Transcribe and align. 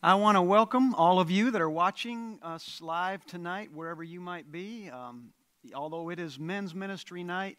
I 0.00 0.14
want 0.14 0.36
to 0.36 0.42
welcome 0.42 0.94
all 0.94 1.18
of 1.18 1.28
you 1.28 1.50
that 1.50 1.60
are 1.60 1.68
watching 1.68 2.38
us 2.40 2.80
live 2.80 3.26
tonight, 3.26 3.70
wherever 3.74 4.04
you 4.04 4.20
might 4.20 4.52
be. 4.52 4.88
Um, 4.88 5.30
although 5.74 6.10
it 6.10 6.20
is 6.20 6.38
men's 6.38 6.72
ministry 6.72 7.24
night, 7.24 7.58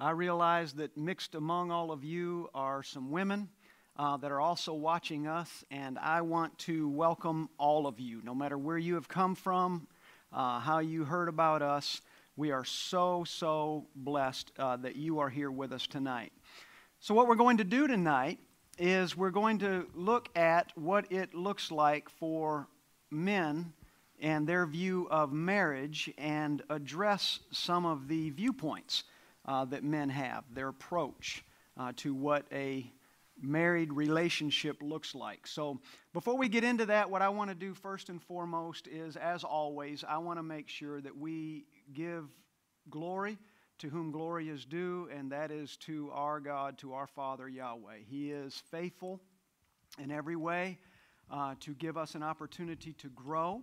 I 0.00 0.12
realize 0.12 0.72
that 0.74 0.96
mixed 0.96 1.34
among 1.34 1.70
all 1.70 1.92
of 1.92 2.02
you 2.02 2.48
are 2.54 2.82
some 2.82 3.10
women 3.10 3.50
uh, 3.98 4.16
that 4.16 4.32
are 4.32 4.40
also 4.40 4.72
watching 4.72 5.26
us, 5.26 5.62
and 5.70 5.98
I 5.98 6.22
want 6.22 6.58
to 6.60 6.88
welcome 6.88 7.50
all 7.58 7.86
of 7.86 8.00
you, 8.00 8.22
no 8.24 8.34
matter 8.34 8.56
where 8.56 8.78
you 8.78 8.94
have 8.94 9.06
come 9.06 9.34
from, 9.34 9.86
uh, 10.32 10.60
how 10.60 10.78
you 10.78 11.04
heard 11.04 11.28
about 11.28 11.60
us. 11.60 12.00
We 12.34 12.50
are 12.50 12.64
so, 12.64 13.24
so 13.24 13.88
blessed 13.94 14.52
uh, 14.58 14.78
that 14.78 14.96
you 14.96 15.18
are 15.18 15.28
here 15.28 15.50
with 15.50 15.70
us 15.70 15.86
tonight. 15.86 16.32
So, 16.98 17.14
what 17.14 17.28
we're 17.28 17.34
going 17.34 17.58
to 17.58 17.64
do 17.64 17.86
tonight 17.86 18.38
is 18.78 19.16
we're 19.16 19.30
going 19.30 19.58
to 19.58 19.86
look 19.94 20.28
at 20.36 20.72
what 20.74 21.10
it 21.10 21.34
looks 21.34 21.70
like 21.70 22.08
for 22.08 22.68
men 23.10 23.72
and 24.20 24.46
their 24.46 24.66
view 24.66 25.08
of 25.10 25.32
marriage 25.32 26.10
and 26.18 26.62
address 26.70 27.40
some 27.50 27.84
of 27.84 28.08
the 28.08 28.30
viewpoints 28.30 29.04
uh, 29.46 29.64
that 29.66 29.84
men 29.84 30.08
have, 30.08 30.44
their 30.52 30.68
approach 30.68 31.44
uh, 31.76 31.92
to 31.96 32.14
what 32.14 32.46
a 32.52 32.90
married 33.40 33.92
relationship 33.92 34.80
looks 34.80 35.14
like. 35.14 35.46
So, 35.46 35.80
before 36.12 36.38
we 36.38 36.48
get 36.48 36.64
into 36.64 36.86
that, 36.86 37.10
what 37.10 37.20
I 37.20 37.28
want 37.28 37.50
to 37.50 37.54
do 37.54 37.74
first 37.74 38.08
and 38.08 38.22
foremost 38.22 38.86
is, 38.86 39.16
as 39.16 39.44
always, 39.44 40.04
I 40.08 40.18
want 40.18 40.38
to 40.38 40.42
make 40.42 40.68
sure 40.68 41.00
that 41.00 41.16
we 41.16 41.64
give 41.92 42.28
glory 42.88 43.38
to 43.78 43.88
whom 43.88 44.10
glory 44.10 44.48
is 44.48 44.64
due, 44.64 45.08
and 45.14 45.30
that 45.32 45.50
is 45.50 45.76
to 45.78 46.10
our 46.12 46.40
God, 46.40 46.78
to 46.78 46.92
our 46.92 47.06
Father 47.06 47.48
Yahweh. 47.48 47.98
He 48.06 48.30
is 48.30 48.62
faithful 48.70 49.20
in 49.98 50.10
every 50.10 50.36
way 50.36 50.78
uh, 51.30 51.54
to 51.60 51.74
give 51.74 51.96
us 51.96 52.14
an 52.14 52.22
opportunity 52.22 52.92
to 52.94 53.08
grow. 53.10 53.62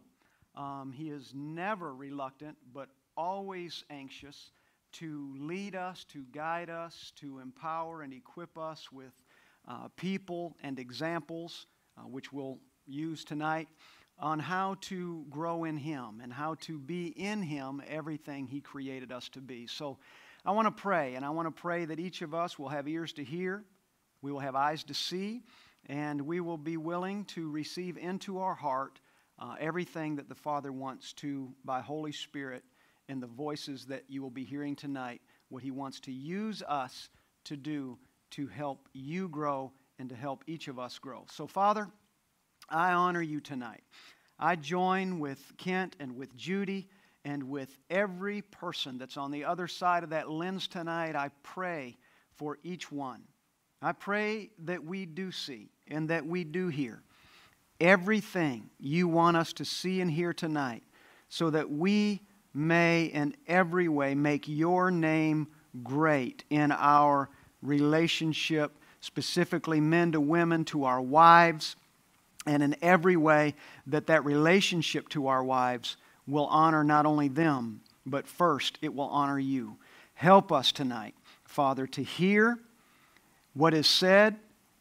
Um, 0.55 0.91
he 0.93 1.09
is 1.09 1.31
never 1.33 1.95
reluctant, 1.95 2.57
but 2.73 2.89
always 3.15 3.83
anxious 3.89 4.51
to 4.93 5.33
lead 5.39 5.75
us, 5.75 6.03
to 6.05 6.25
guide 6.33 6.69
us, 6.69 7.13
to 7.17 7.39
empower 7.39 8.01
and 8.01 8.13
equip 8.13 8.57
us 8.57 8.91
with 8.91 9.13
uh, 9.67 9.87
people 9.95 10.57
and 10.61 10.79
examples, 10.79 11.67
uh, 11.97 12.01
which 12.01 12.33
we'll 12.33 12.59
use 12.85 13.23
tonight 13.23 13.67
on 14.21 14.39
how 14.39 14.75
to 14.81 15.25
grow 15.29 15.63
in 15.63 15.77
Him 15.77 16.21
and 16.21 16.31
how 16.31 16.55
to 16.61 16.77
be 16.77 17.07
in 17.07 17.41
Him 17.41 17.81
everything 17.87 18.47
He 18.47 18.61
created 18.61 19.11
us 19.11 19.27
to 19.29 19.41
be. 19.41 19.67
So 19.67 19.97
I 20.45 20.51
want 20.51 20.67
to 20.67 20.81
pray, 20.81 21.15
and 21.15 21.25
I 21.25 21.29
want 21.31 21.47
to 21.47 21.61
pray 21.61 21.85
that 21.85 21.99
each 21.99 22.21
of 22.21 22.33
us 22.33 22.57
will 22.57 22.69
have 22.69 22.87
ears 22.87 23.13
to 23.13 23.23
hear, 23.23 23.63
we 24.21 24.31
will 24.31 24.39
have 24.39 24.55
eyes 24.55 24.83
to 24.85 24.93
see, 24.93 25.41
and 25.87 26.21
we 26.21 26.39
will 26.39 26.57
be 26.57 26.77
willing 26.77 27.25
to 27.25 27.49
receive 27.49 27.97
into 27.97 28.39
our 28.39 28.53
heart 28.53 28.99
uh, 29.39 29.55
everything 29.59 30.15
that 30.17 30.29
the 30.29 30.35
Father 30.35 30.71
wants 30.71 31.13
to, 31.13 31.51
by 31.65 31.81
Holy 31.81 32.11
Spirit, 32.11 32.63
in 33.09 33.19
the 33.19 33.27
voices 33.27 33.85
that 33.85 34.03
you 34.07 34.21
will 34.21 34.29
be 34.29 34.43
hearing 34.43 34.75
tonight, 34.75 35.21
what 35.49 35.63
He 35.63 35.71
wants 35.71 35.99
to 36.01 36.11
use 36.11 36.61
us 36.67 37.09
to 37.45 37.57
do 37.57 37.97
to 38.31 38.47
help 38.47 38.87
you 38.93 39.27
grow 39.27 39.71
and 39.99 40.09
to 40.09 40.15
help 40.15 40.43
each 40.47 40.67
of 40.67 40.79
us 40.79 40.97
grow. 40.99 41.25
So, 41.29 41.47
Father, 41.47 41.87
I 42.69 42.93
honor 42.93 43.21
you 43.21 43.39
tonight. 43.39 43.83
I 44.39 44.55
join 44.55 45.19
with 45.19 45.53
Kent 45.57 45.95
and 45.99 46.15
with 46.15 46.35
Judy 46.35 46.87
and 47.23 47.49
with 47.49 47.77
every 47.89 48.41
person 48.41 48.97
that's 48.97 49.17
on 49.17 49.31
the 49.31 49.45
other 49.45 49.67
side 49.67 50.03
of 50.03 50.09
that 50.09 50.29
lens 50.29 50.67
tonight. 50.67 51.15
I 51.15 51.29
pray 51.43 51.97
for 52.35 52.57
each 52.63 52.91
one. 52.91 53.21
I 53.81 53.91
pray 53.91 54.49
that 54.65 54.83
we 54.83 55.05
do 55.05 55.31
see 55.31 55.69
and 55.87 56.09
that 56.09 56.25
we 56.25 56.43
do 56.43 56.69
hear 56.69 57.03
everything 57.79 58.69
you 58.79 59.07
want 59.07 59.35
us 59.35 59.53
to 59.53 59.65
see 59.65 60.01
and 60.01 60.09
hear 60.09 60.33
tonight 60.33 60.83
so 61.29 61.49
that 61.49 61.69
we 61.69 62.21
may 62.53 63.05
in 63.05 63.35
every 63.47 63.87
way 63.87 64.13
make 64.13 64.47
your 64.47 64.91
name 64.91 65.47
great 65.83 66.43
in 66.49 66.71
our 66.71 67.29
relationship, 67.61 68.77
specifically 68.99 69.79
men 69.79 70.11
to 70.11 70.21
women, 70.21 70.63
to 70.65 70.83
our 70.83 71.01
wives 71.01 71.75
and 72.45 72.63
in 72.63 72.75
every 72.81 73.15
way 73.15 73.55
that 73.87 74.07
that 74.07 74.25
relationship 74.25 75.09
to 75.09 75.27
our 75.27 75.43
wives 75.43 75.97
will 76.27 76.47
honor 76.47 76.83
not 76.83 77.05
only 77.05 77.27
them, 77.27 77.81
but 78.05 78.27
first 78.27 78.77
it 78.81 78.93
will 78.93 79.09
honor 79.09 79.39
you. 79.39 79.77
Help 80.13 80.51
us 80.51 80.71
tonight, 80.71 81.15
Father, 81.43 81.87
to 81.87 82.03
hear 82.03 82.59
what 83.53 83.73
is 83.73 83.87
said 83.87 84.37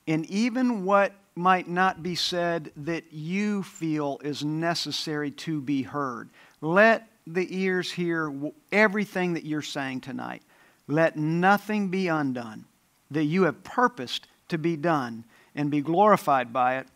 and 0.07 0.27
even 0.27 0.85
what 0.85 1.13
might 1.35 1.69
not 1.69 2.03
be 2.03 2.15
said 2.15 2.73
that 2.77 3.13
you 3.13 3.63
feel 3.63 4.19
is 4.23 4.45
necessary 4.45 5.31
to 5.31 5.61
be 5.61 5.83
heard. 5.83 6.29
Let 6.61 7.09
the 7.27 7.47
ears 7.57 7.91
hear 7.91 8.33
everything 8.73 9.35
that 9.35 9.45
you're 9.45 9.63
saying 9.63 10.01
tonight. 10.01 10.43
Let 10.87 11.17
nothing 11.17 11.89
be 11.89 12.09
undone 12.09 12.65
that 13.11 13.25
you 13.25 13.45
have 13.45 13.63
purposed 13.63 14.27
to 14.49 14.59
be 14.59 14.77
done 14.77 15.25
and 15.55 15.71
be 15.71 15.81
glorified 15.81 16.53
by 16.53 16.79
it 16.79 16.89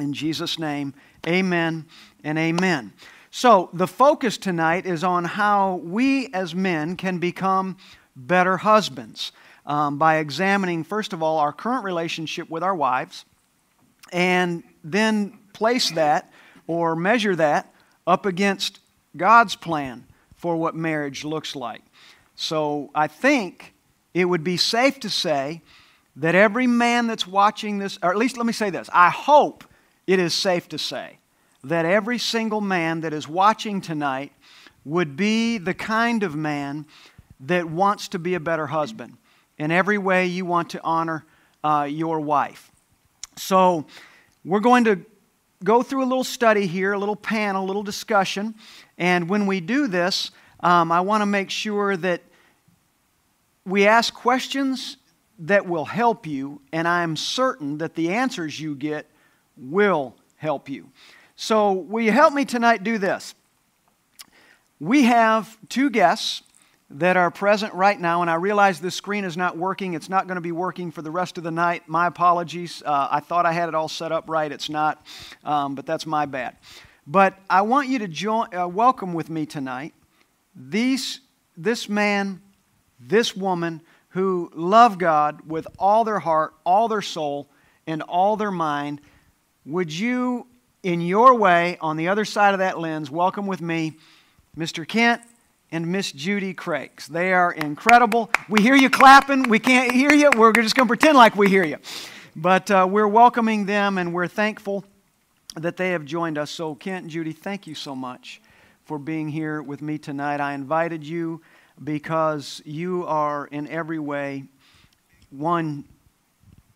in 0.00 0.12
Jesus' 0.12 0.58
name, 0.58 0.94
amen 1.26 1.86
and 2.24 2.38
amen. 2.38 2.92
So, 3.30 3.70
the 3.72 3.86
focus 3.86 4.38
tonight 4.38 4.86
is 4.86 5.04
on 5.04 5.24
how 5.24 5.76
we 5.84 6.28
as 6.32 6.54
men 6.54 6.96
can 6.96 7.18
become 7.18 7.76
better 8.16 8.56
husbands 8.56 9.30
um, 9.66 9.98
by 9.98 10.16
examining, 10.16 10.82
first 10.82 11.12
of 11.12 11.22
all, 11.22 11.38
our 11.38 11.52
current 11.52 11.84
relationship 11.84 12.50
with 12.50 12.64
our 12.64 12.74
wives, 12.74 13.24
and 14.12 14.64
then 14.82 15.38
place 15.52 15.90
that 15.92 16.32
or 16.66 16.96
measure 16.96 17.36
that 17.36 17.72
up 18.04 18.26
against 18.26 18.80
God's 19.16 19.54
plan 19.54 20.06
for 20.34 20.56
what 20.56 20.74
marriage 20.74 21.24
looks 21.24 21.54
like. 21.54 21.82
So, 22.34 22.90
I 22.94 23.06
think 23.06 23.74
it 24.12 24.24
would 24.24 24.42
be 24.42 24.56
safe 24.56 24.98
to 25.00 25.10
say 25.10 25.62
that 26.16 26.34
every 26.34 26.66
man 26.66 27.06
that's 27.06 27.26
watching 27.26 27.78
this, 27.78 27.96
or 28.02 28.10
at 28.10 28.16
least 28.16 28.36
let 28.36 28.46
me 28.46 28.52
say 28.52 28.70
this, 28.70 28.90
I 28.92 29.10
hope 29.10 29.64
it 30.10 30.18
is 30.18 30.34
safe 30.34 30.68
to 30.68 30.76
say 30.76 31.18
that 31.62 31.84
every 31.84 32.18
single 32.18 32.60
man 32.60 33.02
that 33.02 33.12
is 33.12 33.28
watching 33.28 33.80
tonight 33.80 34.32
would 34.84 35.16
be 35.16 35.56
the 35.56 35.72
kind 35.72 36.24
of 36.24 36.34
man 36.34 36.84
that 37.38 37.64
wants 37.66 38.08
to 38.08 38.18
be 38.18 38.34
a 38.34 38.40
better 38.40 38.66
husband. 38.66 39.16
In 39.56 39.70
every 39.70 39.98
way, 39.98 40.26
you 40.26 40.44
want 40.44 40.70
to 40.70 40.82
honor 40.82 41.24
uh, 41.62 41.86
your 41.88 42.18
wife. 42.18 42.72
So, 43.36 43.86
we're 44.44 44.58
going 44.58 44.82
to 44.86 44.98
go 45.62 45.80
through 45.80 46.02
a 46.02 46.08
little 46.10 46.24
study 46.24 46.66
here, 46.66 46.92
a 46.92 46.98
little 46.98 47.14
panel, 47.14 47.64
a 47.64 47.68
little 47.68 47.84
discussion. 47.84 48.56
And 48.98 49.28
when 49.28 49.46
we 49.46 49.60
do 49.60 49.86
this, 49.86 50.32
um, 50.58 50.90
I 50.90 51.02
want 51.02 51.22
to 51.22 51.26
make 51.26 51.50
sure 51.50 51.96
that 51.96 52.22
we 53.64 53.86
ask 53.86 54.12
questions 54.12 54.96
that 55.38 55.66
will 55.66 55.84
help 55.84 56.26
you, 56.26 56.62
and 56.72 56.88
I'm 56.88 57.14
certain 57.14 57.78
that 57.78 57.94
the 57.94 58.08
answers 58.12 58.58
you 58.58 58.74
get 58.74 59.06
will 59.60 60.16
help 60.36 60.68
you. 60.68 60.88
So, 61.36 61.72
will 61.72 62.02
you 62.02 62.12
help 62.12 62.34
me 62.34 62.44
tonight 62.44 62.82
do 62.82 62.98
this? 62.98 63.34
We 64.78 65.04
have 65.04 65.58
two 65.68 65.90
guests 65.90 66.42
that 66.90 67.16
are 67.16 67.30
present 67.30 67.72
right 67.74 67.98
now, 67.98 68.20
and 68.20 68.30
I 68.30 68.34
realize 68.34 68.80
this 68.80 68.96
screen 68.96 69.24
is 69.24 69.36
not 69.36 69.56
working. 69.56 69.94
It's 69.94 70.08
not 70.08 70.26
going 70.26 70.36
to 70.36 70.42
be 70.42 70.52
working 70.52 70.90
for 70.90 71.02
the 71.02 71.10
rest 71.10 71.38
of 71.38 71.44
the 71.44 71.50
night. 71.50 71.88
My 71.88 72.06
apologies. 72.06 72.82
Uh, 72.84 73.08
I 73.10 73.20
thought 73.20 73.46
I 73.46 73.52
had 73.52 73.68
it 73.68 73.74
all 73.74 73.88
set 73.88 74.10
up 74.10 74.28
right. 74.28 74.50
It's 74.50 74.68
not, 74.68 75.06
um, 75.44 75.74
but 75.74 75.86
that's 75.86 76.04
my 76.04 76.26
bad. 76.26 76.56
But 77.06 77.38
I 77.48 77.62
want 77.62 77.88
you 77.88 78.00
to 78.00 78.08
join, 78.08 78.54
uh, 78.54 78.66
welcome 78.68 79.14
with 79.14 79.30
me 79.30 79.46
tonight 79.46 79.94
these, 80.54 81.20
this 81.56 81.88
man, 81.88 82.40
this 82.98 83.36
woman 83.36 83.82
who 84.10 84.50
love 84.54 84.98
God 84.98 85.42
with 85.46 85.66
all 85.78 86.04
their 86.04 86.18
heart, 86.18 86.54
all 86.64 86.88
their 86.88 87.02
soul, 87.02 87.48
and 87.86 88.02
all 88.02 88.36
their 88.36 88.50
mind 88.50 89.00
would 89.66 89.92
you, 89.92 90.46
in 90.82 91.00
your 91.00 91.34
way, 91.34 91.76
on 91.80 91.96
the 91.96 92.08
other 92.08 92.24
side 92.24 92.54
of 92.54 92.60
that 92.60 92.78
lens, 92.78 93.10
welcome 93.10 93.46
with 93.46 93.60
me 93.60 93.92
Mr. 94.56 94.88
Kent 94.88 95.20
and 95.70 95.86
Miss 95.86 96.12
Judy 96.12 96.54
Crakes? 96.54 97.06
They 97.06 97.32
are 97.34 97.52
incredible. 97.52 98.30
We 98.48 98.62
hear 98.62 98.74
you 98.74 98.88
clapping. 98.88 99.44
We 99.44 99.58
can't 99.58 99.92
hear 99.92 100.12
you. 100.12 100.30
We're 100.34 100.52
just 100.52 100.74
going 100.74 100.86
to 100.86 100.90
pretend 100.90 101.18
like 101.18 101.36
we 101.36 101.48
hear 101.48 101.64
you. 101.64 101.76
But 102.34 102.70
uh, 102.70 102.86
we're 102.90 103.08
welcoming 103.08 103.66
them 103.66 103.98
and 103.98 104.14
we're 104.14 104.28
thankful 104.28 104.84
that 105.56 105.76
they 105.76 105.90
have 105.90 106.06
joined 106.06 106.38
us. 106.38 106.50
So, 106.50 106.74
Kent 106.74 107.02
and 107.02 107.10
Judy, 107.10 107.32
thank 107.32 107.66
you 107.66 107.74
so 107.74 107.94
much 107.94 108.40
for 108.84 108.98
being 108.98 109.28
here 109.28 109.60
with 109.60 109.82
me 109.82 109.98
tonight. 109.98 110.40
I 110.40 110.54
invited 110.54 111.04
you 111.04 111.42
because 111.84 112.62
you 112.64 113.04
are, 113.06 113.46
in 113.46 113.68
every 113.68 113.98
way, 113.98 114.44
one, 115.28 115.84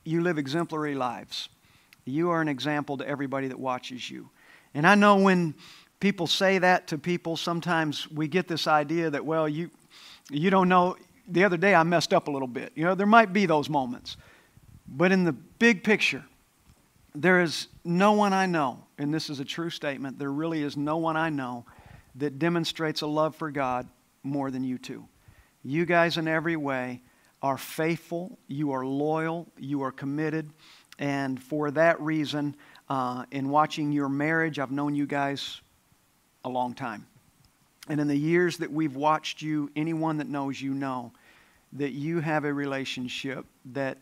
you 0.05 0.23
live 0.23 0.37
exemplary 0.37 0.95
lives. 0.95 1.49
You 2.05 2.31
are 2.31 2.41
an 2.41 2.49
example 2.49 2.99
to 2.99 3.09
everybody 3.09 3.49
that 3.49 3.59
watches 3.59 4.11
you. 4.11 4.31
And 4.75 4.87
I 4.87 4.95
know 4.95 5.17
when 5.17 5.55
people 6.01 6.27
say 6.27 6.59
that 6.59 6.89
to 6.89 6.99
people, 6.99 7.37
sometimes 7.37 8.11
we 8.11 8.29
get 8.29 8.49
this 8.49 8.67
idea 8.67 9.11
that, 9.11 9.25
well, 9.25 9.49
you, 9.49 9.71
you 10.31 10.51
don't 10.51 10.69
know. 10.69 10.97
The 11.29 11.45
other 11.45 11.57
day 11.57 11.75
I 11.75 11.83
messed 11.83 12.13
up 12.13 12.29
a 12.29 12.31
little 12.31 12.49
bit. 12.49 12.73
You 12.75 12.85
know, 12.85 12.95
there 12.95 13.07
might 13.07 13.33
be 13.33 13.47
those 13.47 13.71
moments. 13.71 14.17
But 14.87 15.13
in 15.13 15.25
the 15.25 15.33
big 15.33 15.83
picture, 15.83 16.25
there 17.15 17.41
is 17.41 17.69
no 17.85 18.13
one 18.13 18.33
I 18.33 18.47
know 18.47 18.85
and 18.99 19.13
this 19.13 19.31
is 19.31 19.41
a 19.41 19.45
true 19.45 19.71
statement, 19.71 20.19
there 20.19 20.33
really 20.33 20.63
is 20.63 20.77
no 20.77 20.99
one 20.99 21.17
I 21.17 21.31
know 21.31 21.65
that 22.17 22.39
demonstrates 22.39 23.01
a 23.01 23.07
love 23.07 23.35
for 23.35 23.51
God 23.51 23.89
more 24.23 24.51
than 24.51 24.63
you 24.63 24.79
two. 24.79 25.07
You 25.63 25.85
guys, 25.85 26.17
in 26.17 26.29
every 26.29 26.57
way, 26.57 27.03
are 27.43 27.59
faithful, 27.59 28.39
you 28.47 28.73
are 28.73 28.87
loyal, 28.87 29.49
you 29.59 29.83
are 29.83 29.93
committed, 29.93 30.51
and 30.99 31.43
for 31.43 31.71
that 31.73 32.01
reason, 32.01 32.55
uh, 32.89 33.25
in 33.31 33.49
watching 33.49 33.93
your 33.93 34.09
marriage, 34.09 34.59
I've 34.59 34.71
known 34.71 34.95
you 34.95 35.07
guys 35.07 35.61
a 36.45 36.49
long 36.49 36.75
time. 36.75 37.07
And 37.89 38.01
in 38.01 38.09
the 38.09 38.17
years 38.17 38.59
that 38.59 38.71
we've 38.71 38.97
watched 38.97 39.43
you, 39.43 39.71
anyone 39.77 40.19
that 40.19 40.29
knows 40.29 40.61
you 40.61 40.73
know 40.73 41.13
that 41.75 41.91
you 41.91 42.21
have 42.21 42.45
a 42.45 42.53
relationship 42.53 43.45
that 43.73 43.99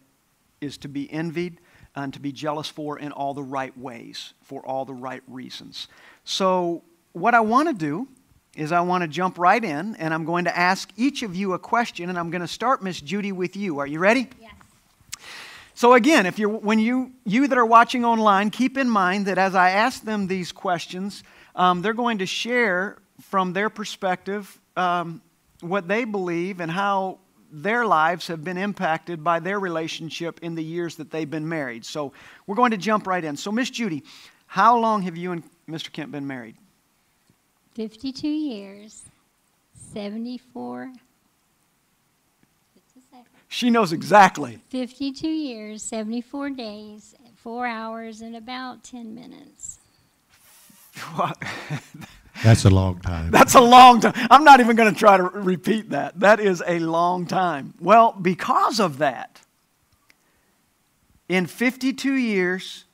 is 0.60 0.76
to 0.78 0.88
be 0.88 1.10
envied 1.12 1.58
and 1.96 2.12
to 2.14 2.20
be 2.20 2.32
jealous 2.32 2.68
for 2.68 2.98
in 2.98 3.12
all 3.12 3.34
the 3.34 3.42
right 3.42 3.76
ways, 3.76 4.34
for 4.42 4.64
all 4.64 4.84
the 4.84 4.94
right 4.94 5.22
reasons. 5.26 5.88
So, 6.24 6.82
what 7.12 7.34
I 7.34 7.40
want 7.40 7.68
to 7.68 7.74
do 7.74 8.08
is 8.56 8.72
I 8.72 8.80
want 8.80 9.02
to 9.02 9.08
jump 9.08 9.38
right 9.38 9.62
in 9.62 9.96
and 9.96 10.14
I'm 10.14 10.24
going 10.24 10.44
to 10.44 10.56
ask 10.56 10.90
each 10.96 11.22
of 11.22 11.34
you 11.34 11.54
a 11.54 11.58
question 11.58 12.08
and 12.08 12.18
I'm 12.18 12.30
going 12.30 12.42
to 12.42 12.48
start 12.48 12.82
Miss 12.82 13.00
Judy 13.00 13.32
with 13.32 13.56
you. 13.56 13.78
Are 13.78 13.86
you 13.86 13.98
ready? 13.98 14.28
So 15.74 15.94
again, 15.94 16.26
if 16.26 16.38
you're 16.38 16.50
when 16.50 16.78
you 16.78 17.12
you 17.24 17.48
that 17.48 17.58
are 17.58 17.66
watching 17.66 18.04
online, 18.04 18.50
keep 18.50 18.76
in 18.76 18.88
mind 18.88 19.26
that 19.26 19.38
as 19.38 19.54
I 19.54 19.70
ask 19.70 20.02
them 20.02 20.26
these 20.26 20.52
questions, 20.52 21.22
um, 21.54 21.82
they're 21.82 21.94
going 21.94 22.18
to 22.18 22.26
share 22.26 22.98
from 23.20 23.52
their 23.52 23.70
perspective 23.70 24.60
um, 24.76 25.22
what 25.60 25.88
they 25.88 26.04
believe 26.04 26.60
and 26.60 26.70
how 26.70 27.18
their 27.50 27.84
lives 27.84 28.26
have 28.28 28.42
been 28.42 28.56
impacted 28.56 29.22
by 29.22 29.38
their 29.38 29.60
relationship 29.60 30.40
in 30.42 30.54
the 30.54 30.64
years 30.64 30.96
that 30.96 31.10
they've 31.10 31.30
been 31.30 31.48
married. 31.48 31.84
So 31.84 32.12
we're 32.46 32.56
going 32.56 32.70
to 32.70 32.78
jump 32.78 33.06
right 33.06 33.22
in. 33.22 33.36
So 33.36 33.52
Miss 33.52 33.68
Judy, 33.68 34.02
how 34.46 34.78
long 34.78 35.02
have 35.02 35.16
you 35.16 35.32
and 35.32 35.42
Mr. 35.68 35.92
Kent 35.92 36.10
been 36.12 36.26
married? 36.26 36.56
52 37.74 38.26
years, 38.26 39.04
74. 39.92 40.92
Just 43.52 43.62
a 43.62 43.64
second. 43.64 43.68
She 43.68 43.70
knows 43.70 43.92
exactly. 43.92 44.58
52 44.70 45.28
years, 45.28 45.82
74 45.82 46.50
days, 46.50 47.14
4 47.36 47.66
hours, 47.66 48.20
and 48.20 48.36
about 48.36 48.84
10 48.84 49.14
minutes. 49.14 49.78
What? 51.14 51.42
That's 52.42 52.64
a 52.64 52.70
long 52.70 53.00
time. 53.00 53.30
That's 53.32 53.54
a 53.54 53.60
long 53.60 54.00
time. 54.00 54.14
I'm 54.30 54.44
not 54.44 54.60
even 54.60 54.76
going 54.76 54.92
to 54.92 54.98
try 54.98 55.16
to 55.16 55.22
repeat 55.22 55.90
that. 55.90 56.20
That 56.20 56.40
is 56.40 56.62
a 56.66 56.78
long 56.80 57.26
time. 57.26 57.74
Well, 57.80 58.12
because 58.20 58.80
of 58.80 58.98
that, 58.98 59.40
in 61.28 61.46
52 61.46 62.12
years, 62.12 62.84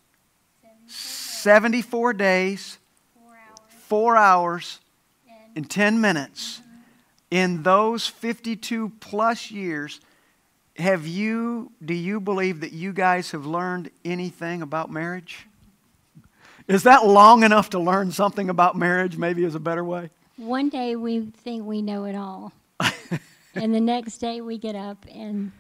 74 0.86 2.12
days, 2.12 2.78
4 3.88 4.16
hours. 4.16 4.78
4 4.78 5.34
And 5.56 5.56
and 5.56 5.70
10 5.70 6.00
minutes, 6.00 6.62
in 7.30 7.62
those 7.62 8.06
52 8.06 8.92
plus 9.00 9.50
years, 9.50 10.00
have 10.78 11.06
you, 11.06 11.72
do 11.84 11.94
you 11.94 12.20
believe 12.20 12.60
that 12.60 12.72
you 12.72 12.92
guys 12.92 13.32
have 13.32 13.44
learned 13.44 13.90
anything 14.04 14.62
about 14.62 14.90
marriage? 14.90 15.46
Is 16.66 16.84
that 16.84 17.06
long 17.06 17.42
enough 17.42 17.70
to 17.70 17.78
learn 17.78 18.12
something 18.12 18.48
about 18.48 18.76
marriage, 18.76 19.16
maybe 19.16 19.44
is 19.44 19.54
a 19.54 19.60
better 19.60 19.84
way? 19.84 20.10
one 20.38 20.68
day 20.68 20.96
we 20.96 21.20
think 21.20 21.66
we 21.66 21.82
know 21.82 22.04
it 22.04 22.14
all. 22.14 22.52
and 23.54 23.74
the 23.74 23.80
next 23.80 24.18
day 24.18 24.40
we 24.40 24.56
get 24.56 24.74
up 24.74 25.04
and 25.12 25.52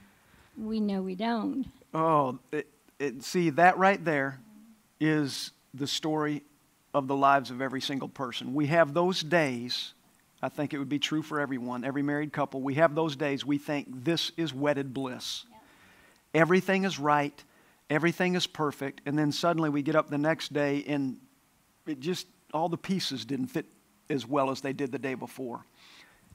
we 0.56 0.80
know 0.80 1.02
we 1.02 1.14
don't. 1.14 1.66
Oh, 1.92 2.38
it, 2.52 2.68
it, 2.98 3.22
see, 3.22 3.50
that 3.50 3.76
right 3.76 4.02
there 4.02 4.38
is 5.00 5.50
the 5.74 5.86
story 5.86 6.42
of 6.94 7.08
the 7.08 7.16
lives 7.16 7.50
of 7.50 7.60
every 7.60 7.80
single 7.80 8.08
person. 8.08 8.54
We 8.54 8.66
have 8.66 8.94
those 8.94 9.20
days, 9.20 9.94
I 10.42 10.48
think 10.48 10.72
it 10.72 10.78
would 10.78 10.88
be 10.88 10.98
true 10.98 11.22
for 11.22 11.40
everyone, 11.40 11.84
every 11.84 12.02
married 12.02 12.32
couple. 12.32 12.60
We 12.60 12.74
have 12.74 12.94
those 12.94 13.16
days 13.16 13.44
we 13.44 13.58
think 13.58 14.04
this 14.04 14.30
is 14.36 14.54
wedded 14.54 14.94
bliss. 14.94 15.44
Everything 16.32 16.84
is 16.84 16.98
right, 16.98 17.42
everything 17.90 18.34
is 18.34 18.46
perfect, 18.46 19.00
and 19.06 19.18
then 19.18 19.32
suddenly 19.32 19.70
we 19.70 19.82
get 19.82 19.96
up 19.96 20.10
the 20.10 20.18
next 20.18 20.52
day 20.52 20.84
and 20.86 21.16
it 21.86 22.00
just, 22.00 22.26
all 22.52 22.68
the 22.68 22.76
pieces 22.76 23.24
didn't 23.24 23.48
fit 23.48 23.66
as 24.10 24.26
well 24.26 24.50
as 24.50 24.60
they 24.60 24.72
did 24.72 24.92
the 24.92 24.98
day 24.98 25.14
before. 25.14 25.64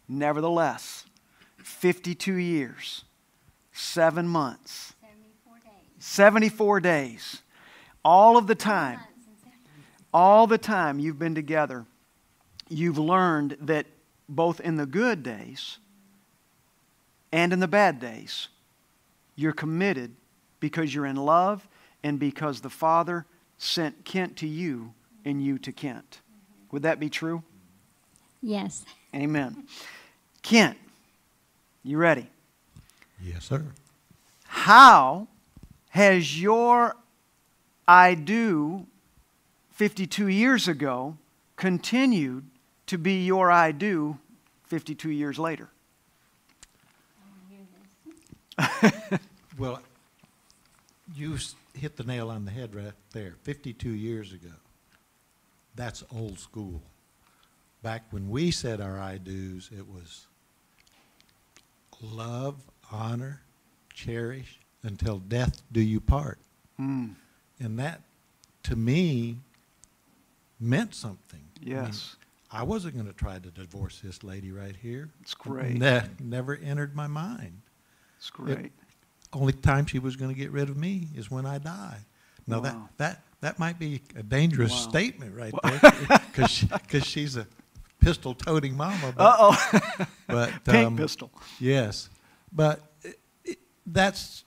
Nevertheless, 0.08 1.06
52 1.58 2.34
years, 2.34 3.06
seven 3.72 4.28
months, 4.28 4.94
74 5.02 5.56
days. 5.64 5.74
74 6.00 6.80
days. 6.82 7.42
All 8.04 8.36
of 8.36 8.48
the 8.48 8.56
time, 8.56 9.00
all 10.14 10.46
the 10.46 10.58
time 10.58 11.00
you've 11.00 11.18
been 11.18 11.36
together, 11.36 11.86
you've 12.70 12.98
learned 12.98 13.58
that 13.62 13.86
both 14.28 14.60
in 14.60 14.78
the 14.78 14.86
good 14.86 15.24
days 15.24 15.78
and 17.32 17.52
in 17.52 17.60
the 17.60 17.68
bad 17.68 18.00
days, 18.00 18.48
you're 19.36 19.54
committed 19.54 20.16
because 20.60 20.94
you're 20.94 21.06
in 21.06 21.16
love 21.16 21.68
and 22.04 22.20
because 22.20 22.62
the 22.62 22.70
Father 22.70 23.26
sent 23.58 24.06
Kent 24.06 24.38
to 24.38 24.48
you 24.48 24.94
and 25.26 25.44
you 25.44 25.58
to 25.60 25.72
Kent. 25.72 26.22
Would 26.72 26.84
that 26.84 27.00
be 27.00 27.10
true? 27.10 27.44
Yes. 28.42 28.86
Amen. 29.16 29.66
Kent, 30.42 30.78
you 31.84 31.98
ready? 31.98 32.28
Yes, 33.24 33.46
sir. 33.46 33.64
How 34.46 35.28
has 35.90 36.42
your 36.42 36.96
I 37.88 38.14
do 38.14 38.86
52 39.72 40.28
years 40.28 40.68
ago 40.68 41.18
continued 41.56 42.46
to 42.94 42.98
be 43.00 43.26
your 43.26 43.52
I 43.52 43.72
do 43.72 44.20
52 44.68 45.10
years 45.10 45.40
later? 45.40 45.70
Well, 49.56 49.82
you 51.16 51.38
hit 51.76 51.96
the 51.96 52.04
nail 52.04 52.30
on 52.32 52.46
the 52.46 52.50
head 52.52 52.74
right 52.74 52.94
there. 53.12 53.36
52 53.44 53.88
years 53.90 54.34
ago. 54.34 54.50
That's 55.76 56.04
old 56.12 56.40
school. 56.40 56.82
Back 57.84 58.04
when 58.10 58.30
we 58.32 58.50
said 58.50 58.82
our 58.82 59.00
I 59.00 59.20
do's, 59.20 59.70
it 59.72 59.88
was 59.88 60.26
love, 62.02 62.56
honor, 62.92 63.42
cherish, 63.94 64.60
until 64.82 65.20
death 65.20 65.62
do 65.72 65.80
you 65.82 66.00
part. 66.00 66.40
Mm, 66.82 67.14
And 67.60 67.78
that, 67.78 68.02
to 68.64 68.76
me, 68.76 69.38
meant 70.60 70.96
something. 70.96 71.44
Yes. 71.62 72.16
I 72.54 72.62
wasn't 72.64 72.94
going 72.94 73.08
to 73.08 73.14
try 73.14 73.40
to 73.40 73.50
divorce 73.52 74.00
this 74.04 74.24
lady 74.24 74.52
right 74.52 74.76
here. 74.76 75.10
It's 75.22 75.34
great. 75.34 75.76
Ne- 75.76 76.04
never 76.20 76.56
entered 76.56 76.96
my 76.96 77.08
mind. 77.08 77.62
It's 78.20 78.30
great. 78.30 78.72
Only 79.34 79.54
time 79.54 79.88
she 79.88 79.98
was 80.00 80.16
going 80.16 80.30
to 80.34 80.40
get 80.40 80.52
rid 80.52 80.70
of 80.70 80.78
me 80.78 81.08
is 81.16 81.32
when 81.32 81.46
I 81.48 81.58
die. 81.58 81.98
Now 82.46 82.58
Wow. 82.58 82.62
that 82.62 82.98
that 82.98 83.24
that 83.42 83.60
might 83.60 83.80
be 83.80 84.02
a 84.16 84.22
dangerous 84.24 84.72
Wow. 84.72 84.78
statement 84.90 85.36
right 85.36 85.54
there, 85.64 85.80
because 86.32 87.04
she's 87.08 87.36
a 87.38 87.48
pistol-toting 88.00 88.76
mama. 88.78 89.14
But, 89.18 89.24
Uh 89.24 89.36
oh. 89.40 90.06
but 90.28 90.52
Pink 90.66 90.88
um, 90.88 90.98
pistol. 90.98 91.32
Yes, 91.60 92.10
but 92.52 92.82
it, 93.02 93.20
it, 93.44 93.58
that's 93.88 94.44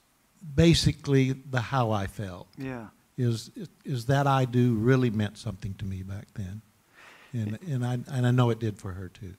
basically 0.54 1.32
the 1.32 1.60
how 1.60 1.90
I 1.90 2.06
felt. 2.06 2.48
Yeah. 2.56 2.86
Is 3.18 3.50
is 3.84 4.06
that 4.06 4.26
I 4.26 4.44
do 4.44 4.74
really 4.74 5.10
meant 5.10 5.38
something 5.38 5.74
to 5.74 5.84
me 5.86 6.02
back 6.02 6.28
then, 6.34 6.60
and 7.36 7.58
and 7.68 7.84
I 7.84 7.98
and 8.12 8.26
I 8.26 8.30
know 8.30 8.50
it 8.50 8.58
did 8.58 8.78
for 8.78 8.92
her 8.92 9.08
too. 9.08 9.34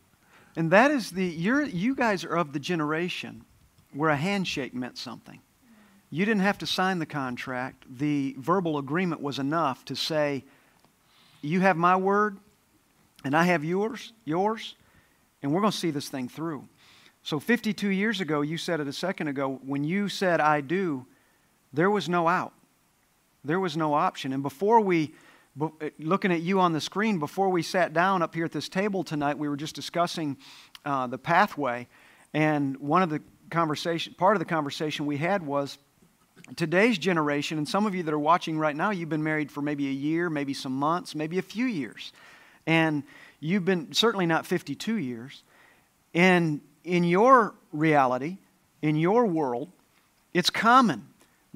And 0.55 0.71
that 0.71 0.91
is 0.91 1.11
the 1.11 1.25
you're 1.25 1.63
you 1.63 1.95
guys 1.95 2.23
are 2.23 2.35
of 2.35 2.53
the 2.53 2.59
generation 2.59 3.43
where 3.93 4.09
a 4.09 4.15
handshake 4.15 4.73
meant 4.73 4.97
something. 4.97 5.41
You 6.09 6.25
didn't 6.25 6.41
have 6.41 6.57
to 6.59 6.65
sign 6.65 6.99
the 6.99 7.05
contract. 7.05 7.83
The 7.89 8.35
verbal 8.37 8.77
agreement 8.77 9.21
was 9.21 9.39
enough 9.39 9.83
to 9.85 9.95
say, 9.95 10.45
you 11.41 11.59
have 11.61 11.75
my 11.75 11.95
word 11.95 12.37
and 13.25 13.35
I 13.35 13.43
have 13.43 13.63
yours, 13.63 14.13
yours, 14.23 14.75
and 15.41 15.51
we're 15.51 15.61
going 15.61 15.71
to 15.71 15.77
see 15.77 15.91
this 15.91 16.07
thing 16.07 16.29
through. 16.29 16.67
So 17.23 17.39
52 17.39 17.89
years 17.89 18.21
ago, 18.21 18.41
you 18.41 18.57
said 18.57 18.79
it 18.79 18.87
a 18.87 18.93
second 18.93 19.27
ago, 19.27 19.59
when 19.65 19.83
you 19.83 20.07
said 20.07 20.39
I 20.39 20.61
do, 20.61 21.05
there 21.73 21.91
was 21.91 22.07
no 22.07 22.27
out. 22.27 22.53
There 23.43 23.59
was 23.59 23.75
no 23.75 23.93
option. 23.93 24.31
And 24.31 24.41
before 24.41 24.79
we, 24.79 25.13
looking 25.99 26.31
at 26.31 26.41
you 26.41 26.59
on 26.59 26.73
the 26.73 26.81
screen, 26.81 27.19
before 27.19 27.49
we 27.49 27.61
sat 27.61 27.93
down 27.93 28.21
up 28.21 28.35
here 28.35 28.45
at 28.45 28.51
this 28.51 28.69
table 28.69 29.03
tonight, 29.03 29.37
we 29.37 29.49
were 29.49 29.57
just 29.57 29.75
discussing 29.75 30.37
uh, 30.85 31.07
the 31.07 31.17
pathway. 31.17 31.87
And 32.33 32.77
one 32.77 33.01
of 33.01 33.09
the 33.09 33.21
conversation, 33.49 34.13
part 34.17 34.35
of 34.35 34.39
the 34.39 34.45
conversation 34.45 35.05
we 35.05 35.17
had 35.17 35.45
was 35.45 35.77
today's 36.55 36.97
generation, 36.97 37.57
and 37.57 37.67
some 37.67 37.85
of 37.85 37.95
you 37.95 38.03
that 38.03 38.13
are 38.13 38.19
watching 38.19 38.59
right 38.59 38.75
now, 38.75 38.91
you've 38.91 39.09
been 39.09 39.23
married 39.23 39.51
for 39.51 39.61
maybe 39.61 39.87
a 39.87 39.91
year, 39.91 40.29
maybe 40.29 40.53
some 40.53 40.73
months, 40.73 41.15
maybe 41.15 41.39
a 41.39 41.43
few 41.43 41.65
years. 41.65 42.13
And 42.65 43.03
you've 43.39 43.65
been 43.65 43.93
certainly 43.93 44.25
not 44.25 44.45
52 44.45 44.97
years. 44.97 45.43
And 46.13 46.61
in 46.83 47.03
your 47.03 47.55
reality, 47.71 48.37
in 48.81 48.95
your 48.95 49.25
world, 49.25 49.69
it's 50.33 50.49
common 50.49 51.07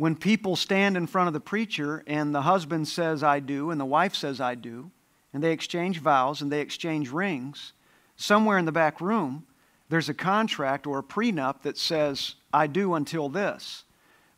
when 0.02 0.16
people 0.16 0.56
stand 0.56 0.98
in 0.98 1.06
front 1.06 1.28
of 1.28 1.34
the 1.34 1.40
preacher 1.40 2.04
and 2.08 2.34
the 2.34 2.42
husband 2.42 2.88
says, 2.88 3.22
I 3.22 3.40
do, 3.40 3.70
and 3.70 3.80
the 3.80 3.86
wife 3.86 4.16
says, 4.16 4.42
I 4.42 4.56
do, 4.56 4.90
and 5.32 5.44
they 5.44 5.52
exchange 5.52 6.00
vows 6.00 6.42
and 6.42 6.52
they 6.52 6.60
exchange 6.60 7.12
rings, 7.12 7.74
somewhere 8.16 8.58
in 8.58 8.66
the 8.66 8.72
back 8.72 9.00
room, 9.00 9.46
there's 9.90 10.10
a 10.10 10.16
contract 10.16 10.88
or 10.88 10.98
a 10.98 11.04
prenup 11.04 11.62
that 11.62 11.78
says, 11.78 12.34
I 12.52 12.66
do 12.66 12.96
until 12.96 13.30
this. 13.30 13.84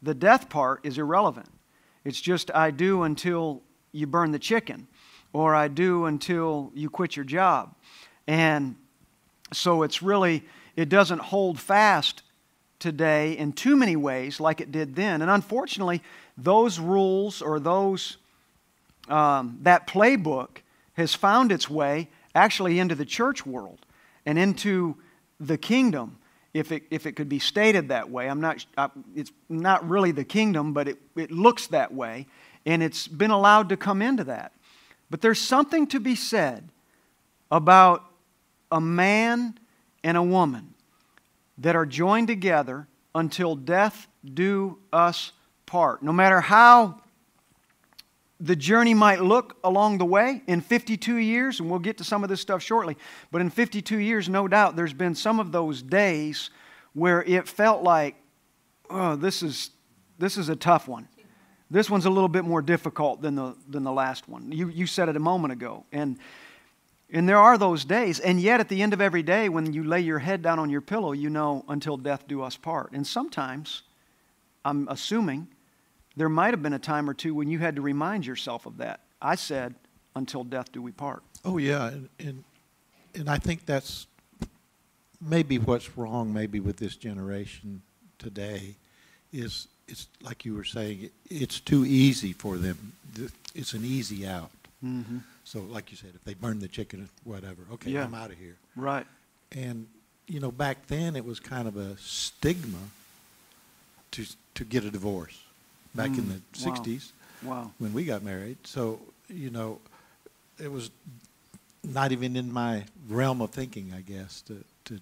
The 0.01 0.13
death 0.13 0.49
part 0.49 0.81
is 0.83 0.97
irrelevant. 0.97 1.49
It's 2.03 2.19
just, 2.19 2.51
I 2.53 2.69
do 2.69 3.03
until 3.03 3.61
you 3.93 4.05
burn 4.05 4.33
the 4.33 4.39
chicken, 4.39 4.85
or 5.31 5.55
I 5.55 5.69
do 5.69 6.07
until 6.07 6.73
you 6.75 6.89
quit 6.89 7.15
your 7.15 7.23
job. 7.23 7.73
And 8.27 8.75
so 9.53 9.83
it's 9.83 10.03
really, 10.03 10.43
it 10.75 10.89
doesn't 10.89 11.21
hold 11.21 11.57
fast 11.57 12.22
today 12.83 13.31
in 13.37 13.53
too 13.53 13.77
many 13.77 13.95
ways 13.95 14.41
like 14.41 14.59
it 14.59 14.71
did 14.71 14.93
then. 14.93 15.21
And 15.21 15.31
unfortunately, 15.31 16.03
those 16.37 16.79
rules 16.79 17.41
or 17.41 17.59
those, 17.59 18.17
um, 19.07 19.57
that 19.61 19.87
playbook 19.87 20.57
has 20.93 21.15
found 21.15 21.51
its 21.51 21.69
way 21.69 22.09
actually 22.35 22.79
into 22.79 22.93
the 22.93 23.05
church 23.05 23.45
world 23.45 23.85
and 24.25 24.37
into 24.37 24.97
the 25.39 25.57
kingdom, 25.57 26.17
if 26.53 26.73
it, 26.73 26.83
if 26.91 27.05
it 27.05 27.13
could 27.13 27.29
be 27.29 27.39
stated 27.39 27.87
that 27.87 28.09
way. 28.09 28.29
I'm 28.29 28.41
not, 28.41 28.65
I, 28.77 28.89
it's 29.15 29.31
not 29.47 29.87
really 29.89 30.11
the 30.11 30.25
kingdom, 30.25 30.73
but 30.73 30.89
it, 30.89 30.97
it 31.15 31.31
looks 31.31 31.67
that 31.67 31.93
way, 31.93 32.27
and 32.65 32.83
it's 32.83 33.07
been 33.07 33.31
allowed 33.31 33.69
to 33.69 33.77
come 33.77 34.01
into 34.01 34.25
that. 34.25 34.51
But 35.09 35.21
there's 35.21 35.39
something 35.39 35.87
to 35.87 36.01
be 36.01 36.15
said 36.15 36.67
about 37.49 38.03
a 38.71 38.81
man 38.81 39.57
and 40.03 40.17
a 40.17 40.23
woman 40.23 40.72
that 41.57 41.75
are 41.75 41.85
joined 41.85 42.27
together 42.27 42.87
until 43.15 43.55
death 43.55 44.07
do 44.23 44.79
us 44.91 45.31
part. 45.65 46.03
No 46.03 46.11
matter 46.11 46.41
how 46.41 47.01
the 48.39 48.55
journey 48.55 48.93
might 48.93 49.21
look 49.21 49.57
along 49.63 49.99
the 49.99 50.05
way 50.05 50.41
in 50.47 50.61
52 50.61 51.15
years, 51.15 51.59
and 51.59 51.69
we'll 51.69 51.79
get 51.79 51.97
to 51.99 52.03
some 52.03 52.23
of 52.23 52.29
this 52.29 52.41
stuff 52.41 52.61
shortly, 52.61 52.97
but 53.31 53.41
in 53.41 53.49
52 53.49 53.97
years, 53.97 54.27
no 54.27 54.47
doubt, 54.47 54.75
there's 54.75 54.93
been 54.93 55.15
some 55.15 55.39
of 55.39 55.51
those 55.51 55.81
days 55.81 56.49
where 56.93 57.23
it 57.23 57.47
felt 57.47 57.83
like, 57.83 58.15
oh, 58.89 59.15
this 59.15 59.43
is, 59.43 59.71
this 60.17 60.37
is 60.37 60.49
a 60.49 60.55
tough 60.55 60.87
one. 60.87 61.07
This 61.71 61.89
one's 61.89 62.05
a 62.05 62.09
little 62.09 62.29
bit 62.29 62.43
more 62.43 62.61
difficult 62.61 63.21
than 63.21 63.35
the, 63.35 63.55
than 63.67 63.83
the 63.83 63.91
last 63.91 64.27
one. 64.27 64.51
You, 64.51 64.67
you 64.67 64.85
said 64.85 65.09
it 65.09 65.15
a 65.15 65.19
moment 65.19 65.53
ago. 65.53 65.85
And, 65.91 66.19
and 67.13 67.29
there 67.29 67.37
are 67.37 67.57
those 67.57 67.85
days. 67.85 68.19
And 68.19 68.41
yet, 68.41 68.59
at 68.59 68.67
the 68.67 68.81
end 68.81 68.91
of 68.91 68.99
every 68.99 69.23
day, 69.23 69.47
when 69.47 69.71
you 69.71 69.83
lay 69.83 70.01
your 70.01 70.19
head 70.19 70.41
down 70.41 70.59
on 70.59 70.69
your 70.69 70.81
pillow, 70.81 71.11
you 71.11 71.29
know, 71.29 71.63
until 71.69 71.95
death 71.95 72.27
do 72.27 72.41
us 72.41 72.57
part. 72.57 72.91
And 72.91 73.05
sometimes, 73.05 73.83
I'm 74.65 74.87
assuming, 74.89 75.47
there 76.15 76.29
might 76.29 76.51
have 76.51 76.63
been 76.63 76.73
a 76.73 76.79
time 76.79 77.09
or 77.09 77.13
two 77.13 77.35
when 77.35 77.49
you 77.49 77.59
had 77.59 77.75
to 77.75 77.81
remind 77.81 78.25
yourself 78.25 78.65
of 78.65 78.77
that. 78.77 78.99
I 79.21 79.35
said, 79.35 79.75
until 80.15 80.43
death 80.43 80.71
do 80.71 80.81
we 80.81 80.91
part. 80.91 81.23
Oh, 81.45 81.57
yeah. 81.57 81.87
And, 81.87 82.09
and, 82.19 82.43
and 83.15 83.29
I 83.29 83.37
think 83.37 83.65
that's 83.65 84.07
maybe 85.21 85.57
what's 85.59 85.97
wrong, 85.97 86.33
maybe 86.33 86.59
with 86.59 86.77
this 86.77 86.95
generation 86.95 87.81
today, 88.19 88.75
is 89.31 89.67
it's 89.87 90.07
like 90.21 90.45
you 90.45 90.55
were 90.55 90.63
saying, 90.63 91.03
it, 91.03 91.11
it's 91.29 91.59
too 91.59 91.85
easy 91.85 92.33
for 92.33 92.57
them. 92.57 92.93
It's 93.53 93.73
an 93.73 93.85
easy 93.85 94.27
out. 94.27 94.51
Mm-hmm. 94.83 95.17
So, 95.53 95.59
like 95.61 95.91
you 95.91 95.97
said, 95.97 96.13
if 96.15 96.23
they 96.23 96.33
burn 96.33 96.57
the 96.57 96.67
chicken, 96.67 97.03
or 97.03 97.31
whatever, 97.31 97.61
okay, 97.73 97.91
Yeah. 97.91 98.05
I'm 98.05 98.15
out 98.15 98.31
of 98.31 98.39
here. 98.39 98.57
Right. 98.75 99.05
And 99.51 99.85
you 100.25 100.39
know, 100.39 100.51
back 100.51 100.87
then 100.87 101.15
it 101.15 101.23
was 101.23 101.39
kind 101.39 101.67
of 101.67 101.77
a 101.77 101.95
stigma 101.97 102.79
to 104.13 104.25
to 104.55 104.63
get 104.65 104.83
a 104.83 104.89
divorce. 104.89 105.39
Back 105.93 106.17
in 106.17 106.23
Mm, 106.25 106.41
the 106.55 106.65
wow. 106.65 106.71
'60s, 106.71 107.11
Wow. 107.43 107.71
when 107.77 107.93
we 107.93 108.03
got 108.03 108.23
married, 108.23 108.57
so 108.65 108.99
you 109.27 109.51
know, 109.51 109.79
it 110.57 110.71
was 110.71 110.89
not 111.83 112.11
even 112.11 112.35
in 112.35 112.51
my 112.51 112.85
realm 113.07 113.39
of 113.39 113.51
thinking, 113.51 113.93
I 113.93 114.01
guess, 114.01 114.41
to 114.47 114.63
to 114.85 114.99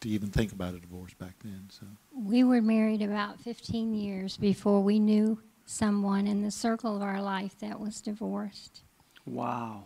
to 0.00 0.08
even 0.08 0.30
think 0.30 0.52
about 0.52 0.72
a 0.72 0.78
divorce 0.78 1.12
back 1.12 1.34
then. 1.44 1.68
So 1.68 1.84
We 2.10 2.42
were 2.42 2.62
married 2.62 3.02
about 3.02 3.38
15 3.38 3.92
years 3.92 4.38
before 4.38 4.82
we 4.82 4.98
knew 4.98 5.42
someone 5.66 6.26
in 6.26 6.40
the 6.42 6.50
circle 6.50 6.96
of 6.96 7.02
our 7.02 7.20
life 7.20 7.58
that 7.58 7.78
was 7.78 8.00
divorced. 8.00 8.83
Wow. 9.26 9.84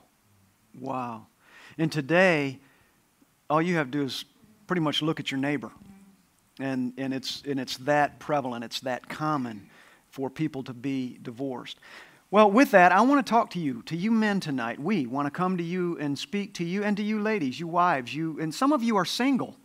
Wow. 0.78 1.26
And 1.76 1.90
today, 1.90 2.58
all 3.48 3.62
you 3.62 3.76
have 3.76 3.86
to 3.86 3.98
do 3.98 4.04
is 4.04 4.24
pretty 4.66 4.80
much 4.80 5.02
look 5.02 5.20
at 5.20 5.30
your 5.30 5.38
neighbor. 5.38 5.70
And, 6.60 6.92
and, 6.98 7.14
it's, 7.14 7.42
and 7.46 7.60
it's 7.60 7.76
that 7.78 8.18
prevalent, 8.18 8.64
it's 8.64 8.80
that 8.80 9.08
common 9.08 9.68
for 10.10 10.28
people 10.28 10.62
to 10.64 10.74
be 10.74 11.18
divorced. 11.22 11.78
Well, 12.30 12.50
with 12.50 12.72
that, 12.72 12.92
I 12.92 13.00
want 13.02 13.24
to 13.24 13.30
talk 13.30 13.50
to 13.50 13.58
you, 13.58 13.82
to 13.82 13.96
you 13.96 14.10
men 14.10 14.40
tonight. 14.40 14.78
We 14.78 15.06
want 15.06 15.26
to 15.26 15.30
come 15.30 15.56
to 15.56 15.62
you 15.62 15.96
and 15.98 16.18
speak 16.18 16.54
to 16.54 16.64
you, 16.64 16.84
and 16.84 16.96
to 16.96 17.02
you 17.02 17.22
ladies, 17.22 17.58
you 17.58 17.68
wives, 17.68 18.14
you, 18.14 18.38
and 18.40 18.54
some 18.54 18.72
of 18.72 18.82
you 18.82 18.96
are 18.96 19.04
single. 19.04 19.56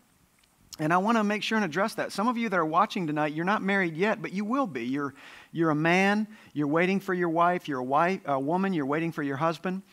And 0.80 0.92
I 0.92 0.98
want 0.98 1.18
to 1.18 1.24
make 1.24 1.44
sure 1.44 1.56
and 1.56 1.66
address 1.66 1.94
that. 1.96 2.12
Some 2.12 2.28
of 2.28 2.36
you 2.36 2.50
that 2.50 2.58
are 2.58 2.66
watching 2.66 3.06
tonight, 3.06 3.34
you're 3.34 3.46
not 3.46 3.62
married 3.62 3.96
yet, 3.96 4.22
but 4.22 4.34
you 4.34 4.44
will 4.44 4.66
be. 4.66 4.86
You're, 4.86 5.14
you're 5.52 5.70
a 5.70 5.76
man, 5.76 6.28
you're 6.54 6.68
waiting 6.68 7.00
for 7.00 7.14
your 7.14 7.30
wife, 7.30 7.68
you're 7.68 7.80
a, 7.80 7.84
wife, 7.84 8.22
a 8.26 8.40
woman, 8.40 8.74
you're 8.74 8.88
waiting 8.88 9.12
for 9.12 9.22
your 9.22 9.38
husband. 9.38 9.84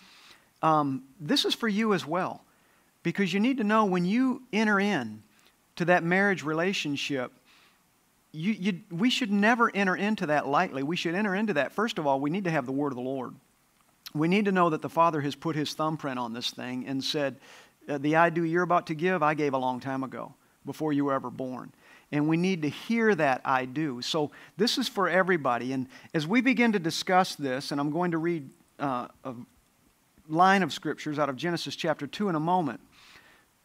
Um, 0.62 1.04
this 1.20 1.44
is 1.44 1.54
for 1.54 1.68
you 1.68 1.92
as 1.92 2.06
well, 2.06 2.44
because 3.02 3.32
you 3.32 3.40
need 3.40 3.58
to 3.58 3.64
know 3.64 3.84
when 3.84 4.06
you 4.06 4.42
enter 4.54 4.80
in 4.80 5.22
to 5.76 5.84
that 5.86 6.02
marriage 6.02 6.44
relationship, 6.44 7.32
you, 8.32 8.52
you, 8.52 8.80
we 8.90 9.10
should 9.10 9.30
never 9.30 9.74
enter 9.74 9.96
into 9.96 10.26
that 10.26 10.46
lightly. 10.46 10.82
We 10.82 10.96
should 10.96 11.14
enter 11.14 11.34
into 11.34 11.54
that, 11.54 11.72
first 11.72 11.98
of 11.98 12.06
all, 12.06 12.20
we 12.20 12.30
need 12.30 12.44
to 12.44 12.50
have 12.50 12.64
the 12.64 12.72
word 12.72 12.92
of 12.92 12.96
the 12.96 13.02
Lord. 13.02 13.34
We 14.14 14.28
need 14.28 14.46
to 14.46 14.52
know 14.52 14.70
that 14.70 14.80
the 14.80 14.88
Father 14.88 15.20
has 15.20 15.34
put 15.34 15.56
his 15.56 15.74
thumbprint 15.74 16.18
on 16.18 16.32
this 16.32 16.50
thing 16.50 16.86
and 16.86 17.04
said, 17.04 17.36
uh, 17.86 17.98
The 17.98 18.16
I 18.16 18.30
do 18.30 18.44
you're 18.44 18.62
about 18.62 18.86
to 18.86 18.94
give, 18.94 19.22
I 19.22 19.34
gave 19.34 19.52
a 19.52 19.58
long 19.58 19.78
time 19.78 20.04
ago 20.04 20.34
before 20.64 20.92
you 20.92 21.06
were 21.06 21.12
ever 21.12 21.30
born. 21.30 21.72
And 22.12 22.28
we 22.28 22.36
need 22.36 22.62
to 22.62 22.68
hear 22.68 23.14
that 23.14 23.40
I 23.44 23.64
do. 23.64 24.02
So 24.02 24.30
this 24.56 24.78
is 24.78 24.88
for 24.88 25.08
everybody. 25.08 25.72
And 25.72 25.86
as 26.12 26.26
we 26.26 26.40
begin 26.40 26.72
to 26.72 26.78
discuss 26.78 27.36
this, 27.36 27.70
and 27.70 27.80
I'm 27.80 27.90
going 27.90 28.10
to 28.10 28.18
read 28.18 28.50
uh, 28.78 29.08
a 29.24 29.34
line 30.28 30.62
of 30.62 30.72
scriptures 30.72 31.18
out 31.18 31.28
of 31.28 31.36
Genesis 31.36 31.76
chapter 31.76 32.06
2 32.06 32.28
in 32.28 32.34
a 32.34 32.40
moment. 32.40 32.80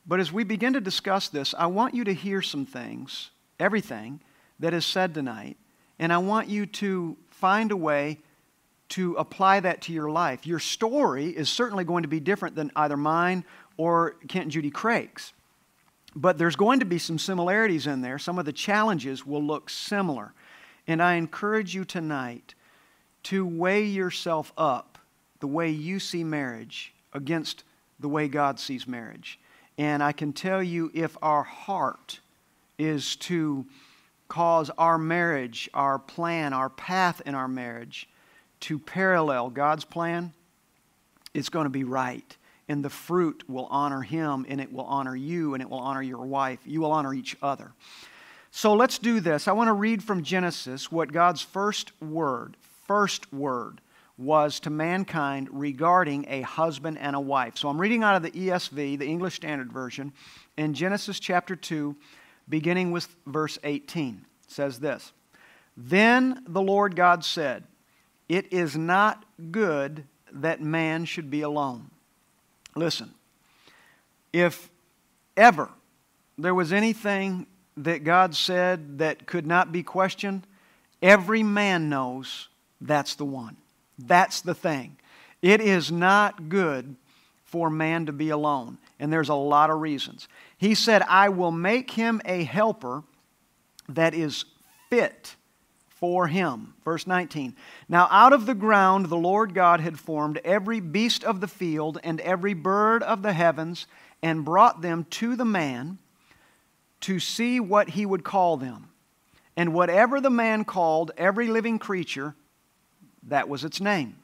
But 0.06 0.20
as 0.20 0.32
we 0.32 0.44
begin 0.44 0.74
to 0.74 0.82
discuss 0.82 1.30
this, 1.30 1.56
I 1.58 1.66
want 1.68 1.96
you 1.96 2.04
to 2.04 2.14
hear 2.14 2.42
some 2.42 2.66
things, 2.66 3.32
everything 3.60 4.20
that 4.60 4.74
is 4.74 4.86
said 4.86 5.14
tonight, 5.14 5.58
and 5.98 6.14
I 6.14 6.20
want 6.20 6.48
you 6.48 6.66
to 6.68 7.18
find 7.30 7.72
a 7.72 7.78
way 7.78 8.20
to 8.90 9.16
apply 9.16 9.62
that 9.62 9.82
to 9.82 9.94
your 9.94 10.10
life. 10.12 10.46
Your 10.46 10.60
story 10.60 11.30
is 11.30 11.50
certainly 11.50 11.84
going 11.84 12.04
to 12.04 12.10
be 12.10 12.20
different 12.20 12.56
than 12.56 12.72
either 12.76 12.98
mine 12.98 13.44
or 13.78 14.12
Kent 14.28 14.44
and 14.44 14.52
Judy 14.52 14.70
Craig's. 14.70 15.34
But 16.16 16.38
there's 16.38 16.56
going 16.56 16.80
to 16.80 16.86
be 16.86 16.98
some 16.98 17.20
similarities 17.20 17.88
in 17.88 18.02
there. 18.02 18.18
Some 18.18 18.40
of 18.40 18.46
the 18.46 18.54
challenges 18.54 19.26
will 19.26 19.44
look 19.44 19.70
similar. 19.70 20.34
And 20.88 21.02
I 21.02 21.16
encourage 21.16 21.76
you 21.76 21.84
tonight 21.84 22.54
to 23.24 23.46
weigh 23.46 23.86
yourself 23.86 24.54
up 24.58 24.98
the 25.40 25.48
way 25.48 25.70
you 25.70 26.00
see 26.00 26.24
marriage 26.24 26.94
against 27.14 27.64
the 28.00 28.08
way 28.08 28.28
God 28.28 28.60
sees 28.60 28.88
marriage. 28.88 29.40
And 29.78 30.02
I 30.02 30.12
can 30.12 30.32
tell 30.32 30.64
you 30.64 30.92
if 30.94 31.18
our 31.22 31.44
heart 31.44 32.20
is 32.78 33.16
to 33.18 33.66
cause 34.28 34.70
our 34.78 34.98
marriage, 34.98 35.70
our 35.74 36.00
plan, 36.00 36.54
our 36.54 36.70
path 36.70 37.22
in 37.26 37.36
our 37.36 37.48
marriage 37.48 38.08
to 38.62 38.80
parallel 38.80 39.50
God's 39.50 39.86
plan, 39.86 40.34
it's 41.34 41.50
going 41.50 41.66
to 41.66 41.70
be 41.70 41.84
right. 41.84 42.38
And 42.68 42.84
the 42.84 42.90
fruit 42.90 43.44
will 43.48 43.68
honor 43.68 44.02
Him, 44.02 44.46
and 44.50 44.60
it 44.60 44.72
will 44.72 44.86
honor 44.86 45.16
you, 45.16 45.54
and 45.54 45.62
it 45.62 45.70
will 45.70 45.80
honor 45.80 46.02
your 46.02 46.26
wife. 46.26 46.60
You 46.66 46.82
will 46.82 46.92
honor 46.92 47.14
each 47.14 47.36
other. 47.42 47.74
So 48.50 48.74
let's 48.74 49.00
do 49.00 49.20
this. 49.20 49.48
I 49.48 49.52
want 49.52 49.68
to 49.68 49.74
read 49.74 50.02
from 50.02 50.24
Genesis 50.24 50.92
what 50.92 51.12
God's 51.12 51.42
first 51.42 51.92
word, 52.02 52.56
first 52.88 53.32
word, 53.34 53.82
was 54.18 54.62
to 54.62 54.70
mankind 54.70 55.50
regarding 55.52 56.26
a 56.30 56.42
husband 56.42 56.98
and 56.98 57.16
a 57.16 57.20
wife. 57.20 57.58
So 57.58 57.68
I'm 57.68 57.80
reading 57.80 58.04
out 58.04 58.16
of 58.16 58.24
the 58.24 58.32
ESV, 58.32 58.98
the 58.98 59.06
English 59.06 59.36
Standard 59.36 59.72
Version, 59.72 60.14
in 60.58 60.74
Genesis 60.74 61.20
chapter 61.20 61.56
2, 61.56 61.96
beginning 62.48 62.92
with 62.92 63.14
verse 63.26 63.60
18. 63.64 64.26
It 64.44 64.52
says 64.52 64.80
this 64.80 65.12
Then 65.76 66.44
the 66.48 66.62
Lord 66.62 66.96
God 66.96 67.26
said, 67.26 67.66
It 68.30 68.54
is 68.54 68.78
not 68.78 69.26
good 69.52 70.06
that 70.32 70.62
man 70.62 71.06
should 71.06 71.30
be 71.30 71.42
alone. 71.42 71.90
Listen, 72.76 73.14
if 74.34 74.70
ever 75.38 75.70
there 76.38 76.54
was 76.54 76.74
anything 76.74 77.48
that 77.78 78.04
God 78.04 78.36
said 78.36 79.00
that 79.00 79.26
could 79.26 79.48
not 79.48 79.72
be 79.72 79.82
questioned, 79.82 80.46
every 81.02 81.44
man 81.44 81.90
knows 81.90 82.50
that's 82.82 83.16
the 83.16 83.26
one. 83.26 83.56
That's 83.98 84.42
the 84.42 84.54
thing. 84.54 84.98
It 85.42 85.62
is 85.62 85.92
not 85.92 86.50
good 86.50 86.96
for 87.46 87.70
man 87.70 88.08
to 88.08 88.12
be 88.12 88.30
alone, 88.30 88.78
and 89.00 89.12
there's 89.12 89.30
a 89.30 89.36
lot 89.36 89.70
of 89.70 89.80
reasons. 89.80 90.28
He 90.58 90.76
said, 90.76 91.02
I 91.04 91.30
will 91.30 91.52
make 91.52 91.92
him 91.92 92.22
a 92.26 92.44
helper 92.44 93.04
that 93.88 94.14
is 94.14 94.46
fit 94.90 95.36
for 95.96 96.28
him. 96.28 96.74
Verse 96.84 97.08
19. 97.08 97.56
Now 97.90 98.08
out 98.12 98.34
of 98.34 98.46
the 98.46 98.54
ground 98.54 99.08
the 99.08 99.18
Lord 99.18 99.54
God 99.54 99.80
had 99.80 99.98
formed 99.98 100.40
every 100.44 100.80
beast 100.80 101.24
of 101.24 101.42
the 101.42 101.48
field 101.48 101.98
and 102.04 102.20
every 102.22 102.54
bird 102.54 103.02
of 103.02 103.22
the 103.22 103.34
heavens 103.34 103.88
and 104.22 104.46
brought 104.46 104.82
them 104.82 105.06
to 105.12 105.36
the 105.36 105.46
man 105.46 105.98
to 107.02 107.20
see 107.20 107.60
what 107.60 107.90
he 107.90 108.06
would 108.06 108.24
call 108.24 108.58
them. 108.58 108.90
And 109.56 109.74
whatever 109.74 110.20
the 110.20 110.30
man 110.30 110.66
called 110.66 111.12
every 111.18 111.48
living 111.48 111.80
creature, 111.80 112.36
that 113.28 113.48
was 113.48 113.64
its 113.64 113.80
name. 113.80 114.18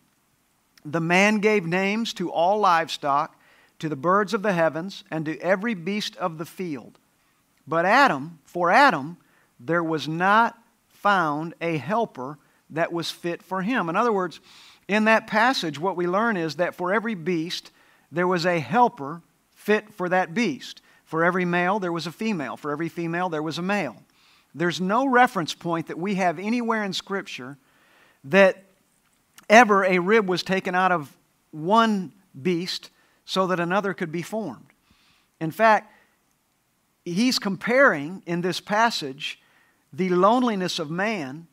The 0.83 0.99
man 0.99 1.39
gave 1.39 1.65
names 1.65 2.13
to 2.15 2.31
all 2.31 2.59
livestock, 2.59 3.39
to 3.79 3.87
the 3.87 3.95
birds 3.95 4.33
of 4.33 4.41
the 4.41 4.53
heavens, 4.53 5.03
and 5.09 5.25
to 5.25 5.39
every 5.39 5.73
beast 5.73 6.17
of 6.17 6.37
the 6.37 6.45
field. 6.45 6.99
But 7.65 7.85
Adam, 7.85 8.39
for 8.43 8.71
Adam, 8.71 9.17
there 9.59 9.83
was 9.83 10.07
not 10.07 10.60
found 11.01 11.53
a 11.61 11.77
helper 11.77 12.37
that 12.69 12.93
was 12.93 13.11
fit 13.11 13.41
for 13.43 13.61
him. 13.61 13.89
In 13.89 13.95
other 13.95 14.13
words, 14.13 14.39
in 14.87 15.05
that 15.05 15.27
passage, 15.27 15.79
what 15.79 15.95
we 15.95 16.07
learn 16.07 16.37
is 16.37 16.55
that 16.55 16.75
for 16.75 16.93
every 16.93 17.15
beast, 17.15 17.71
there 18.11 18.27
was 18.27 18.45
a 18.45 18.59
helper 18.59 19.21
fit 19.55 19.93
for 19.93 20.09
that 20.09 20.33
beast. 20.33 20.81
For 21.05 21.23
every 21.23 21.45
male, 21.45 21.79
there 21.79 21.91
was 21.91 22.07
a 22.07 22.11
female. 22.11 22.57
For 22.57 22.71
every 22.71 22.89
female, 22.89 23.29
there 23.29 23.43
was 23.43 23.57
a 23.57 23.61
male. 23.61 23.97
There's 24.53 24.81
no 24.81 25.07
reference 25.07 25.53
point 25.53 25.87
that 25.87 25.97
we 25.97 26.15
have 26.15 26.39
anywhere 26.39 26.83
in 26.83 26.93
Scripture 26.93 27.57
that 28.25 28.63
ever 29.49 29.83
a 29.83 29.99
rib 29.99 30.29
was 30.29 30.43
taken 30.43 30.75
out 30.75 30.91
of 30.91 31.15
one 31.51 32.11
beast 32.39 32.89
so 33.25 33.47
that 33.47 33.59
another 33.59 33.93
could 33.93 34.11
be 34.11 34.21
formed. 34.21 34.67
In 35.39 35.51
fact, 35.51 35.91
he's 37.05 37.39
comparing 37.39 38.21
in 38.25 38.41
this 38.41 38.59
passage 38.59 39.39
the 39.93 40.09
loneliness 40.09 40.79
of 40.79 40.89
man 40.89 41.47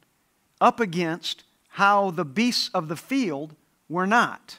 up 0.61 0.81
against 0.81 1.45
how 1.71 2.11
the 2.11 2.25
beasts 2.25 2.71
of 2.75 2.89
the 2.89 2.97
field 2.97 3.55
were 3.89 4.07
not. 4.07 4.59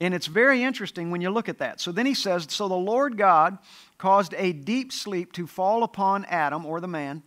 And 0.00 0.14
it's 0.14 0.26
very 0.26 0.62
interesting 0.62 1.10
when 1.10 1.20
you 1.20 1.30
look 1.30 1.48
at 1.48 1.58
that. 1.58 1.80
So 1.80 1.92
then 1.92 2.06
he 2.06 2.14
says, 2.14 2.46
So 2.48 2.68
the 2.68 2.74
Lord 2.74 3.18
God 3.18 3.58
caused 3.98 4.34
a 4.38 4.52
deep 4.52 4.92
sleep 4.92 5.32
to 5.32 5.46
fall 5.46 5.82
upon 5.82 6.24
Adam, 6.26 6.64
or 6.64 6.80
the 6.80 6.88
man, 6.88 7.22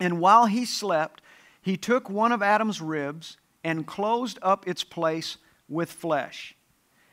and 0.00 0.20
while 0.20 0.46
he 0.46 0.64
slept, 0.64 1.22
he 1.62 1.76
took 1.76 2.10
one 2.10 2.32
of 2.32 2.42
Adam's 2.42 2.80
ribs 2.80 3.38
and 3.62 3.86
closed 3.86 4.38
up 4.42 4.68
its 4.68 4.84
place 4.84 5.38
with 5.68 5.90
flesh. 5.90 6.54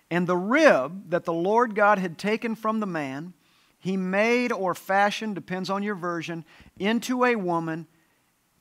And 0.10 0.28
the 0.28 0.38
rib 0.38 1.10
that 1.10 1.24
the 1.24 1.34
Lord 1.34 1.74
God 1.74 2.00
had 2.00 2.18
taken 2.18 2.56
from 2.56 2.82
the 2.82 2.86
man, 2.86 3.34
he 3.80 3.96
made 3.96 4.52
or 4.52 4.76
fashioned, 4.76 5.36
depends 5.36 5.70
on 5.70 5.84
your 5.84 5.96
version, 5.96 6.44
into 6.78 7.24
a 7.24 7.36
woman 7.36 7.88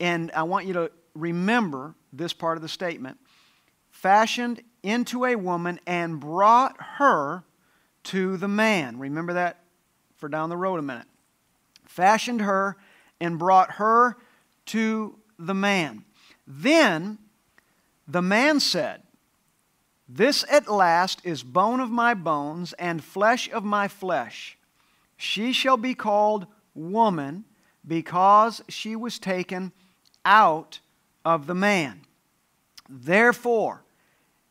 and 0.00 0.32
I 0.32 0.42
want 0.44 0.66
you 0.66 0.72
to 0.72 0.90
remember 1.14 1.94
this 2.12 2.32
part 2.32 2.56
of 2.56 2.62
the 2.62 2.68
statement 2.68 3.18
fashioned 3.90 4.62
into 4.82 5.26
a 5.26 5.36
woman 5.36 5.78
and 5.86 6.18
brought 6.18 6.76
her 6.80 7.44
to 8.04 8.38
the 8.38 8.48
man. 8.48 8.98
Remember 8.98 9.34
that 9.34 9.62
for 10.16 10.28
down 10.28 10.48
the 10.48 10.56
road 10.56 10.78
a 10.78 10.82
minute. 10.82 11.06
Fashioned 11.84 12.40
her 12.40 12.76
and 13.20 13.38
brought 13.38 13.72
her 13.72 14.16
to 14.66 15.18
the 15.38 15.54
man. 15.54 16.04
Then 16.46 17.18
the 18.08 18.22
man 18.22 18.60
said, 18.60 19.02
This 20.08 20.44
at 20.50 20.68
last 20.68 21.20
is 21.24 21.42
bone 21.42 21.80
of 21.80 21.90
my 21.90 22.14
bones 22.14 22.72
and 22.74 23.04
flesh 23.04 23.50
of 23.50 23.64
my 23.64 23.88
flesh. 23.88 24.56
She 25.16 25.52
shall 25.52 25.76
be 25.76 25.94
called 25.94 26.46
woman 26.74 27.44
because 27.86 28.62
she 28.68 28.96
was 28.96 29.18
taken 29.18 29.72
out 30.24 30.80
of 31.24 31.46
the 31.46 31.54
man. 31.54 32.02
Therefore, 32.88 33.82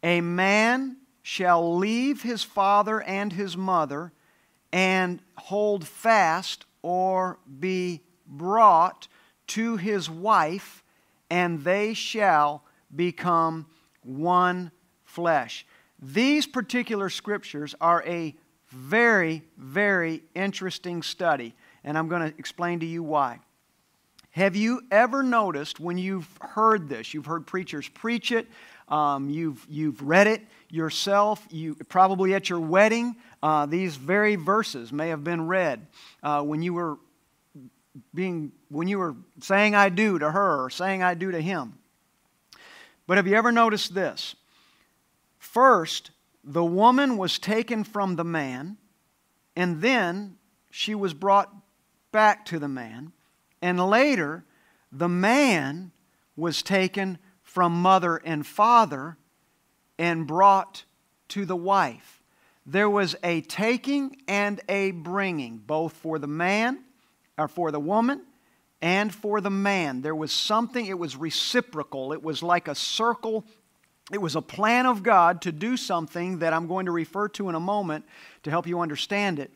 a 0.01 0.21
man 0.21 0.97
shall 1.21 1.77
leave 1.77 2.21
his 2.21 2.43
father 2.43 3.01
and 3.01 3.33
his 3.33 3.57
mother 3.57 4.11
and 4.71 5.21
hold 5.37 5.85
fast 5.85 6.65
or 6.81 7.39
be 7.59 8.01
brought 8.25 9.07
to 9.47 9.77
his 9.77 10.09
wife, 10.09 10.83
and 11.29 11.63
they 11.63 11.93
shall 11.93 12.63
become 12.95 13.65
one 14.03 14.71
flesh. 15.03 15.65
These 16.01 16.47
particular 16.47 17.09
scriptures 17.09 17.75
are 17.81 18.03
a 18.05 18.35
very, 18.69 19.43
very 19.57 20.23
interesting 20.35 21.01
study, 21.01 21.55
and 21.83 21.97
I'm 21.97 22.07
going 22.07 22.31
to 22.31 22.37
explain 22.37 22.79
to 22.81 22.85
you 22.85 23.03
why. 23.03 23.39
Have 24.39 24.55
you 24.55 24.83
ever 24.89 25.21
noticed 25.21 25.81
when 25.81 25.97
you've 25.97 26.29
heard 26.39 26.87
this, 26.87 27.13
you've 27.13 27.25
heard 27.25 27.45
preachers 27.45 27.89
preach 27.89 28.31
it, 28.31 28.47
um, 28.87 29.29
you've, 29.29 29.65
you've 29.67 30.01
read 30.01 30.27
it 30.27 30.41
yourself, 30.69 31.45
you, 31.49 31.75
probably 31.89 32.33
at 32.33 32.49
your 32.49 32.61
wedding, 32.61 33.17
uh, 33.43 33.65
these 33.65 33.97
very 33.97 34.37
verses 34.37 34.93
may 34.93 35.09
have 35.09 35.25
been 35.25 35.47
read 35.47 35.85
uh, 36.23 36.41
when 36.41 36.61
you 36.61 36.73
were 36.73 36.99
being 38.13 38.53
when 38.69 38.87
you 38.87 38.97
were 38.97 39.13
saying 39.41 39.75
I 39.75 39.89
do 39.89 40.17
to 40.17 40.31
her 40.31 40.63
or 40.63 40.69
saying 40.69 41.03
I 41.03 41.15
do 41.15 41.31
to 41.31 41.41
him. 41.41 41.77
But 43.07 43.17
have 43.17 43.27
you 43.27 43.35
ever 43.35 43.51
noticed 43.51 43.93
this? 43.93 44.37
First, 45.37 46.11
the 46.45 46.63
woman 46.63 47.17
was 47.17 47.39
taken 47.39 47.83
from 47.83 48.15
the 48.15 48.23
man, 48.23 48.77
and 49.57 49.81
then 49.81 50.37
she 50.71 50.95
was 50.95 51.13
brought 51.13 51.53
back 52.13 52.45
to 52.45 52.57
the 52.57 52.69
man. 52.69 53.11
And 53.61 53.79
later, 53.79 54.45
the 54.91 55.09
man 55.09 55.91
was 56.35 56.63
taken 56.63 57.17
from 57.43 57.81
mother 57.81 58.17
and 58.17 58.45
father 58.45 59.17
and 59.97 60.25
brought 60.25 60.85
to 61.29 61.45
the 61.45 61.55
wife. 61.55 62.21
There 62.65 62.89
was 62.89 63.15
a 63.23 63.41
taking 63.41 64.17
and 64.27 64.61
a 64.69 64.91
bringing, 64.91 65.57
both 65.57 65.93
for 65.93 66.19
the 66.19 66.27
man, 66.27 66.83
or 67.37 67.47
for 67.47 67.71
the 67.71 67.79
woman, 67.79 68.21
and 68.81 69.13
for 69.13 69.41
the 69.41 69.49
man. 69.49 70.01
There 70.01 70.15
was 70.15 70.31
something, 70.31 70.85
it 70.85 70.97
was 70.97 71.15
reciprocal. 71.15 72.13
It 72.13 72.23
was 72.23 72.43
like 72.43 72.67
a 72.67 72.75
circle. 72.75 73.45
It 74.11 74.21
was 74.21 74.35
a 74.35 74.41
plan 74.41 74.85
of 74.85 75.03
God 75.03 75.41
to 75.41 75.51
do 75.51 75.77
something 75.77 76.39
that 76.39 76.53
I'm 76.53 76.67
going 76.67 76.85
to 76.85 76.91
refer 76.91 77.27
to 77.29 77.49
in 77.49 77.55
a 77.55 77.59
moment 77.59 78.05
to 78.43 78.49
help 78.49 78.67
you 78.67 78.79
understand 78.79 79.39
it. 79.39 79.51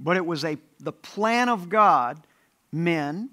But 0.00 0.16
it 0.16 0.26
was 0.26 0.44
a, 0.44 0.58
the 0.78 0.92
plan 0.92 1.48
of 1.48 1.68
God, 1.68 2.26
men, 2.72 3.30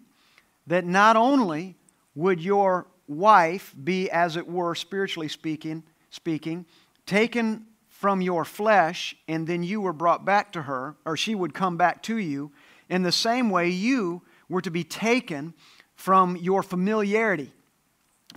that 0.67 0.86
not 0.86 1.15
only 1.15 1.76
would 2.15 2.41
your 2.41 2.88
wife 3.08 3.73
be, 3.84 4.10
as 4.10 4.38
it 4.38 4.47
were, 4.47 4.76
spiritually 4.76 5.28
speaking, 5.28 5.84
speaking, 6.10 6.65
taken 7.06 7.65
from 7.88 8.21
your 8.21 8.45
flesh, 8.45 9.15
and 9.28 9.47
then 9.47 9.63
you 9.63 9.82
were 9.82 9.93
brought 9.93 10.26
back 10.26 10.52
to 10.54 10.63
her, 10.63 10.95
or 11.06 11.15
she 11.15 11.36
would 11.36 11.54
come 11.54 11.78
back 11.78 12.04
to 12.04 12.17
you. 12.17 12.52
In 12.89 13.04
the 13.04 13.12
same 13.12 13.49
way, 13.49 13.69
you 13.69 14.21
were 14.49 14.62
to 14.62 14.71
be 14.71 14.84
taken 14.84 15.54
from 15.95 16.36
your 16.36 16.63
familiarity, 16.63 17.52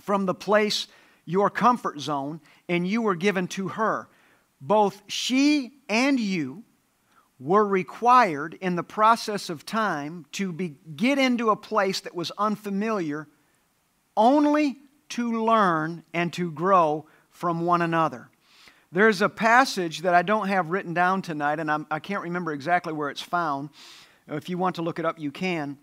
from 0.01 0.25
the 0.25 0.33
place, 0.33 0.87
your 1.25 1.49
comfort 1.49 1.99
zone, 1.99 2.39
and 2.69 2.87
you 2.87 3.01
were 3.01 3.15
given 3.15 3.47
to 3.47 3.69
her. 3.69 4.07
Both 4.61 5.01
she 5.07 5.73
and 5.89 6.19
you 6.19 6.63
were 7.39 7.65
required 7.65 8.57
in 8.61 8.75
the 8.75 8.83
process 8.83 9.49
of 9.49 9.65
time 9.65 10.25
to 10.31 10.51
be, 10.51 10.75
get 10.95 11.17
into 11.17 11.49
a 11.49 11.55
place 11.55 11.99
that 12.01 12.15
was 12.15 12.31
unfamiliar 12.37 13.27
only 14.15 14.77
to 15.09 15.43
learn 15.43 16.03
and 16.13 16.33
to 16.33 16.51
grow 16.51 17.05
from 17.29 17.65
one 17.65 17.81
another. 17.81 18.29
There's 18.91 19.21
a 19.21 19.29
passage 19.29 19.99
that 19.99 20.13
I 20.13 20.21
don't 20.21 20.47
have 20.47 20.69
written 20.69 20.93
down 20.93 21.21
tonight, 21.21 21.59
and 21.59 21.69
I'm, 21.69 21.85
I 21.91 21.99
can 21.99 22.15
not 22.15 22.23
remember 22.23 22.53
exactly 22.53 22.93
where 22.93 23.09
it's 23.09 23.21
found. 23.21 23.69
If 24.27 24.49
you 24.49 24.57
want 24.57 24.77
to 24.77 24.81
look 24.81 24.97
it 24.97 25.05
up, 25.05 25.19
you 25.19 25.31
can. 25.31 25.77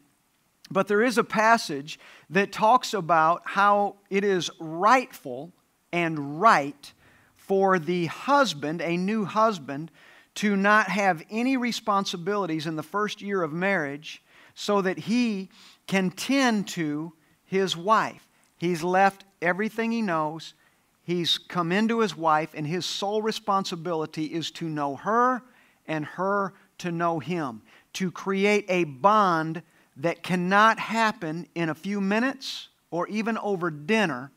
But 0.71 0.89
there 0.89 1.03
is 1.03 1.19
a 1.19 1.25
passage 1.25 2.01
that 2.31 2.51
talks 2.51 2.95
about 2.95 3.43
how 3.45 3.97
it 4.11 4.25
is 4.25 4.51
rightful 4.59 5.53
and 5.93 6.41
right 6.41 6.93
for 7.37 7.79
the 7.79 8.07
husband, 8.07 8.81
a 8.81 8.97
new 8.97 9.25
husband, 9.25 9.91
to 10.37 10.57
not 10.57 10.89
have 10.89 11.23
any 11.31 11.57
responsibilities 11.57 12.67
in 12.67 12.77
the 12.77 12.83
first 12.83 13.23
year 13.23 13.43
of 13.43 13.53
marriage 13.53 14.23
so 14.55 14.83
that 14.83 14.99
he 14.99 15.49
can 15.87 16.11
tend 16.11 16.69
to 16.69 17.13
his 17.45 17.77
wife. 17.77 18.27
He's 18.57 18.83
left 18.83 19.25
everything 19.43 19.93
he 19.93 20.03
knows. 20.03 20.55
He's 21.03 21.39
come 21.39 21.71
into 21.71 22.01
his 22.01 22.17
wife, 22.17 22.51
and 22.55 22.67
his 22.67 22.87
sole 22.87 23.21
responsibility 23.21 24.25
is 24.25 24.51
to 24.53 24.69
know 24.69 24.97
her 24.97 25.43
and 25.87 26.05
her 26.05 26.55
to 26.79 26.91
know 26.91 27.19
him, 27.19 27.63
to 27.95 28.11
create 28.11 28.65
a 28.69 28.85
bond 28.85 29.63
that 29.97 30.23
cannot 30.23 30.79
happen 30.79 31.47
in 31.55 31.69
a 31.69 31.75
few 31.75 32.01
minutes 32.01 32.69
or 32.91 33.07
even 33.09 33.37
over 33.39 33.71
dinner, 33.71 34.33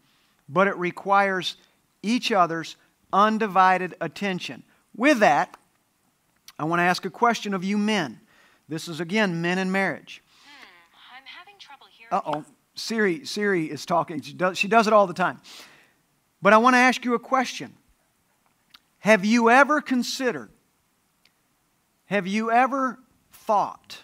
but 0.50 0.68
it 0.68 0.76
requires 0.78 1.56
each 2.04 2.32
other's 2.32 2.76
undivided 3.14 3.96
attention. 4.02 4.64
With 4.96 5.20
that, 5.20 5.58
I 6.60 6.66
want 6.66 6.80
to 6.80 6.84
ask 6.84 7.06
a 7.06 7.10
question 7.10 7.54
of 7.54 7.64
you 7.64 7.78
men. 7.78 8.20
This 8.68 8.88
is 8.88 9.00
again 9.00 9.42
men 9.42 9.58
in 9.58 9.72
marriage. 9.72 10.24
Hmm, 10.44 11.18
I'm 11.18 11.24
having 11.26 11.60
trouble 11.60 11.88
hearing. 11.92 12.14
Uh 12.14 12.22
oh. 12.26 12.46
Siri, 12.76 13.26
Siri 13.26 13.66
is 13.66 13.86
talking. 13.86 14.22
She 14.22 14.34
does, 14.34 14.58
she 14.58 14.68
does 14.68 14.88
it 14.88 14.94
all 14.94 15.08
the 15.08 15.14
time. 15.14 15.42
But 16.42 16.54
I 16.54 16.58
want 16.58 16.76
to 16.76 16.80
ask 16.80 17.04
you 17.04 17.16
a 17.16 17.20
question. 17.20 17.74
Have 19.00 19.26
you 19.26 19.50
ever 19.50 19.82
considered, 19.82 20.50
have 22.06 22.28
you 22.28 22.52
ever 22.52 23.00
thought, 23.32 24.04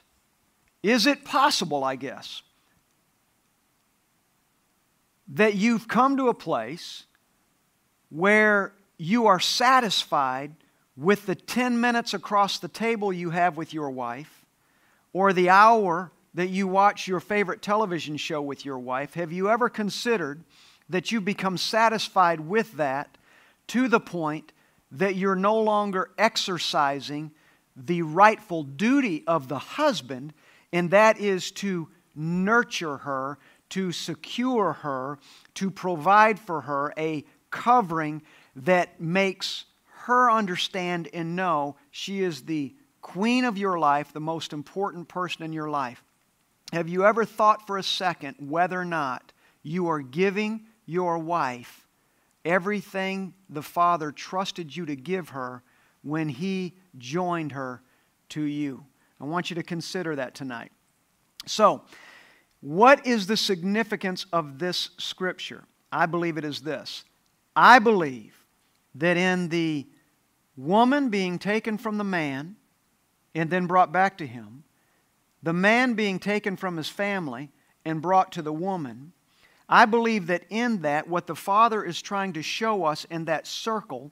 is 0.81 1.05
it 1.05 1.23
possible, 1.23 1.83
I 1.83 1.95
guess, 1.95 2.41
that 5.27 5.55
you've 5.55 5.87
come 5.87 6.17
to 6.17 6.29
a 6.29 6.33
place 6.33 7.05
where 8.09 8.73
you 8.97 9.27
are 9.27 9.39
satisfied 9.39 10.55
with 10.95 11.25
the 11.25 11.35
10 11.35 11.79
minutes 11.79 12.13
across 12.13 12.59
the 12.59 12.67
table 12.67 13.11
you 13.11 13.31
have 13.31 13.57
with 13.57 13.73
your 13.73 13.89
wife 13.89 14.45
or 15.11 15.33
the 15.33 15.49
hour 15.49 16.11
that 16.33 16.49
you 16.49 16.67
watch 16.67 17.07
your 17.07 17.19
favorite 17.19 17.61
television 17.61 18.17
show 18.17 18.41
with 18.41 18.65
your 18.65 18.79
wife, 18.79 19.13
have 19.13 19.31
you 19.31 19.49
ever 19.49 19.69
considered 19.69 20.43
that 20.89 21.11
you 21.11 21.21
become 21.21 21.57
satisfied 21.57 22.39
with 22.39 22.73
that 22.73 23.17
to 23.67 23.87
the 23.87 23.99
point 23.99 24.51
that 24.91 25.15
you're 25.15 25.35
no 25.35 25.59
longer 25.59 26.09
exercising 26.17 27.31
the 27.75 28.01
rightful 28.03 28.63
duty 28.63 29.23
of 29.25 29.47
the 29.47 29.57
husband, 29.57 30.33
and 30.71 30.91
that 30.91 31.19
is 31.19 31.51
to 31.51 31.87
nurture 32.15 32.97
her, 32.97 33.39
to 33.69 33.91
secure 33.91 34.73
her, 34.73 35.17
to 35.55 35.71
provide 35.71 36.39
for 36.39 36.61
her 36.61 36.93
a 36.97 37.25
covering 37.49 38.21
that 38.55 39.01
makes 39.01 39.65
her 40.03 40.29
understand 40.29 41.07
and 41.13 41.33
know 41.33 41.77
she 41.89 42.21
is 42.21 42.43
the 42.43 42.75
queen 43.01 43.45
of 43.45 43.57
your 43.57 43.79
life, 43.79 44.11
the 44.11 44.19
most 44.19 44.51
important 44.51 45.07
person 45.07 45.43
in 45.43 45.53
your 45.53 45.69
life. 45.69 46.03
Have 46.73 46.89
you 46.89 47.05
ever 47.05 47.23
thought 47.23 47.65
for 47.65 47.77
a 47.77 47.83
second 47.83 48.35
whether 48.39 48.79
or 48.79 48.85
not 48.85 49.31
you 49.61 49.87
are 49.87 50.01
giving 50.01 50.65
your 50.85 51.17
wife 51.19 51.87
everything 52.43 53.33
the 53.49 53.61
Father 53.61 54.11
trusted 54.11 54.75
you 54.75 54.85
to 54.87 54.95
give 54.97 55.29
her 55.29 55.63
when 56.01 56.27
He 56.27 56.73
joined 56.97 57.53
her 57.53 57.81
to 58.29 58.41
you? 58.41 58.83
I 59.21 59.23
want 59.23 59.49
you 59.49 59.55
to 59.55 59.63
consider 59.63 60.17
that 60.17 60.35
tonight. 60.35 60.73
So, 61.45 61.81
what 62.59 63.07
is 63.07 63.27
the 63.27 63.37
significance 63.37 64.25
of 64.33 64.59
this 64.59 64.89
scripture? 64.97 65.63
I 65.93 66.07
believe 66.07 66.37
it 66.37 66.43
is 66.43 66.59
this. 66.59 67.05
I 67.55 67.79
believe 67.79 68.35
that 68.95 69.15
in 69.15 69.47
the 69.49 69.87
woman 70.55 71.09
being 71.09 71.39
taken 71.39 71.77
from 71.77 71.97
the 71.97 72.03
man 72.03 72.55
and 73.35 73.49
then 73.49 73.65
brought 73.65 73.91
back 73.91 74.17
to 74.17 74.27
him, 74.27 74.63
the 75.41 75.53
man 75.53 75.93
being 75.93 76.19
taken 76.19 76.55
from 76.55 76.77
his 76.77 76.89
family 76.89 77.49
and 77.85 78.01
brought 78.01 78.31
to 78.31 78.41
the 78.41 78.53
woman, 78.53 79.13
I 79.67 79.85
believe 79.85 80.27
that 80.27 80.43
in 80.49 80.81
that, 80.81 81.07
what 81.07 81.27
the 81.27 81.35
Father 81.35 81.83
is 81.83 82.01
trying 82.01 82.33
to 82.33 82.41
show 82.41 82.85
us 82.85 83.05
in 83.05 83.25
that 83.25 83.47
circle, 83.47 84.11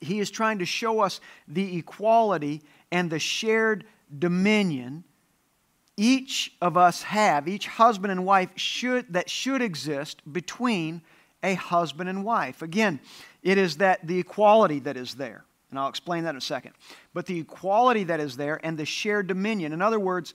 He 0.00 0.20
is 0.20 0.30
trying 0.30 0.58
to 0.58 0.66
show 0.66 1.00
us 1.00 1.20
the 1.46 1.78
equality 1.78 2.62
and 2.92 3.10
the 3.10 3.18
shared 3.18 3.84
dominion 4.16 5.04
each 5.98 6.52
of 6.62 6.76
us 6.76 7.02
have, 7.02 7.48
each 7.48 7.66
husband 7.66 8.12
and 8.12 8.24
wife 8.24 8.50
should, 8.54 9.12
that 9.12 9.28
should 9.28 9.60
exist 9.60 10.22
between 10.32 11.02
a 11.42 11.54
husband 11.54 12.08
and 12.08 12.24
wife. 12.24 12.62
Again, 12.62 13.00
it 13.42 13.58
is 13.58 13.76
that 13.76 14.06
the 14.06 14.18
equality 14.18 14.80
that 14.80 14.96
is 14.96 15.14
there. 15.14 15.44
And 15.70 15.78
I'll 15.78 15.88
explain 15.88 16.24
that 16.24 16.30
in 16.30 16.36
a 16.36 16.40
second. 16.40 16.72
But 17.12 17.26
the 17.26 17.40
equality 17.40 18.04
that 18.04 18.20
is 18.20 18.36
there 18.36 18.58
and 18.62 18.78
the 18.78 18.86
shared 18.86 19.26
dominion. 19.26 19.72
In 19.72 19.82
other 19.82 20.00
words, 20.00 20.34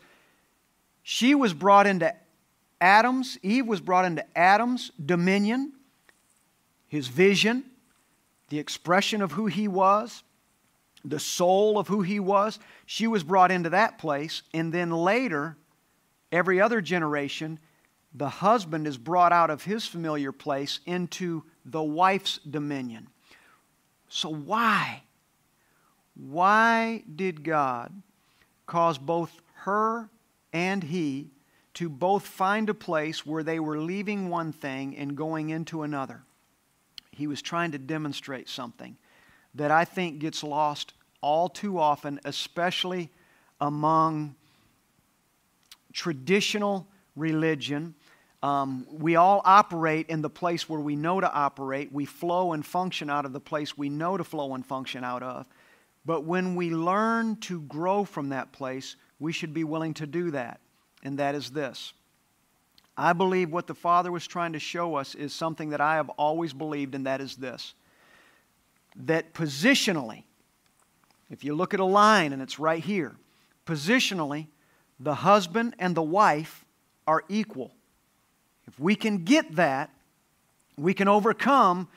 she 1.02 1.36
was 1.36 1.54
brought 1.54 1.88
into 1.88 2.14
Adam's, 2.80 3.38
Eve 3.42 3.66
was 3.66 3.82
brought 3.82 4.06
into 4.06 4.26
Adam's 4.38 4.92
dominion, 5.04 5.74
his 6.88 7.08
vision, 7.08 7.64
the 8.50 8.60
expression 8.60 9.22
of 9.22 9.32
who 9.32 9.48
he 9.48 9.68
was, 9.68 10.24
the 11.04 11.20
soul 11.20 11.80
of 11.80 11.88
who 11.88 12.02
he 12.02 12.20
was. 12.20 12.60
She 12.86 13.08
was 13.08 13.24
brought 13.24 13.52
into 13.52 13.72
that 13.72 13.98
place. 13.98 14.44
And 14.54 14.72
then 14.72 14.92
later, 14.92 15.58
every 16.32 16.62
other 16.62 16.82
generation, 16.82 17.60
the 18.14 18.30
husband 18.30 18.86
is 18.86 18.98
brought 18.98 19.32
out 19.32 19.50
of 19.50 19.64
his 19.64 19.88
familiar 19.88 20.32
place 20.32 20.80
into 20.86 21.44
the 21.66 21.84
wife's 21.84 22.40
dominion. 22.40 23.08
So, 24.10 24.30
why? 24.30 25.04
Why 26.16 27.04
did 27.16 27.44
God 27.44 27.92
cause 28.66 28.98
both 28.98 29.42
her 29.56 30.10
and 30.52 30.84
he 30.84 31.30
to 31.76 31.90
both 31.90 32.26
find 32.26 32.70
a 32.70 32.74
place 32.74 33.26
where 33.26 33.44
they 33.44 33.60
were 33.60 33.80
leaving 33.80 34.30
one 34.30 34.52
thing 34.52 34.96
and 34.96 35.18
going 35.18 35.50
into 35.50 35.82
another? 35.84 36.22
He 37.12 37.28
was 37.28 37.42
trying 37.42 37.72
to 37.72 37.78
demonstrate 37.78 38.50
something 38.50 38.98
that 39.56 39.72
I 39.72 39.86
think 39.86 40.20
gets 40.20 40.44
lost 40.44 40.94
all 41.22 41.48
too 41.48 41.80
often, 41.80 42.20
especially 42.26 43.10
among 43.62 44.36
traditional 45.94 46.88
religion. 47.16 47.96
Um, 48.44 48.86
we 48.92 49.16
all 49.16 49.42
operate 49.46 50.10
in 50.10 50.22
the 50.22 50.30
place 50.30 50.68
where 50.68 50.82
we 50.82 50.98
know 50.98 51.22
to 51.22 51.32
operate. 51.32 51.94
We 51.94 52.04
flow 52.06 52.52
and 52.52 52.66
function 52.66 53.10
out 53.10 53.26
of 53.26 53.32
the 53.32 53.40
place 53.40 53.78
we 53.78 53.88
know 53.90 54.18
to 54.18 54.24
flow 54.26 54.54
and 54.54 54.66
function 54.66 55.06
out 55.06 55.24
of. 55.24 55.46
But 56.06 56.26
when 56.26 56.56
we 56.56 56.70
learn 56.70 57.38
to 57.38 57.62
grow 57.62 58.04
from 58.04 58.30
that 58.30 58.52
place, 58.52 58.98
we 59.18 59.32
should 59.32 59.54
be 59.54 59.64
willing 59.64 59.94
to 59.96 60.06
do 60.06 60.32
that. 60.32 60.60
And 61.04 61.20
that 61.20 61.36
is 61.36 61.52
this. 61.52 61.94
I 62.98 63.14
believe 63.14 63.50
what 63.50 63.66
the 63.66 63.74
Father 63.74 64.12
was 64.12 64.28
trying 64.28 64.54
to 64.54 64.60
show 64.60 64.96
us 64.96 65.16
is 65.16 65.34
something 65.34 65.70
that 65.70 65.82
I 65.82 65.96
have 65.96 66.10
always 66.10 66.52
believed, 66.52 66.96
and 66.96 67.06
that 67.06 67.22
is 67.22 67.38
this 67.38 67.74
that 68.96 69.34
positionally, 69.34 70.24
if 71.32 71.44
you 71.44 71.56
look 71.56 71.74
at 71.74 71.80
a 71.80 71.86
line 71.86 72.32
and 72.32 72.44
it's 72.44 72.60
right 72.60 72.84
here, 72.84 73.16
positionally, 73.66 74.46
the 75.00 75.16
husband 75.16 75.76
and 75.80 75.96
the 75.96 76.04
wife 76.04 76.64
are 77.08 77.24
equal. 77.28 77.74
If 78.68 78.80
we 78.80 78.96
can 78.96 79.24
get 79.24 79.56
that, 79.56 79.90
we 80.78 80.94
can 80.94 81.08
overcome 81.08 81.88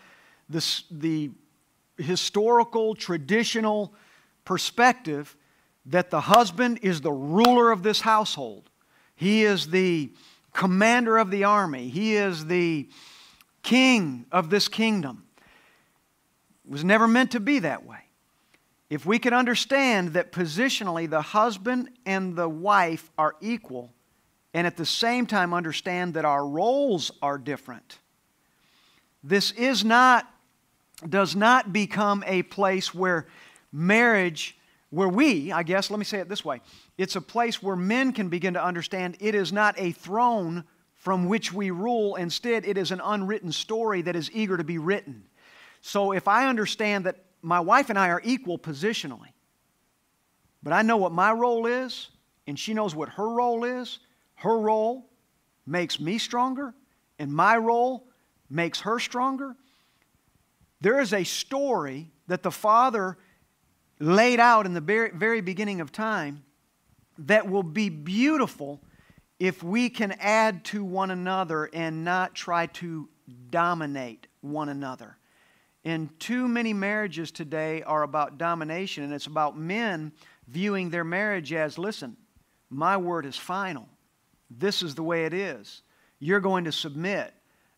the 0.49 1.31
historical, 1.97 2.95
traditional 2.95 3.95
perspective 4.45 5.37
that 5.87 6.11
the 6.11 6.21
husband 6.21 6.81
is 6.83 7.01
the 7.01 7.13
ruler 7.13 7.71
of 7.71 7.83
this 7.83 8.01
household. 8.01 8.71
He 9.15 9.45
is 9.45 9.69
the 9.69 10.13
commander 10.53 11.17
of 11.19 11.31
the 11.31 11.45
army. 11.45 11.89
He 11.89 12.17
is 12.17 12.47
the 12.47 12.89
king 13.63 14.27
of 14.31 14.51
this 14.51 14.69
kingdom. 14.69 15.25
It 16.65 16.71
was 16.71 16.85
never 16.85 17.09
meant 17.09 17.33
to 17.33 17.41
be 17.41 17.61
that 17.61 17.87
way. 17.87 17.99
If 18.89 19.05
we 19.05 19.19
could 19.19 19.33
understand 19.33 20.13
that 20.13 20.33
positionally 20.33 21.11
the 21.11 21.23
husband 21.23 21.91
and 22.05 22.37
the 22.37 22.49
wife 22.49 23.11
are 23.19 23.35
equal, 23.41 23.93
and 24.57 24.67
at 24.67 24.79
the 24.79 24.87
same 24.87 25.27
time 25.27 25.53
understand 25.53 26.15
that 26.15 26.25
our 26.25 26.49
roles 26.49 27.11
are 27.21 27.37
different, 27.37 27.99
this 29.23 29.53
is 29.53 29.85
not 29.85 30.27
does 31.07 31.37
not 31.37 31.75
become 31.75 32.25
a 32.27 32.43
place 32.43 32.95
where 32.95 33.27
marriage, 33.71 34.57
where 34.89 35.11
we, 35.11 35.53
I 35.53 35.63
guess, 35.63 35.91
let 35.91 35.99
me 35.99 36.07
say 36.07 36.21
it 36.21 36.31
this 36.31 36.43
way 36.43 36.63
it's 36.97 37.17
a 37.17 37.21
place 37.21 37.63
where 37.63 37.77
men 37.77 38.15
can 38.15 38.31
begin 38.31 38.55
to 38.55 38.65
understand 38.65 39.19
it 39.21 39.35
is 39.35 39.53
not 39.53 39.75
a 39.77 39.93
throne 39.93 40.65
from 40.95 41.27
which 41.27 41.53
we 41.53 41.71
rule. 41.71 42.15
Instead, 42.15 42.65
it 42.65 42.79
is 42.79 42.93
an 42.93 43.03
unwritten 43.05 43.53
story 43.53 44.01
that 44.01 44.17
is 44.17 44.31
eager 44.33 44.57
to 44.57 44.65
be 44.65 44.79
written. 44.79 45.25
So 45.83 46.13
if 46.13 46.27
I 46.27 46.49
understand 46.49 47.05
that 47.05 47.17
my 47.43 47.61
wife 47.61 47.91
and 47.91 47.99
I 47.99 48.09
are 48.09 48.23
equal 48.25 48.59
positionally, 48.59 49.35
but 50.63 50.73
I 50.73 50.81
know 50.81 50.97
what 50.97 51.13
my 51.13 51.31
role 51.31 51.67
is, 51.67 52.09
and 52.47 52.59
she 52.59 52.73
knows 52.73 52.95
what 52.95 53.11
her 53.11 53.29
role 53.29 53.63
is, 53.63 53.99
her 54.37 54.59
role 54.59 55.11
makes 55.67 55.99
me 55.99 56.19
stronger, 56.19 56.75
and 57.19 57.33
my 57.33 57.57
role 57.57 58.09
makes 58.49 58.81
her 58.81 58.99
stronger 58.99 59.57
there 60.81 61.01
is 61.01 61.13
a 61.13 61.25
story 61.25 62.11
that 62.27 62.43
the 62.43 62.51
Father 62.51 63.17
laid 63.99 64.41
out 64.41 64.67
in 64.67 64.75
the 64.75 64.81
very 64.81 65.41
beginning 65.41 65.81
of 65.81 65.91
time 65.91 66.45
that 67.19 67.49
will 67.49 67.63
be 67.63 67.89
beautiful 67.89 68.81
if 69.39 69.63
we 69.63 69.89
can 69.89 70.13
add 70.21 70.65
to 70.67 70.85
one 70.85 71.11
another 71.11 71.71
and 71.73 72.05
not 72.05 72.35
try 72.35 72.67
to 72.67 73.09
dominate 73.51 74.27
one 74.43 74.69
another. 74.69 75.17
And 75.85 76.19
too 76.21 76.49
many 76.49 76.73
marriages 76.73 77.31
today 77.31 77.83
are 77.83 78.03
about 78.03 78.39
domination, 78.39 79.05
and 79.05 79.15
it's 79.15 79.27
about 79.27 79.57
men 79.57 80.13
viewing 80.49 80.91
their 80.91 81.05
marriage 81.05 81.53
as 81.53 81.79
listen, 81.79 82.17
my 82.71 82.97
word 82.97 83.25
is 83.25 83.37
final. 83.37 83.89
This 84.51 84.83
is 84.83 84.95
the 84.95 85.03
way 85.03 85.25
it 85.25 85.35
is. 85.35 85.83
You're 86.19 86.41
going 86.41 86.65
to 86.65 86.73
submit. 86.73 87.33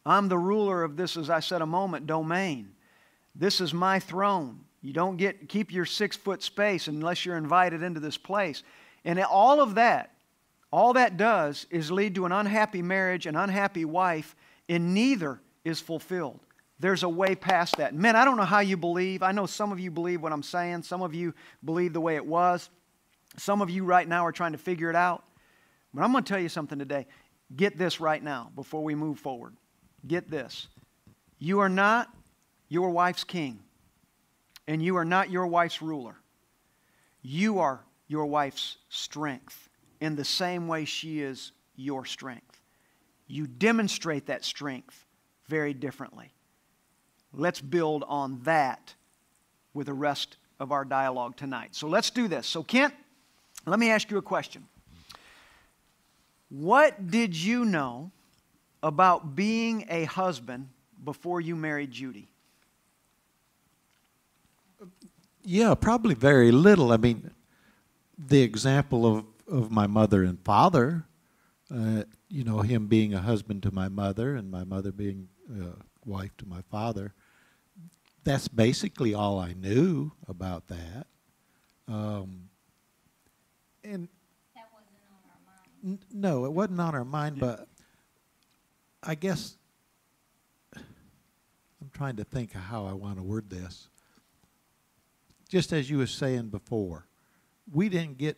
I'm 0.05 0.29
the 0.29 0.39
ruler 0.39 0.83
of 0.83 0.97
this, 0.97 1.17
as 1.17 1.31
I 1.31 1.41
said 1.41 1.63
a 1.63 1.67
moment, 1.67 2.07
domain. 2.07 2.73
This 3.35 3.61
is 3.61 3.75
my 3.75 4.01
throne. 4.01 4.61
You 4.81 4.93
don't 4.93 5.17
get 5.17 5.49
keep 5.49 5.73
your 5.73 5.85
six 5.85 6.17
foot 6.17 6.43
space 6.43 6.87
unless 6.87 7.27
you're 7.27 7.37
invited 7.37 7.83
into 7.83 8.01
this 8.01 8.17
place. 8.17 8.63
And 9.05 9.19
all 9.21 9.61
of 9.61 9.75
that, 9.75 10.15
all 10.71 10.93
that 10.95 11.17
does 11.17 11.67
is 11.71 11.91
lead 11.91 12.15
to 12.17 12.27
an 12.27 12.33
unhappy 12.33 12.83
marriage, 12.83 13.27
an 13.27 13.37
unhappy 13.37 13.85
wife, 13.85 14.37
and 14.69 14.95
neither 14.95 15.41
is 15.65 15.81
fulfilled. 15.81 16.41
There's 16.81 17.03
a 17.03 17.09
way 17.09 17.35
past 17.35 17.79
that. 17.79 17.95
Men, 17.95 18.15
I 18.15 18.25
don't 18.25 18.37
know 18.37 18.45
how 18.45 18.61
you 18.61 18.77
believe. 18.77 19.23
I 19.23 19.33
know 19.33 19.47
some 19.47 19.73
of 19.73 19.81
you 19.81 19.91
believe 19.91 20.23
what 20.23 20.33
I'm 20.33 20.43
saying, 20.43 20.83
some 20.83 21.03
of 21.03 21.15
you 21.15 21.35
believe 21.65 21.93
the 21.93 22.01
way 22.01 22.17
it 22.17 22.27
was. 22.27 22.71
Some 23.37 23.63
of 23.63 23.69
you 23.71 23.85
right 23.85 24.07
now 24.07 24.25
are 24.25 24.33
trying 24.33 24.53
to 24.53 24.59
figure 24.59 24.89
it 24.91 24.97
out. 24.97 25.25
But 25.95 26.03
I'm 26.03 26.13
going 26.13 26.25
to 26.25 26.29
tell 26.29 26.41
you 26.41 26.49
something 26.49 26.79
today. 26.79 27.07
Get 27.55 27.79
this 27.79 28.01
right 28.01 28.23
now 28.23 28.51
before 28.55 28.85
we 28.85 28.95
move 28.95 29.19
forward. 29.19 29.57
Get 30.07 30.31
this. 30.31 30.69
You 31.39 31.61
are 31.61 31.69
not 31.69 32.09
your 32.69 32.91
wife's 32.91 33.25
king, 33.25 33.61
and 34.67 34.83
you 34.83 34.97
are 34.97 35.05
not 35.05 35.31
your 35.31 35.47
wife's 35.47 35.81
ruler. 35.81 36.17
You 37.23 37.61
are 37.61 37.85
your 38.07 38.27
wife's 38.27 38.77
strength 38.89 39.69
in 40.01 40.17
the 40.17 40.25
same 40.25 40.69
way 40.69 40.85
she 40.85 41.21
is 41.21 41.53
your 41.77 42.05
strength. 42.05 42.61
You 43.27 43.47
demonstrate 43.47 44.27
that 44.27 44.45
strength 44.45 45.05
very 45.47 45.75
differently. 45.75 46.33
Let's 47.33 47.61
build 47.61 48.05
on 48.07 48.41
that 48.43 48.95
with 49.75 49.87
the 49.87 49.95
rest 49.95 50.37
of 50.61 50.73
our 50.73 50.85
dialogue 50.85 51.37
tonight. 51.37 51.75
So 51.75 51.89
let's 51.89 52.11
do 52.11 52.27
this. 52.29 52.47
So, 52.47 52.63
Kent, 52.63 52.95
let 53.67 53.79
me 53.79 53.91
ask 53.91 54.11
you 54.11 54.19
a 54.19 54.23
question. 54.23 54.67
What 56.49 57.11
did 57.11 57.37
you 57.37 57.65
know 57.65 58.11
about 58.83 59.35
being 59.37 59.85
a 59.89 60.05
husband 60.05 60.69
before 61.05 61.41
you 61.41 61.57
married 61.57 61.91
Judy? 61.91 62.29
Yeah, 65.45 65.75
probably 65.75 66.15
very 66.15 66.51
little. 66.51 66.93
I 66.93 66.97
mean, 66.97 67.31
the 68.19 68.43
example 68.43 69.07
of, 69.07 69.25
of 69.51 69.71
my 69.71 69.87
mother 69.87 70.23
and 70.25 70.39
father, 70.45 71.05
uh, 71.75 72.05
you 72.29 72.45
know, 72.45 72.61
him 72.61 72.87
being 72.87 73.15
a 73.15 73.21
husband 73.21 73.63
to 73.63 73.71
my 73.71 73.89
mother 73.89 74.35
and 74.37 74.51
my 74.51 74.65
mother 74.65 74.93
being 74.93 75.29
a 75.51 75.71
wife 76.05 76.37
to 76.39 76.47
my 76.47 76.63
father, 76.71 77.15
that's 78.25 78.49
basically 78.49 79.15
all 79.15 79.39
I 79.39 79.53
knew 79.55 80.13
about 80.27 80.69
that. 80.69 81.07
Um, 81.87 82.49
and 83.83 84.09
That 84.55 84.69
wasn't 84.75 85.01
on 85.09 85.23
our 85.31 85.41
mind. 85.47 85.68
N- 85.85 85.99
No, 86.13 86.45
it 86.45 86.53
wasn't 86.53 86.81
on 86.81 86.95
our 86.95 87.05
mind, 87.05 87.39
but 87.39 87.69
I 89.03 89.15
guess 89.15 89.57
I'm 90.77 91.91
trying 91.93 92.17
to 92.17 92.25
think 92.25 92.55
of 92.55 92.61
how 92.63 92.87
I 92.87 92.93
want 92.93 93.19
to 93.19 93.23
word 93.23 93.51
this. 93.51 93.89
Just 95.49 95.73
as 95.73 95.89
you 95.89 95.99
were 95.99 96.07
saying 96.07 96.49
before, 96.49 97.07
we 97.73 97.89
didn't 97.89 98.19
get 98.19 98.37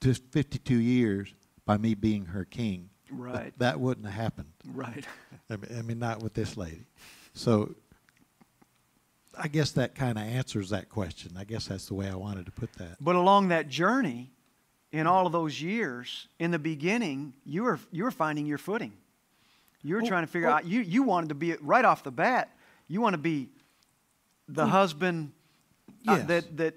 to 0.00 0.14
52 0.14 0.74
years 0.74 1.32
by 1.64 1.76
me 1.76 1.94
being 1.94 2.26
her 2.26 2.44
king. 2.44 2.90
Right. 3.10 3.52
That 3.58 3.78
wouldn't 3.78 4.06
have 4.06 4.14
happened. 4.14 4.52
Right. 4.66 5.04
I 5.48 5.56
mean, 5.56 5.78
I 5.78 5.82
mean 5.82 5.98
not 5.98 6.22
with 6.22 6.34
this 6.34 6.56
lady. 6.56 6.86
So 7.34 7.74
I 9.38 9.48
guess 9.48 9.72
that 9.72 9.94
kind 9.94 10.18
of 10.18 10.24
answers 10.24 10.70
that 10.70 10.88
question. 10.88 11.32
I 11.36 11.44
guess 11.44 11.66
that's 11.66 11.86
the 11.86 11.94
way 11.94 12.08
I 12.08 12.14
wanted 12.14 12.46
to 12.46 12.52
put 12.52 12.72
that. 12.74 12.96
But 13.00 13.16
along 13.16 13.48
that 13.48 13.68
journey, 13.68 14.32
in 14.92 15.06
all 15.06 15.26
of 15.26 15.32
those 15.32 15.60
years, 15.60 16.28
in 16.38 16.50
the 16.50 16.58
beginning, 16.58 17.32
you 17.44 17.62
were, 17.62 17.78
you 17.92 18.04
were 18.04 18.10
finding 18.10 18.46
your 18.46 18.58
footing. 18.58 18.92
You 19.82 19.94
were 19.94 20.02
Oh, 20.02 20.06
trying 20.06 20.24
to 20.24 20.30
figure 20.30 20.48
oh. 20.48 20.52
out, 20.54 20.66
you, 20.66 20.80
you 20.80 21.02
wanted 21.02 21.28
to 21.30 21.34
be, 21.34 21.54
right 21.60 21.84
off 21.84 22.02
the 22.02 22.10
bat, 22.10 22.50
you 22.88 23.00
want 23.00 23.14
to 23.14 23.18
be 23.18 23.48
the 24.48 24.66
husband 24.66 25.32
uh, 26.08 26.16
Yes. 26.16 26.26
that, 26.28 26.56
that 26.56 26.74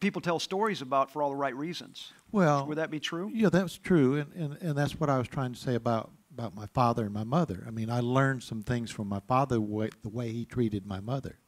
people 0.00 0.20
tell 0.20 0.38
stories 0.38 0.82
about 0.82 1.10
for 1.10 1.22
all 1.22 1.30
the 1.30 1.36
right 1.36 1.54
reasons. 1.56 2.12
Well, 2.30 2.66
Would 2.66 2.78
that 2.78 2.90
be 2.90 3.00
true? 3.00 3.30
Yeah, 3.34 3.48
that's 3.50 3.76
true, 3.76 4.16
and, 4.16 4.32
and, 4.34 4.62
and 4.62 4.78
that's 4.78 4.98
what 4.98 5.10
I 5.10 5.18
was 5.18 5.28
trying 5.28 5.52
to 5.52 5.58
say 5.58 5.74
about, 5.74 6.10
about 6.32 6.54
my 6.54 6.66
father 6.66 7.04
and 7.04 7.12
my 7.12 7.24
mother. 7.24 7.64
I 7.66 7.70
mean, 7.70 7.90
I 7.90 8.00
learned 8.00 8.42
some 8.42 8.62
things 8.62 8.90
from 8.90 9.08
my 9.08 9.20
father, 9.20 9.60
wa- 9.60 9.88
the 10.02 10.08
way 10.08 10.30
he 10.32 10.44
treated 10.44 10.86
my 10.86 11.00
mother. 11.00 11.38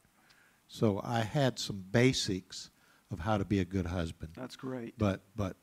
So 0.67 0.99
I 1.03 1.19
had 1.21 1.57
some 1.57 1.83
basics 1.91 2.69
of 3.11 3.19
how 3.19 3.37
to 3.37 3.45
be 3.45 3.59
a 3.59 3.65
good 3.65 3.85
husband, 3.85 4.33
That's 4.35 4.55
great. 4.55 4.97
but 4.97 5.21
but 5.35 5.55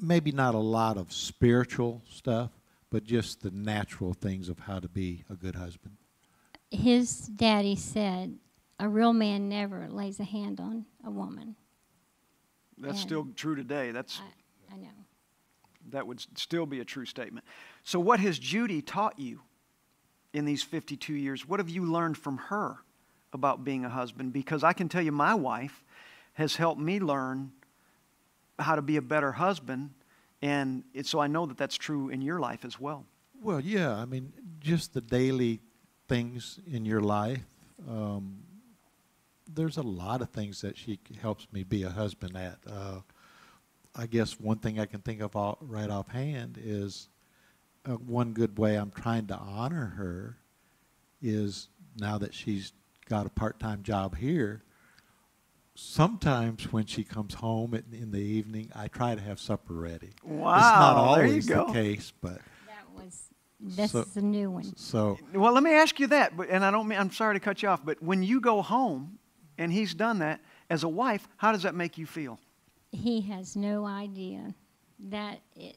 maybe 0.00 0.32
not 0.32 0.54
a 0.54 0.58
lot 0.58 0.96
of 0.96 1.12
spiritual 1.12 2.02
stuff, 2.08 2.50
but 2.90 3.04
just 3.04 3.42
the 3.42 3.50
natural 3.50 4.12
things 4.14 4.48
of 4.48 4.60
how 4.60 4.78
to 4.78 4.88
be 4.88 5.24
a 5.30 5.34
good 5.34 5.54
husband. 5.56 5.96
His 6.70 7.18
daddy 7.18 7.76
said, 7.76 8.36
a 8.78 8.88
real 8.88 9.12
man 9.12 9.48
never 9.48 9.88
lays 9.88 10.20
a 10.20 10.24
hand 10.24 10.60
on 10.60 10.84
a 11.04 11.10
woman. 11.10 11.56
That's 12.78 12.98
And- 12.98 13.00
still 13.00 13.28
true 13.34 13.54
today. 13.56 13.90
That's, 13.90 14.20
I, 14.70 14.74
I 14.74 14.76
know. 14.78 14.88
that 15.90 16.06
would 16.06 16.20
still 16.38 16.66
be 16.66 16.80
a 16.80 16.84
true 16.84 17.06
statement. 17.06 17.46
So, 17.84 17.98
what 17.98 18.20
has 18.20 18.38
Judy 18.38 18.82
taught 18.82 19.18
you 19.18 19.40
in 20.34 20.44
these 20.44 20.62
52 20.62 21.14
years? 21.14 21.48
What 21.48 21.58
have 21.58 21.70
you 21.70 21.86
learned 21.86 22.18
from 22.18 22.36
her 22.36 22.78
about 23.32 23.64
being 23.64 23.84
a 23.86 23.88
husband? 23.88 24.34
Because 24.34 24.62
I 24.62 24.74
can 24.74 24.90
tell 24.90 25.00
you, 25.00 25.12
my 25.12 25.34
wife 25.34 25.82
has 26.34 26.56
helped 26.56 26.80
me 26.80 27.00
learn 27.00 27.52
how 28.58 28.74
to 28.74 28.82
be 28.82 28.96
a 28.96 29.02
better 29.02 29.32
husband, 29.32 29.90
and 30.42 30.84
it, 30.94 31.06
so 31.06 31.18
I 31.20 31.26
know 31.26 31.46
that 31.46 31.56
that's 31.56 31.76
true 31.76 32.08
in 32.08 32.22
your 32.22 32.40
life 32.40 32.64
as 32.64 32.80
well. 32.80 33.04
Well, 33.42 33.60
yeah, 33.60 33.94
I 33.94 34.04
mean, 34.04 34.32
just 34.60 34.94
the 34.94 35.00
daily 35.00 35.60
things 36.08 36.60
in 36.70 36.84
your 36.84 37.00
life. 37.00 37.44
Um, 37.88 38.38
there's 39.52 39.76
a 39.76 39.82
lot 39.82 40.22
of 40.22 40.30
things 40.30 40.60
that 40.62 40.76
she 40.76 40.98
helps 41.20 41.46
me 41.52 41.62
be 41.62 41.82
a 41.82 41.90
husband 41.90 42.36
at. 42.36 42.58
Uh, 42.66 43.00
I 43.94 44.06
guess 44.06 44.38
one 44.40 44.58
thing 44.58 44.78
I 44.78 44.86
can 44.86 45.00
think 45.00 45.20
of 45.20 45.36
all, 45.36 45.58
right 45.60 45.88
offhand 45.88 46.58
is 46.62 47.08
uh, 47.86 47.92
one 47.92 48.32
good 48.32 48.58
way 48.58 48.76
I'm 48.76 48.90
trying 48.90 49.26
to 49.28 49.36
honor 49.36 49.94
her 49.96 50.38
is 51.22 51.68
now 51.96 52.18
that 52.18 52.34
she's 52.34 52.72
got 53.08 53.26
a 53.26 53.30
part-time 53.30 53.82
job 53.82 54.16
here. 54.16 54.62
Sometimes 55.76 56.72
when 56.72 56.86
she 56.86 57.04
comes 57.04 57.34
home 57.34 57.74
in, 57.74 57.84
in 57.92 58.10
the 58.10 58.18
evening, 58.20 58.70
I 58.74 58.88
try 58.88 59.14
to 59.14 59.20
have 59.20 59.38
supper 59.38 59.74
ready. 59.74 60.08
it's 60.24 60.24
not 60.24 60.96
Wow, 60.96 61.14
there 61.14 61.26
you 61.26 61.30
always 61.32 61.46
the 61.46 61.64
case, 61.66 62.12
but 62.20 62.40
That 62.66 62.90
was, 62.94 63.24
this 63.60 63.92
So- 63.92 64.00
is 64.00 64.16
a 64.16 64.22
new 64.22 64.50
one. 64.50 64.74
so 64.76 65.18
Well, 65.34 65.52
let 65.52 65.62
me 65.62 65.72
ask 65.74 66.00
you 66.00 66.06
that, 66.08 66.36
but, 66.36 66.48
and 66.48 66.64
I 66.64 66.70
don't 66.70 66.88
mean, 66.88 66.98
I'm 66.98 67.10
sorry 67.12 67.34
to 67.34 67.40
cut 67.40 67.62
you 67.62 67.68
off, 67.68 67.84
but 67.84 68.02
when 68.02 68.22
you 68.22 68.40
go 68.40 68.62
home 68.62 69.18
and 69.58 69.70
he's 69.72 69.94
done 69.94 70.18
that, 70.20 70.40
as 70.70 70.82
a 70.82 70.88
wife, 70.88 71.28
how 71.36 71.52
does 71.52 71.62
that 71.62 71.74
make 71.74 71.96
you 71.98 72.06
feel? 72.06 72.40
He 72.90 73.20
has 73.22 73.54
no 73.54 73.84
idea 73.84 74.54
that 75.10 75.40
it. 75.54 75.76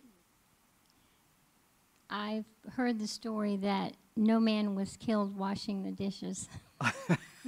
I've 2.10 2.46
heard 2.72 3.00
the 3.00 3.08
story 3.08 3.58
that 3.58 3.94
no 4.16 4.40
man 4.40 4.74
was 4.76 4.96
killed 4.98 5.36
washing 5.38 5.84
the 5.84 5.92
dishes. 5.92 6.48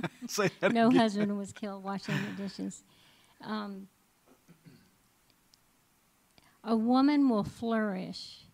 Say 0.28 0.50
that 0.60 0.72
no 0.72 0.88
again. 0.88 1.00
husband 1.00 1.38
was 1.38 1.52
killed 1.52 1.84
washing 1.84 2.16
the 2.16 2.44
dishes. 2.44 2.84
Um, 3.44 3.88
a 6.64 6.76
woman 6.76 7.28
will 7.30 7.44
flourish 7.44 8.46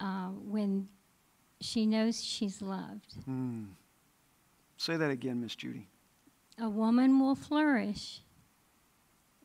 uh, 0.00 0.28
when 0.28 0.88
she 1.60 1.86
knows 1.86 2.22
she's 2.22 2.60
loved. 2.62 3.14
Hmm. 3.24 3.64
Say 4.76 4.96
that 4.96 5.10
again, 5.10 5.40
Miss 5.40 5.54
Judy. 5.54 5.88
A 6.58 6.68
woman 6.68 7.18
will 7.20 7.34
flourish 7.34 8.20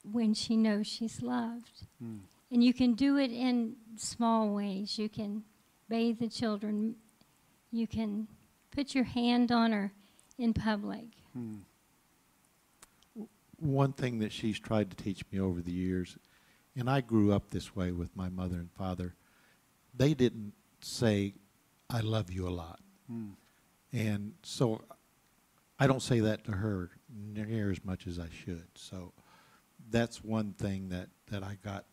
when 0.03 0.33
she 0.33 0.55
knows 0.57 0.87
she's 0.87 1.21
loved. 1.21 1.83
Hmm. 2.01 2.17
And 2.51 2.63
you 2.63 2.73
can 2.73 2.93
do 2.93 3.17
it 3.17 3.31
in 3.31 3.75
small 3.95 4.49
ways. 4.49 4.97
You 4.97 5.07
can 5.09 5.43
bathe 5.87 6.19
the 6.19 6.29
children. 6.29 6.95
You 7.71 7.85
can 7.87 8.27
put 8.71 8.95
your 8.95 9.03
hand 9.03 9.51
on 9.51 9.71
her 9.71 9.91
in 10.39 10.53
public. 10.53 11.05
Hmm. 11.33 11.57
one 13.59 13.91
thing 13.93 14.19
that 14.19 14.31
she's 14.31 14.57
tried 14.57 14.89
to 14.89 14.95
teach 14.95 15.23
me 15.31 15.39
over 15.39 15.61
the 15.61 15.71
years, 15.71 16.17
and 16.75 16.89
I 16.89 17.01
grew 17.01 17.33
up 17.33 17.51
this 17.51 17.75
way 17.75 17.91
with 17.91 18.15
my 18.15 18.29
mother 18.29 18.55
and 18.55 18.71
father, 18.71 19.15
they 19.93 20.13
didn't 20.13 20.53
say, 20.79 21.33
I 21.89 21.99
love 21.99 22.31
you 22.31 22.47
a 22.47 22.49
lot. 22.49 22.79
Hmm. 23.07 23.31
And 23.91 24.33
so 24.43 24.81
I 25.77 25.87
don't 25.87 26.01
say 26.01 26.19
that 26.21 26.45
to 26.45 26.51
her 26.53 26.89
near 27.09 27.69
as 27.71 27.83
much 27.83 28.07
as 28.07 28.17
I 28.17 28.27
should. 28.45 28.67
So 28.75 29.13
that's 29.89 30.23
one 30.23 30.53
thing 30.53 30.89
that, 30.89 31.09
that 31.29 31.43
I 31.43 31.57
got, 31.63 31.85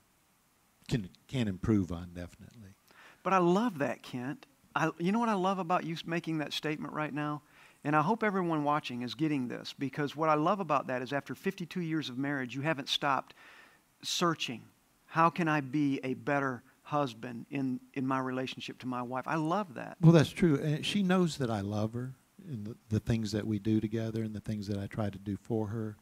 can, 0.89 1.09
can 1.27 1.49
improve 1.49 1.91
on 1.91 2.11
definitely. 2.15 2.75
But 3.23 3.33
I 3.33 3.39
love 3.39 3.79
that, 3.79 4.03
Kent. 4.03 4.47
I, 4.75 4.91
you 4.99 5.11
know 5.11 5.19
what 5.19 5.29
I 5.29 5.35
love 5.35 5.59
about 5.59 5.85
you 5.85 5.97
making 6.05 6.39
that 6.39 6.53
statement 6.53 6.93
right 6.93 7.13
now? 7.13 7.43
And 7.87 7.95
I 7.95 8.03
hope 8.03 8.25
everyone 8.25 8.65
watching 8.65 9.03
is 9.03 9.15
getting 9.15 9.47
this 9.47 9.73
because 9.79 10.17
what 10.17 10.29
I 10.29 10.35
love 10.35 10.59
about 10.59 10.89
that 10.89 11.03
is 11.03 11.13
after 11.13 11.37
52 11.37 11.81
years 11.81 12.09
of 12.09 12.19
marriage, 12.19 12.53
you 12.53 12.63
haven't 12.63 12.89
stopped 12.89 13.33
searching. 14.03 14.63
How 15.05 15.31
can 15.31 15.47
I 15.47 15.61
be 15.61 16.01
a 16.03 16.15
better 16.15 16.65
husband 16.83 17.47
in, 17.49 17.79
in 17.95 18.05
my 18.05 18.19
relationship 18.19 18.81
to 18.81 18.89
my 18.89 19.03
wife? 19.03 19.23
I 19.29 19.37
love 19.37 19.75
that. 19.75 19.99
Well, 20.01 20.11
that's 20.11 20.31
true. 20.31 20.57
And 20.57 20.85
she 20.85 21.05
knows 21.05 21.39
that 21.39 21.49
I 21.49 21.61
love 21.61 21.93
her 21.93 22.13
and 22.49 22.67
the, 22.67 22.77
the 22.89 22.99
things 22.99 23.31
that 23.31 23.47
we 23.47 23.61
do 23.61 23.81
together 23.81 24.25
and 24.25 24.35
the 24.35 24.41
things 24.41 24.67
that 24.67 24.79
I 24.79 24.89
try 24.89 25.09
to 25.09 25.19
do 25.19 25.37
for 25.37 25.69
her. 25.69 25.97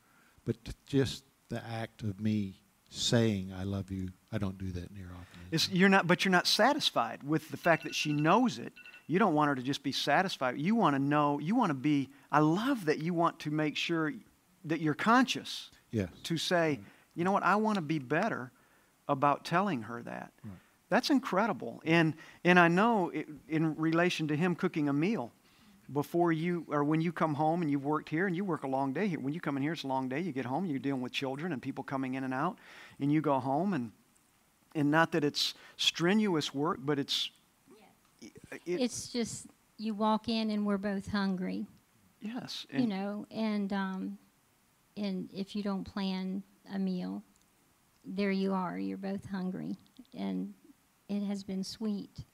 But 0.47 0.57
just 0.87 1.25
the 1.51 1.63
act 1.67 2.03
of 2.03 2.19
me 2.19 2.63
saying 2.89 3.53
I 3.55 3.65
love 3.65 3.91
you. 3.91 4.09
I 4.33 4.39
don't 4.39 4.57
do 4.57 4.73
that 4.73 4.91
near 4.91 5.11
often. 5.13 5.41
It's, 5.51 5.69
you're 5.69 5.91
not, 5.91 6.07
but 6.07 6.25
you're 6.25 6.33
not 6.33 6.47
satisfied 6.47 7.23
with 7.25 7.51
the 7.51 7.59
fact 7.59 7.85
that 7.85 7.95
she 7.95 8.15
knows 8.15 8.59
it. 8.59 8.73
You 9.07 9.19
don't 9.19 9.35
want 9.35 9.49
her 9.49 9.55
to 9.55 9.63
just 9.63 9.83
be 9.83 9.93
satisfied. 9.93 10.59
You 10.59 10.75
want 10.75 10.95
to 10.97 10.99
know. 10.99 11.39
You 11.39 11.55
want 11.55 11.71
to 11.71 11.75
be. 11.75 12.09
I 12.33 12.39
love 12.39 12.87
that 12.87 12.99
you 12.99 13.13
want 13.13 13.39
to 13.41 13.51
make 13.51 13.77
sure 13.77 14.13
that 14.65 14.81
you're 14.81 14.95
conscious 14.95 15.71
yes. 15.91 16.09
to 16.25 16.39
say, 16.39 16.81
you 17.15 17.25
know 17.25 17.33
what, 17.33 17.43
I 17.43 17.57
want 17.57 17.77
to 17.77 17.83
be 17.83 17.99
better 17.99 18.51
about 19.09 19.45
telling 19.45 19.83
her 19.83 20.03
that. 20.03 20.33
Right. 20.43 20.55
That's 20.89 21.11
incredible. 21.11 21.83
And 21.85 22.15
and 22.45 22.59
I 22.59 22.69
know 22.69 23.11
it, 23.11 23.29
in 23.49 23.75
relation 23.77 24.29
to 24.29 24.37
him 24.37 24.55
cooking 24.55 24.89
a 24.89 24.93
meal 24.93 25.33
before 25.93 26.33
you 26.33 26.65
or 26.69 26.83
when 26.85 27.01
you 27.01 27.13
come 27.13 27.35
home 27.35 27.63
and 27.63 27.71
you've 27.71 27.85
worked 27.85 28.09
here 28.09 28.27
and 28.27 28.35
you 28.35 28.45
work 28.45 28.65
a 28.65 28.69
long 28.69 28.93
day 28.93 29.09
here. 29.09 29.21
When 29.21 29.35
you 29.35 29.41
come 29.41 29.57
in 29.57 29.63
here, 29.63 29.73
it's 29.73 29.83
a 29.83 29.89
long 29.89 30.09
day. 30.09 30.21
You 30.21 30.33
get 30.33 30.47
home, 30.47 30.67
you're 30.67 30.79
dealing 30.79 31.03
with 31.03 31.13
children 31.13 31.53
and 31.53 31.61
people 31.61 31.85
coming 31.85 32.15
in 32.15 32.25
and 32.25 32.33
out, 32.33 32.59
and 33.01 33.13
you 33.13 33.21
go 33.21 33.39
home 33.39 33.75
and 33.75 33.93
and 34.75 34.91
not 34.91 35.13
that 35.13 35.25
it's 35.25 35.55
strenuous 35.77 36.55
work, 36.55 36.79
but 36.83 36.99
it's 36.99 37.31
it, 38.53 38.81
it's 38.81 39.09
just 39.09 39.47
you 39.79 39.95
walk 39.95 40.29
in 40.29 40.51
and 40.51 40.65
we're 40.67 40.79
both 40.79 41.09
hungry. 41.09 41.67
yes, 42.21 42.67
you 42.73 42.87
know, 42.87 43.27
and 43.31 43.73
um, 43.73 44.19
and 44.97 45.31
if 45.33 45.55
you 45.57 45.63
don't 45.63 45.85
plan 45.85 46.43
a 46.73 46.79
meal, 46.79 47.23
there 48.05 48.31
you 48.31 48.53
are. 48.55 48.79
You're 48.79 48.97
both 48.99 49.27
hungry, 49.29 49.77
and 50.17 50.55
it 51.09 51.21
has 51.25 51.43
been 51.43 51.65
sweet. 51.65 52.25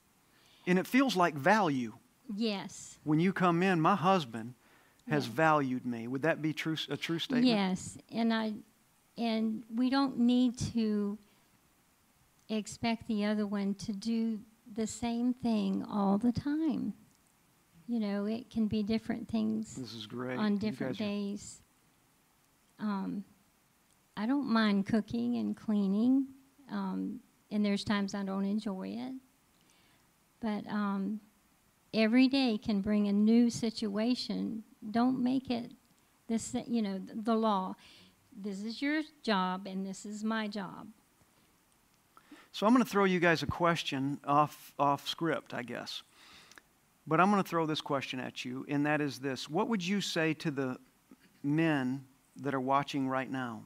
and 0.66 0.78
it 0.78 0.86
feels 0.86 1.16
like 1.16 1.34
value 1.34 1.94
Yes. 2.36 2.98
when 3.04 3.18
you 3.18 3.32
come 3.32 3.62
in. 3.62 3.80
My 3.80 3.96
husband 3.96 4.54
has 5.08 5.26
Yeah. 5.26 5.32
valued 5.34 5.84
me. 5.86 6.06
Would 6.06 6.22
that 6.22 6.40
be 6.42 6.52
true? 6.52 6.76
A 6.88 6.96
true 6.96 7.18
statement? 7.18 7.46
Yes, 7.46 7.98
and 8.12 8.32
I, 8.32 8.52
and 9.18 9.64
we 9.74 9.90
don't 9.90 10.18
need 10.18 10.56
to 10.74 11.18
expect 12.48 13.06
the 13.08 13.24
other 13.24 13.46
one 13.46 13.74
to 13.74 13.92
do 13.92 14.40
the 14.74 14.86
same 14.86 15.34
thing 15.34 15.84
all 15.90 16.18
the 16.18 16.32
time. 16.32 16.94
You 17.86 17.98
know, 17.98 18.26
it 18.26 18.50
can 18.50 18.66
be 18.68 18.82
different 18.82 19.28
things 19.28 19.74
This 19.74 19.94
is 19.94 20.06
great. 20.06 20.38
on 20.38 20.58
different 20.58 20.96
days. 20.96 21.60
Um, 22.78 23.24
I 24.16 24.26
don't 24.26 24.46
mind 24.46 24.86
cooking 24.86 25.36
and 25.36 25.56
cleaning, 25.56 26.26
um, 26.70 27.20
and 27.50 27.64
there's 27.64 27.84
times 27.84 28.14
I 28.14 28.22
don't 28.22 28.44
enjoy 28.44 28.88
it. 28.96 29.14
But 30.40 30.70
um, 30.70 31.20
every 31.92 32.28
day 32.28 32.58
can 32.58 32.80
bring 32.80 33.08
a 33.08 33.12
new 33.12 33.50
situation. 33.50 34.62
Don't 34.90 35.22
make 35.22 35.50
it 35.50 35.72
this, 36.28 36.54
you 36.66 36.80
know, 36.80 37.00
the 37.12 37.34
law. 37.34 37.74
This 38.40 38.62
is 38.62 38.80
your 38.80 39.02
job, 39.22 39.66
and 39.66 39.84
this 39.84 40.06
is 40.06 40.22
my 40.22 40.46
job. 40.46 40.86
So 42.52 42.66
I'm 42.66 42.72
going 42.72 42.84
to 42.84 42.90
throw 42.90 43.04
you 43.04 43.20
guys 43.20 43.42
a 43.42 43.46
question 43.46 44.18
off, 44.24 44.72
off 44.78 45.08
script, 45.08 45.54
I 45.54 45.62
guess. 45.62 46.02
But 47.06 47.20
I'm 47.20 47.30
going 47.30 47.42
to 47.42 47.48
throw 47.48 47.66
this 47.66 47.80
question 47.80 48.20
at 48.20 48.44
you, 48.44 48.66
and 48.68 48.86
that 48.86 49.00
is 49.00 49.18
this 49.18 49.48
What 49.48 49.68
would 49.68 49.86
you 49.86 50.00
say 50.00 50.34
to 50.34 50.50
the 50.50 50.78
men 51.42 52.04
that 52.36 52.54
are 52.54 52.60
watching 52.60 53.08
right 53.08 53.30
now 53.30 53.62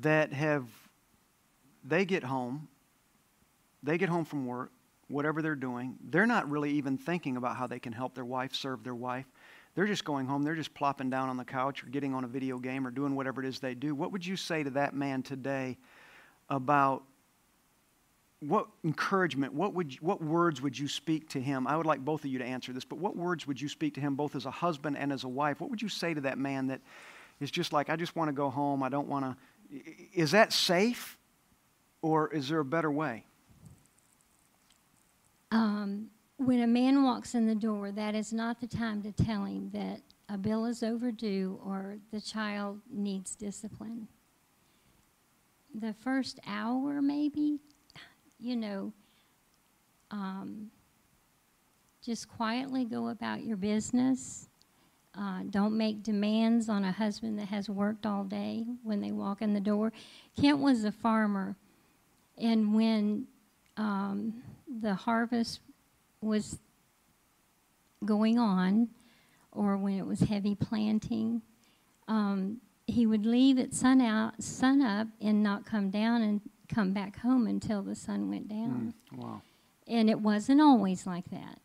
that 0.00 0.32
have, 0.32 0.64
they 1.84 2.04
get 2.04 2.24
home, 2.24 2.68
they 3.82 3.98
get 3.98 4.08
home 4.08 4.24
from 4.24 4.46
work, 4.46 4.72
whatever 5.08 5.40
they're 5.42 5.54
doing, 5.54 5.96
they're 6.10 6.26
not 6.26 6.48
really 6.50 6.72
even 6.72 6.98
thinking 6.98 7.36
about 7.36 7.56
how 7.56 7.66
they 7.66 7.78
can 7.78 7.92
help 7.92 8.14
their 8.14 8.24
wife, 8.24 8.54
serve 8.54 8.82
their 8.82 8.94
wife. 8.94 9.26
They're 9.74 9.86
just 9.86 10.04
going 10.04 10.26
home, 10.26 10.42
they're 10.42 10.54
just 10.54 10.74
plopping 10.74 11.10
down 11.10 11.28
on 11.28 11.36
the 11.36 11.44
couch 11.44 11.84
or 11.84 11.88
getting 11.88 12.14
on 12.14 12.24
a 12.24 12.28
video 12.28 12.58
game 12.58 12.86
or 12.86 12.90
doing 12.90 13.14
whatever 13.14 13.42
it 13.42 13.48
is 13.48 13.60
they 13.60 13.74
do. 13.74 13.94
What 13.94 14.10
would 14.12 14.24
you 14.24 14.36
say 14.36 14.62
to 14.62 14.70
that 14.70 14.94
man 14.94 15.22
today 15.22 15.76
about 16.48 17.02
what 18.40 18.66
encouragement, 18.84 19.54
what, 19.54 19.72
would 19.74 19.94
what 20.00 20.22
words 20.22 20.60
would 20.60 20.78
you 20.78 20.88
speak 20.88 21.30
to 21.30 21.40
him? 21.40 21.66
I 21.66 21.76
would 21.76 21.86
like 21.86 22.04
both 22.04 22.24
of 22.24 22.30
you 22.30 22.38
to 22.38 22.44
answer 22.44 22.72
this, 22.72 22.84
but 22.84 22.98
what 22.98 23.16
words 23.16 23.46
would 23.46 23.60
you 23.60 23.68
speak 23.68 23.94
to 23.94 24.00
him 24.00 24.14
both 24.14 24.36
as 24.36 24.44
a 24.44 24.50
husband 24.50 24.96
and 24.98 25.12
as 25.12 25.24
a 25.24 25.28
wife? 25.28 25.60
What 25.60 25.70
would 25.70 25.80
you 25.80 25.88
say 25.88 26.12
to 26.12 26.20
that 26.22 26.38
man 26.38 26.66
that 26.66 26.80
is 27.40 27.50
just 27.50 27.72
like, 27.72 27.88
I 27.88 27.96
just 27.96 28.14
want 28.14 28.28
to 28.28 28.32
go 28.32 28.50
home, 28.50 28.82
I 28.82 28.88
don't 28.88 29.08
want 29.08 29.24
to. 29.24 29.80
Is 30.14 30.30
that 30.32 30.52
safe 30.52 31.18
or 32.02 32.32
is 32.32 32.48
there 32.48 32.60
a 32.60 32.64
better 32.64 32.90
way? 32.90 33.24
Um, 35.50 36.08
when 36.36 36.60
a 36.60 36.66
man 36.66 37.02
walks 37.04 37.34
in 37.34 37.46
the 37.46 37.54
door, 37.54 37.90
that 37.92 38.14
is 38.14 38.32
not 38.32 38.60
the 38.60 38.66
time 38.66 39.02
to 39.02 39.12
tell 39.12 39.44
him 39.44 39.70
that 39.72 40.00
a 40.28 40.36
bill 40.36 40.66
is 40.66 40.82
overdue 40.82 41.58
or 41.64 41.96
the 42.12 42.20
child 42.20 42.80
needs 42.90 43.34
discipline. 43.34 44.08
The 45.74 45.94
first 45.94 46.40
hour, 46.46 47.00
maybe, 47.00 47.60
you 48.38 48.56
know, 48.56 48.92
um, 50.10 50.70
just 52.04 52.28
quietly 52.28 52.84
go 52.84 53.08
about 53.08 53.42
your 53.44 53.56
business. 53.56 54.48
Uh, 55.18 55.40
don't 55.50 55.76
make 55.76 56.02
demands 56.02 56.68
on 56.68 56.84
a 56.84 56.92
husband 56.92 57.38
that 57.38 57.48
has 57.48 57.70
worked 57.70 58.04
all 58.04 58.22
day 58.22 58.64
when 58.82 59.00
they 59.00 59.10
walk 59.10 59.40
in 59.40 59.54
the 59.54 59.60
door. 59.60 59.92
Kent 60.38 60.58
was 60.58 60.84
a 60.84 60.92
farmer, 60.92 61.56
and 62.36 62.74
when 62.74 63.26
um, 63.76 64.42
the 64.80 64.94
harvest 64.94 65.60
was 66.20 66.58
going 68.04 68.38
on, 68.38 68.88
or 69.52 69.78
when 69.78 69.98
it 69.98 70.06
was 70.06 70.20
heavy 70.20 70.54
planting, 70.54 71.40
um, 72.08 72.60
he 72.86 73.06
would 73.06 73.24
leave 73.24 73.58
at 73.58 73.72
sun 73.72 74.00
out, 74.00 74.40
sun 74.42 74.82
up, 74.82 75.08
and 75.20 75.42
not 75.42 75.64
come 75.64 75.90
down 75.90 76.20
and 76.20 76.40
come 76.66 76.92
back 76.92 77.18
home 77.20 77.46
until 77.46 77.82
the 77.82 77.94
sun 77.94 78.28
went 78.28 78.48
down. 78.48 78.94
Mm, 79.12 79.18
wow. 79.18 79.42
And 79.88 80.10
it 80.10 80.20
wasn't 80.20 80.60
always 80.60 81.06
like 81.06 81.30
that, 81.30 81.60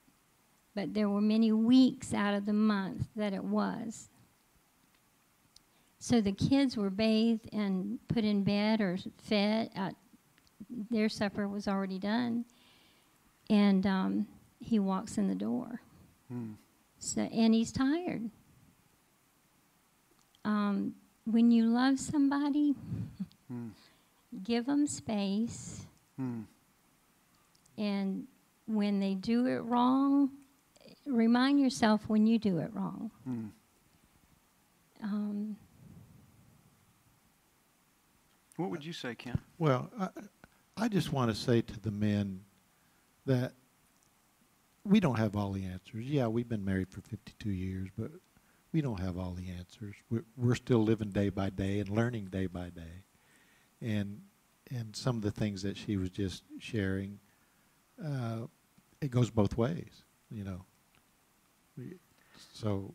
but 0.75 0.93
there 0.93 1.09
were 1.09 1.21
many 1.21 1.51
weeks 1.51 2.13
out 2.13 2.33
of 2.33 2.45
the 2.45 2.53
month 2.53 3.07
that 3.15 3.33
it 3.33 3.43
was. 3.43 4.09
So 5.99 6.21
the 6.21 6.31
kids 6.31 6.77
were 6.77 6.89
bathed 6.89 7.49
and 7.53 7.99
put 8.07 8.23
in 8.23 8.43
bed 8.43 8.81
or 8.81 8.97
fed. 9.17 9.69
Uh, 9.75 9.91
their 10.89 11.09
supper 11.09 11.47
was 11.47 11.67
already 11.67 11.99
done, 11.99 12.45
and 13.49 13.85
um, 13.85 14.27
he 14.59 14.79
walks 14.79 15.17
in 15.17 15.27
the 15.27 15.35
door. 15.35 15.81
Mm. 16.31 16.53
So 16.99 17.21
and 17.21 17.53
he's 17.53 17.71
tired. 17.71 18.29
Um, 20.45 20.95
when 21.25 21.51
you 21.51 21.65
love 21.65 21.99
somebody, 21.99 22.75
Mm. 23.51 23.71
Give 24.44 24.65
them 24.65 24.88
space. 24.88 25.86
Mm. 26.20 26.46
And 27.78 28.28
when 28.65 29.00
they 29.00 29.15
do 29.15 29.48
it 29.48 29.60
wrong, 29.60 30.32
remind 31.06 31.60
yourself 31.60 32.02
when 32.08 32.26
you 32.26 32.39
do 32.39 32.60
it 32.60 32.72
wrong. 32.74 33.12
Mm. 33.28 33.50
Um, 35.04 35.56
What 38.58 38.70
would 38.70 38.86
you 38.86 38.94
say, 38.94 39.15
Kent? 39.15 39.39
Well, 39.58 39.89
I, 40.00 40.10
I 40.78 40.88
just 40.88 41.12
want 41.12 41.32
to 41.32 41.36
say 41.36 41.62
to 41.62 41.80
the 41.80 41.89
men 41.89 42.41
that 43.26 43.54
we 44.84 45.00
don't 45.00 45.17
have 45.17 45.36
all 45.36 45.52
the 45.52 45.65
answers. 45.65 46.06
Yeah, 46.06 46.28
we've 46.28 46.48
been 46.48 46.63
married 46.63 46.89
for 46.89 47.02
52 47.02 47.50
years, 47.50 47.89
but 47.98 48.12
we 48.72 48.82
don't 48.82 49.00
have 49.00 49.17
all 49.17 49.32
the 49.32 49.50
answers. 49.50 49.96
We're, 50.12 50.26
we're 50.38 50.56
still 50.56 50.84
living 50.84 51.10
day 51.10 51.30
by 51.30 51.50
day 51.50 51.80
and 51.80 51.89
learning 51.89 52.26
day 52.26 52.46
by 52.46 52.70
day. 52.70 53.04
And, 53.82 54.22
and 54.70 54.96
some 54.96 55.15
of 55.17 55.22
the 55.24 55.32
things 55.32 55.63
that 55.63 55.78
she 55.78 55.98
was 55.98 56.10
just 56.10 56.44
sharing, 56.60 57.20
uh, 58.04 58.48
it 59.02 59.10
goes 59.12 59.30
both 59.30 59.58
ways, 59.58 60.04
you 60.30 60.44
know. 60.44 60.65
So, 62.54 62.94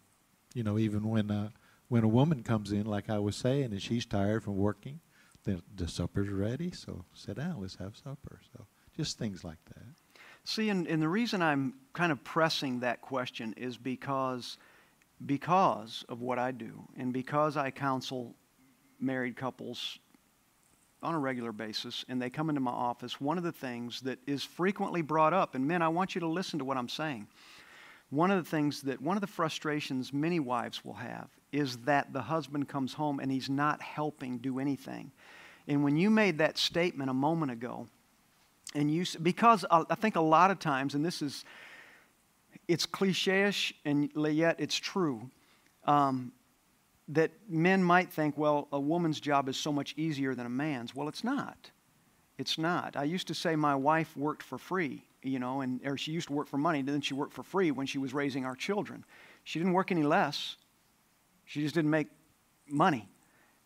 you 0.54 0.62
know, 0.62 0.78
even 0.78 1.08
when, 1.08 1.30
uh, 1.30 1.50
when 1.88 2.04
a 2.04 2.08
woman 2.08 2.42
comes 2.42 2.72
in, 2.72 2.86
like 2.86 3.10
I 3.10 3.18
was 3.18 3.36
saying, 3.36 3.72
and 3.72 3.82
she's 3.82 4.06
tired 4.06 4.44
from 4.44 4.56
working, 4.56 5.00
the, 5.44 5.62
the 5.74 5.88
supper's 5.88 6.28
ready, 6.28 6.70
so 6.70 7.04
sit 7.14 7.36
down, 7.36 7.60
let's 7.60 7.76
have 7.76 7.96
supper. 7.96 8.40
So 8.52 8.66
just 8.96 9.18
things 9.18 9.44
like 9.44 9.64
that. 9.66 9.84
See, 10.44 10.68
and, 10.68 10.86
and 10.86 11.02
the 11.02 11.08
reason 11.08 11.42
I'm 11.42 11.74
kind 11.92 12.12
of 12.12 12.22
pressing 12.22 12.80
that 12.80 13.00
question 13.00 13.54
is 13.56 13.76
because, 13.76 14.58
because 15.24 16.04
of 16.08 16.20
what 16.20 16.38
I 16.38 16.52
do, 16.52 16.84
and 16.96 17.12
because 17.12 17.56
I 17.56 17.70
counsel 17.70 18.34
married 19.00 19.36
couples 19.36 19.98
on 21.02 21.14
a 21.14 21.18
regular 21.18 21.52
basis, 21.52 22.04
and 22.08 22.20
they 22.20 22.30
come 22.30 22.48
into 22.48 22.60
my 22.60 22.70
office, 22.70 23.20
one 23.20 23.38
of 23.38 23.44
the 23.44 23.52
things 23.52 24.00
that 24.00 24.18
is 24.26 24.42
frequently 24.42 25.02
brought 25.02 25.32
up, 25.32 25.54
and 25.54 25.66
men, 25.66 25.82
I 25.82 25.88
want 25.88 26.14
you 26.14 26.20
to 26.20 26.26
listen 26.26 26.58
to 26.58 26.64
what 26.64 26.76
I'm 26.76 26.88
saying. 26.88 27.26
One 28.10 28.30
of 28.30 28.42
the 28.42 28.48
things 28.48 28.82
that, 28.82 29.00
one 29.00 29.16
of 29.16 29.20
the 29.20 29.26
frustrations 29.26 30.12
many 30.12 30.40
wives 30.40 30.84
will 30.84 30.94
have 30.94 31.28
is 31.52 31.78
that 31.78 32.12
the 32.12 32.22
husband 32.22 32.68
comes 32.68 32.92
home 32.92 33.20
and 33.20 33.30
he's 33.30 33.50
not 33.50 33.82
helping 33.82 34.38
do 34.38 34.58
anything. 34.58 35.10
And 35.68 35.82
when 35.82 35.96
you 35.96 36.10
made 36.10 36.38
that 36.38 36.58
statement 36.58 37.10
a 37.10 37.14
moment 37.14 37.50
ago, 37.50 37.88
and 38.74 38.90
you 38.90 39.04
because 39.22 39.64
uh, 39.70 39.84
I 39.88 39.94
think 39.94 40.16
a 40.16 40.20
lot 40.20 40.50
of 40.50 40.58
times, 40.58 40.94
and 40.94 41.04
this 41.04 41.22
is 41.22 41.44
it's 42.68 42.86
cliche-ish 42.86 43.74
and 43.84 44.10
yet 44.14 44.56
it's 44.58 44.76
true. 44.76 45.30
Um, 45.84 46.32
that 47.08 47.30
men 47.48 47.82
might 47.82 48.12
think, 48.12 48.36
well, 48.36 48.68
a 48.72 48.80
woman's 48.80 49.20
job 49.20 49.48
is 49.48 49.56
so 49.56 49.72
much 49.72 49.94
easier 49.96 50.34
than 50.34 50.46
a 50.46 50.50
man's. 50.50 50.94
Well, 50.94 51.08
it's 51.08 51.22
not. 51.22 51.70
It's 52.38 52.58
not. 52.58 52.96
I 52.96 53.04
used 53.04 53.28
to 53.28 53.34
say 53.34 53.56
my 53.56 53.74
wife 53.74 54.16
worked 54.16 54.42
for 54.42 54.58
free, 54.58 55.02
you 55.22 55.38
know, 55.38 55.60
and 55.60 55.80
or 55.86 55.96
she 55.96 56.12
used 56.12 56.28
to 56.28 56.34
work 56.34 56.48
for 56.48 56.58
money, 56.58 56.82
then 56.82 57.00
she 57.00 57.14
worked 57.14 57.32
for 57.32 57.42
free 57.42 57.70
when 57.70 57.86
she 57.86 57.98
was 57.98 58.12
raising 58.12 58.44
our 58.44 58.56
children. 58.56 59.04
She 59.44 59.58
didn't 59.58 59.72
work 59.72 59.90
any 59.90 60.02
less. 60.02 60.56
She 61.44 61.62
just 61.62 61.74
didn't 61.74 61.90
make 61.90 62.08
money. 62.68 63.08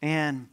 And 0.02 0.48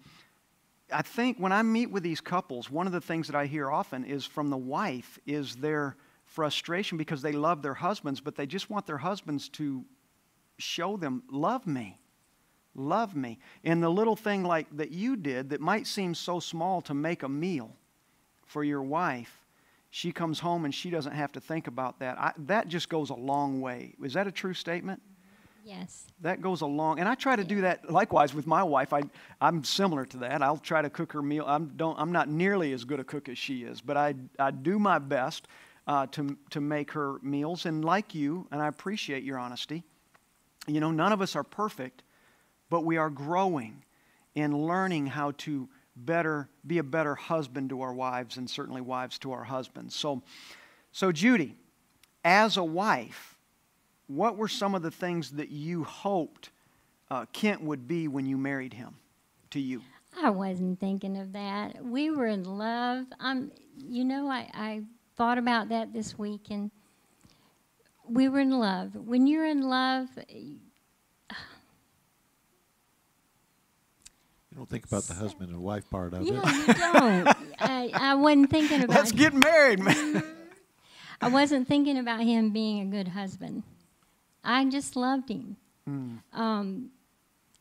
I 0.91 1.01
think 1.01 1.37
when 1.37 1.51
I 1.51 1.61
meet 1.61 1.91
with 1.91 2.03
these 2.03 2.21
couples, 2.21 2.71
one 2.71 2.87
of 2.87 2.93
the 2.93 3.01
things 3.01 3.27
that 3.27 3.35
I 3.35 3.45
hear 3.45 3.69
often 3.69 4.05
is 4.05 4.25
from 4.25 4.49
the 4.49 4.57
wife 4.57 5.19
is 5.27 5.55
their 5.55 5.97
frustration 6.25 6.97
because 6.97 7.21
they 7.21 7.33
love 7.33 7.61
their 7.61 7.73
husbands, 7.73 8.21
but 8.21 8.35
they 8.35 8.45
just 8.45 8.69
want 8.69 8.85
their 8.85 8.97
husbands 8.97 9.49
to 9.49 9.83
show 10.57 10.97
them, 10.97 11.23
love 11.29 11.67
me. 11.67 11.99
Love 12.77 13.15
me. 13.15 13.39
And 13.63 13.81
the 13.81 13.89
little 13.89 14.15
thing 14.15 14.43
like 14.43 14.67
that 14.77 14.91
you 14.91 15.15
did 15.17 15.49
that 15.49 15.59
might 15.59 15.87
seem 15.87 16.13
so 16.13 16.39
small 16.39 16.79
to 16.83 16.93
make 16.93 17.23
a 17.23 17.29
meal 17.29 17.75
for 18.45 18.63
your 18.63 18.83
wife, 18.83 19.43
she 19.89 20.11
comes 20.11 20.39
home 20.39 20.63
and 20.63 20.73
she 20.73 20.89
doesn't 20.89 21.13
have 21.13 21.31
to 21.33 21.41
think 21.41 21.67
about 21.67 21.99
that. 21.99 22.17
I, 22.19 22.33
that 22.45 22.67
just 22.67 22.87
goes 22.87 23.09
a 23.09 23.15
long 23.15 23.61
way. 23.61 23.95
Is 24.03 24.13
that 24.13 24.27
a 24.27 24.31
true 24.31 24.53
statement? 24.53 25.01
Yes. 25.65 26.05
That 26.21 26.41
goes 26.41 26.61
along, 26.61 26.99
and 26.99 27.09
I 27.09 27.15
try 27.15 27.35
to 27.35 27.43
do 27.43 27.59
that 27.61 27.91
likewise 27.91 28.33
with 28.33 28.47
my 28.47 28.63
wife. 28.63 28.93
I, 28.93 29.01
I'm 29.41 29.65
similar 29.65 30.05
to 30.05 30.17
that. 30.17 30.41
I'll 30.41 30.55
try 30.55 30.81
to 30.81 30.89
cook 30.89 31.11
her 31.11 31.21
meal. 31.21 31.43
I'm, 31.45 31.73
don't, 31.75 31.99
I'm 31.99 32.13
not 32.13 32.29
nearly 32.29 32.71
as 32.71 32.85
good 32.85 33.01
a 33.01 33.03
cook 33.03 33.27
as 33.27 33.37
she 33.37 33.63
is, 33.63 33.81
but 33.81 33.97
I, 33.97 34.15
I 34.39 34.51
do 34.51 34.79
my 34.79 34.97
best 34.97 35.49
uh, 35.85 36.05
to, 36.11 36.37
to 36.51 36.61
make 36.61 36.91
her 36.91 37.19
meals. 37.21 37.65
And 37.65 37.83
like 37.83 38.15
you, 38.15 38.47
and 38.49 38.61
I 38.61 38.67
appreciate 38.67 39.23
your 39.23 39.37
honesty, 39.37 39.83
you 40.67 40.79
know, 40.79 40.91
none 40.91 41.11
of 41.11 41.21
us 41.21 41.35
are 41.35 41.43
perfect, 41.43 42.03
but 42.69 42.81
we 42.81 42.97
are 42.97 43.09
growing 43.09 43.83
in 44.35 44.65
learning 44.65 45.07
how 45.07 45.31
to 45.31 45.67
better 45.95 46.47
be 46.65 46.77
a 46.77 46.83
better 46.83 47.15
husband 47.15 47.69
to 47.69 47.81
our 47.81 47.93
wives, 47.93 48.37
and 48.37 48.49
certainly 48.49 48.81
wives 48.81 49.17
to 49.19 49.31
our 49.31 49.43
husbands. 49.43 49.95
So, 49.95 50.21
so 50.91 51.11
Judy, 51.11 51.55
as 52.23 52.57
a 52.57 52.63
wife, 52.63 53.37
what 54.07 54.37
were 54.37 54.47
some 54.47 54.75
of 54.75 54.81
the 54.81 54.91
things 54.91 55.31
that 55.31 55.49
you 55.49 55.83
hoped 55.83 56.51
uh, 57.09 57.25
Kent 57.33 57.61
would 57.61 57.87
be 57.87 58.07
when 58.07 58.25
you 58.25 58.37
married 58.37 58.73
him 58.73 58.95
to 59.51 59.59
you? 59.59 59.81
I 60.21 60.29
wasn't 60.29 60.79
thinking 60.79 61.17
of 61.17 61.33
that. 61.33 61.83
We 61.83 62.09
were 62.09 62.27
in 62.27 62.43
love. 62.43 63.05
Um, 63.19 63.51
you 63.77 64.03
know, 64.03 64.27
I, 64.27 64.49
I 64.53 64.81
thought 65.15 65.37
about 65.37 65.69
that 65.69 65.93
this 65.93 66.17
week, 66.17 66.47
and 66.49 66.71
we 68.07 68.29
were 68.29 68.39
in 68.39 68.51
love. 68.51 68.95
When 68.95 69.27
you're 69.27 69.45
in 69.45 69.61
love, 69.61 70.07
don't 74.57 74.67
think 74.67 74.85
about 74.85 75.03
the 75.03 75.13
husband 75.13 75.51
and 75.51 75.61
wife 75.61 75.87
part 75.87 76.15
of 76.15 76.21
it. 76.21 76.33
yeah, 76.33 76.65
you 76.65 76.73
don't. 76.73 77.27
I, 77.59 77.91
I 77.93 78.15
wasn't 78.15 78.49
thinking 78.49 78.81
about. 78.81 78.97
Let's 78.97 79.11
get 79.11 79.33
married, 79.33 79.79
man. 79.79 80.23
I 81.21 81.29
wasn't 81.29 81.67
thinking 81.67 81.99
about 81.99 82.21
him 82.21 82.49
being 82.49 82.81
a 82.81 82.85
good 82.85 83.09
husband. 83.09 83.61
I 84.43 84.65
just 84.65 84.95
loved 84.95 85.29
him. 85.29 85.57
Um, 86.33 86.89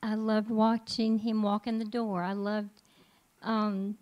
I 0.03 0.15
loved 0.15 0.51
watching 0.51 1.19
him 1.19 1.43
walk 1.43 1.67
in 1.67 1.79
the 1.79 1.85
door. 1.85 2.23
I 2.23 2.33
loved 2.33 2.71
um, 3.43 3.97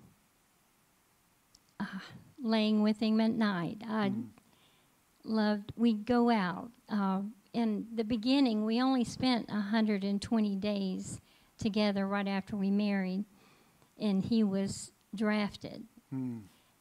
uh, 1.81 1.85
laying 2.43 2.83
with 2.83 3.01
him 3.01 3.21
at 3.21 3.33
night. 3.33 3.79
I 3.89 4.13
loved. 5.25 5.73
We'd 5.77 6.07
go 6.07 6.31
out. 6.31 6.71
Uh, 6.89 7.23
in 7.53 7.87
the 7.95 8.05
beginning, 8.05 8.65
we 8.65 8.81
only 8.81 9.05
spent 9.05 9.49
120 9.49 10.57
days 10.57 11.21
together 11.59 12.07
right 12.07 12.27
after 12.29 12.57
we 12.57 12.71
married, 12.71 13.25
and 13.99 14.23
he 14.25 14.43
was 14.45 14.91
drafted 15.15 15.85
Hmm. 16.11 16.39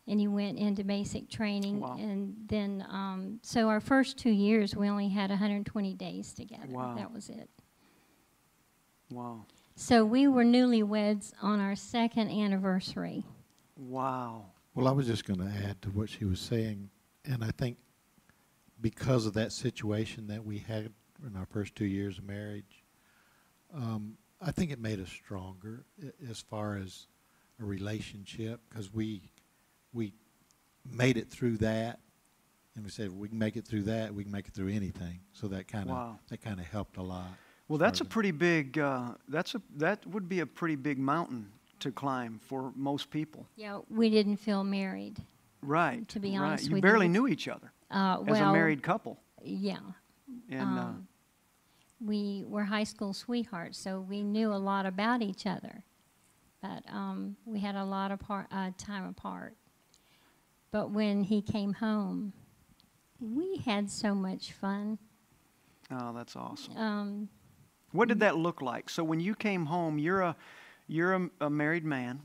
and 0.08 0.20
he 0.20 0.28
went 0.28 0.58
into 0.58 0.84
basic 0.84 1.30
training 1.30 1.80
Wow. 1.80 1.96
and 2.00 2.36
then 2.48 2.84
um, 2.90 3.40
so 3.44 3.70
our 3.70 3.80
first 3.80 4.18
two 4.18 4.32
years 4.32 4.76
we 4.76 4.90
only 4.90 5.08
had 5.10 5.30
120 5.30 5.94
days 5.94 6.34
together 6.34 6.68
Wow. 6.68 6.96
that 6.96 7.12
was 7.14 7.30
it 7.30 7.50
Wow. 9.12 9.46
so 9.76 10.04
we 10.04 10.28
were 10.28 10.44
newlyweds 10.44 11.34
on 11.42 11.60
our 11.60 11.76
second 11.76 12.30
anniversary 12.30 13.24
Wow. 13.78 14.46
Well, 14.76 14.88
I 14.88 14.92
was 14.92 15.08
just 15.08 15.26
going 15.26 15.40
to 15.40 15.48
add 15.68 15.82
to 15.84 15.90
what 15.90 16.10
she 16.10 16.26
was 16.26 16.40
saying, 16.40 16.90
and 17.26 17.44
I 17.44 17.50
think 17.52 17.78
because 18.82 19.26
of 19.28 19.34
that 19.34 19.52
situation 19.52 20.28
that 20.28 20.44
we 20.44 20.58
had 20.60 20.92
in 21.26 21.36
our 21.36 21.46
first 21.48 21.76
two 21.76 21.86
years 21.86 22.18
of 22.20 22.24
marriage, 22.24 22.84
um, 23.74 24.16
I 24.46 24.52
think 24.52 24.72
it 24.72 24.80
made 24.80 25.00
us 25.00 25.10
stronger 25.10 25.86
as 26.30 26.40
far 26.42 26.76
as 26.78 27.08
a 27.60 27.66
relationship 27.66 28.62
because 28.70 28.94
we 28.94 29.30
we 29.94 30.14
made 30.90 31.18
it 31.18 31.30
through 31.30 31.58
that, 31.58 32.00
and 32.76 32.84
we 32.84 32.90
said 32.92 33.12
we 33.12 33.28
can 33.30 33.38
make 33.38 33.56
it 33.56 33.66
through 33.66 33.84
that, 33.84 34.14
we 34.14 34.24
can 34.24 34.32
make 34.32 34.48
it 34.48 34.54
through 34.54 34.70
anything. 34.70 35.20
So 35.34 35.48
that 35.50 35.68
kind 35.68 35.90
of 35.90 35.96
Wow. 35.96 36.20
that 36.30 36.42
kind 36.42 36.60
of 36.60 36.66
helped 36.66 36.98
a 36.98 37.04
lot. 37.04 37.30
Well, 37.68 37.78
that's 37.78 38.02
a 38.02 38.06
pretty 38.06 38.32
big. 38.32 38.78
Uh, 38.78 39.14
that's 39.28 39.56
a 39.56 39.62
that 39.78 40.06
would 40.08 40.28
be 40.28 40.42
a 40.42 40.46
pretty 40.46 40.76
big 40.76 41.00
mountain 41.00 41.52
to 41.80 41.92
climb 41.92 42.40
for 42.40 42.72
most 42.76 43.10
people. 43.10 43.46
yeah 43.58 43.80
we 43.90 44.10
didn't 44.10 44.38
feel 44.38 44.64
married 44.64 45.18
Right. 45.62 46.08
To 46.10 46.20
be 46.20 46.38
right. 46.38 46.46
honest 46.48 46.68
you 46.68 46.74
with 46.74 46.82
barely 46.82 47.06
you, 47.08 47.12
knew 47.12 47.28
each 47.28 47.48
other 47.48 47.72
uh, 47.92 48.20
as 48.22 48.28
well 48.40 48.50
a 48.50 48.54
married 48.54 48.82
couple, 48.84 49.20
yeah 49.42 49.80
and 50.50 50.78
uh, 50.80 50.82
um, 50.82 51.08
we 52.04 52.44
were 52.48 52.64
high 52.66 52.84
school 52.84 53.14
sweethearts 53.14 53.78
so 53.78 54.00
we 54.00 54.22
knew 54.24 54.52
a 54.54 54.56
lot 54.56 54.86
about 54.86 55.22
each 55.22 55.46
other 55.46 55.84
but 56.62 56.84
um, 56.92 57.36
we 57.46 57.60
had 57.60 57.76
a 57.76 57.84
lot 57.84 58.12
of 58.12 58.20
par- 58.20 58.48
uh, 58.52 58.72
time 58.78 59.06
apart 59.08 59.56
but 60.72 60.92
when 60.92 61.24
he 61.24 61.42
came 61.42 61.74
home 61.74 62.34
we 63.20 63.58
had 63.66 63.90
so 63.90 64.14
much 64.14 64.52
fun 64.54 64.98
oh, 65.92 66.12
that's 66.14 66.36
awesome. 66.36 66.76
um, 66.78 67.30
What 67.92 68.08
did 68.08 68.20
that 68.22 68.36
look 68.38 68.62
like? 68.62 68.90
So 68.90 69.04
when 69.04 69.20
you 69.20 69.36
came 69.36 69.66
home, 69.68 69.98
you're 70.00 70.22
a 70.22 70.36
you're 70.88 71.14
a, 71.14 71.30
a 71.42 71.50
married 71.50 71.86
man. 71.86 72.22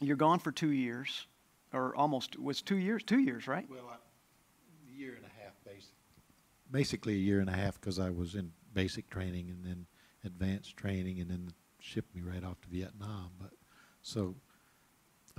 You're 0.00 0.16
gone 0.16 0.38
for 0.40 0.50
two 0.50 0.70
years, 0.72 1.26
or 1.72 1.94
almost 1.94 2.34
it 2.34 2.42
was 2.42 2.60
two 2.62 2.78
years. 2.78 3.02
Two 3.04 3.18
years, 3.20 3.46
right? 3.46 3.66
Well, 3.70 3.88
a 3.88 4.98
year 4.98 5.14
and 5.14 5.24
a 5.24 5.42
half, 5.42 5.52
basic. 5.64 5.92
Basically, 6.70 7.14
a 7.14 7.18
year 7.18 7.40
and 7.40 7.48
a 7.48 7.52
half 7.52 7.80
because 7.80 7.98
I 7.98 8.10
was 8.10 8.34
in 8.34 8.50
basic 8.76 9.08
training 9.08 9.48
and 9.48 9.64
then 9.64 9.86
advanced 10.24 10.76
training, 10.76 11.18
and 11.20 11.30
then 11.30 11.48
shipped 11.80 12.14
me 12.14 12.20
right 12.20 12.44
off 12.44 12.60
to 12.60 12.68
Vietnam. 12.68 13.30
But 13.40 13.50
so, 14.02 14.36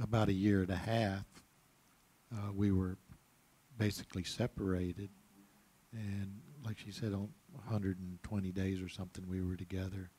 about 0.01 0.27
a 0.27 0.33
year 0.33 0.61
and 0.61 0.71
a 0.71 0.75
half, 0.75 1.25
uh, 2.33 2.51
we 2.53 2.71
were 2.71 2.97
basically 3.77 4.23
separated, 4.23 5.09
and 5.93 6.39
like 6.65 6.79
she 6.79 6.91
said, 6.91 7.13
on 7.13 7.29
120 7.53 8.51
days 8.51 8.81
or 8.81 8.89
something, 8.89 9.25
we 9.29 9.41
were 9.41 9.55
together, 9.55 10.09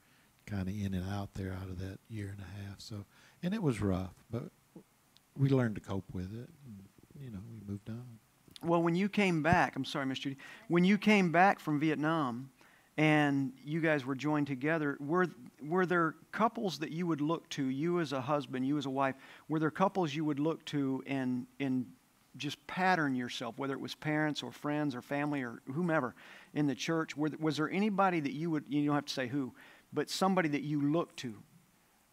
kind 0.46 0.68
of 0.68 0.74
in 0.74 0.94
and 0.94 1.10
out 1.10 1.34
there 1.34 1.52
out 1.52 1.68
of 1.68 1.78
that 1.80 1.98
year 2.08 2.28
and 2.30 2.40
a 2.40 2.68
half. 2.68 2.80
So, 2.80 3.04
and 3.42 3.52
it 3.52 3.62
was 3.62 3.82
rough, 3.82 4.14
but 4.30 4.44
we 5.36 5.48
learned 5.48 5.74
to 5.74 5.80
cope 5.80 6.12
with 6.12 6.32
it. 6.32 6.48
And, 6.66 6.84
you 7.20 7.30
know, 7.30 7.40
we 7.50 7.60
moved 7.66 7.88
on. 7.90 8.18
Well, 8.62 8.82
when 8.82 8.94
you 8.94 9.08
came 9.08 9.42
back, 9.42 9.76
I'm 9.76 9.84
sorry, 9.84 10.06
Miss 10.06 10.20
Judy. 10.20 10.36
When 10.68 10.84
you 10.84 10.98
came 10.98 11.30
back 11.30 11.60
from 11.60 11.78
Vietnam, 11.78 12.50
and 12.98 13.52
you 13.64 13.80
guys 13.80 14.04
were 14.04 14.16
joined 14.16 14.48
together, 14.48 14.98
were 15.00 15.28
were 15.62 15.86
there 15.86 16.16
couples 16.32 16.80
that 16.80 16.90
you 16.90 17.06
would 17.06 17.20
look 17.20 17.48
to, 17.50 17.64
you 17.68 18.00
as 18.00 18.12
a 18.12 18.20
husband, 18.20 18.66
you 18.66 18.76
as 18.76 18.86
a 18.86 18.90
wife, 18.90 19.14
were 19.48 19.58
there 19.58 19.70
couples 19.70 20.14
you 20.14 20.24
would 20.24 20.40
look 20.40 20.64
to 20.66 21.02
and 21.06 21.46
and 21.60 21.86
just 22.36 22.64
pattern 22.66 23.14
yourself, 23.14 23.56
whether 23.56 23.72
it 23.72 23.80
was 23.80 23.94
parents 23.94 24.42
or 24.42 24.52
friends 24.52 24.94
or 24.94 25.02
family 25.02 25.42
or 25.42 25.62
whomever 25.72 26.14
in 26.54 26.66
the 26.66 26.74
church? 26.74 27.16
Were, 27.16 27.30
was 27.40 27.56
there 27.56 27.70
anybody 27.70 28.18
that 28.20 28.32
you 28.32 28.50
would 28.50 28.64
you 28.68 28.84
don't 28.84 28.94
have 28.96 29.06
to 29.06 29.12
say 29.12 29.28
who, 29.28 29.54
but 29.92 30.10
somebody 30.10 30.48
that 30.50 30.62
you 30.62 30.80
looked 30.90 31.18
to 31.18 31.34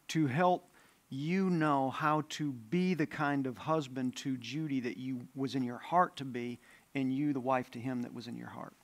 to 0.09 0.27
help 0.27 0.69
you 1.09 1.49
know 1.49 1.89
how 1.89 2.21
to 2.29 2.51
be 2.51 2.93
the 2.93 3.07
kind 3.07 3.47
of 3.47 3.57
husband 3.57 4.15
to 4.17 4.37
Judy 4.37 4.81
that 4.81 4.97
you 4.97 5.27
was 5.33 5.55
in 5.55 5.63
your 5.63 5.79
heart 5.79 6.15
to 6.17 6.25
be, 6.25 6.59
and 6.93 7.11
you 7.11 7.33
the 7.33 7.39
wife 7.39 7.71
to 7.71 7.79
him 7.79 8.03
that 8.03 8.13
was 8.13 8.27
in 8.27 8.37
your 8.37 8.49
heart. 8.49 8.75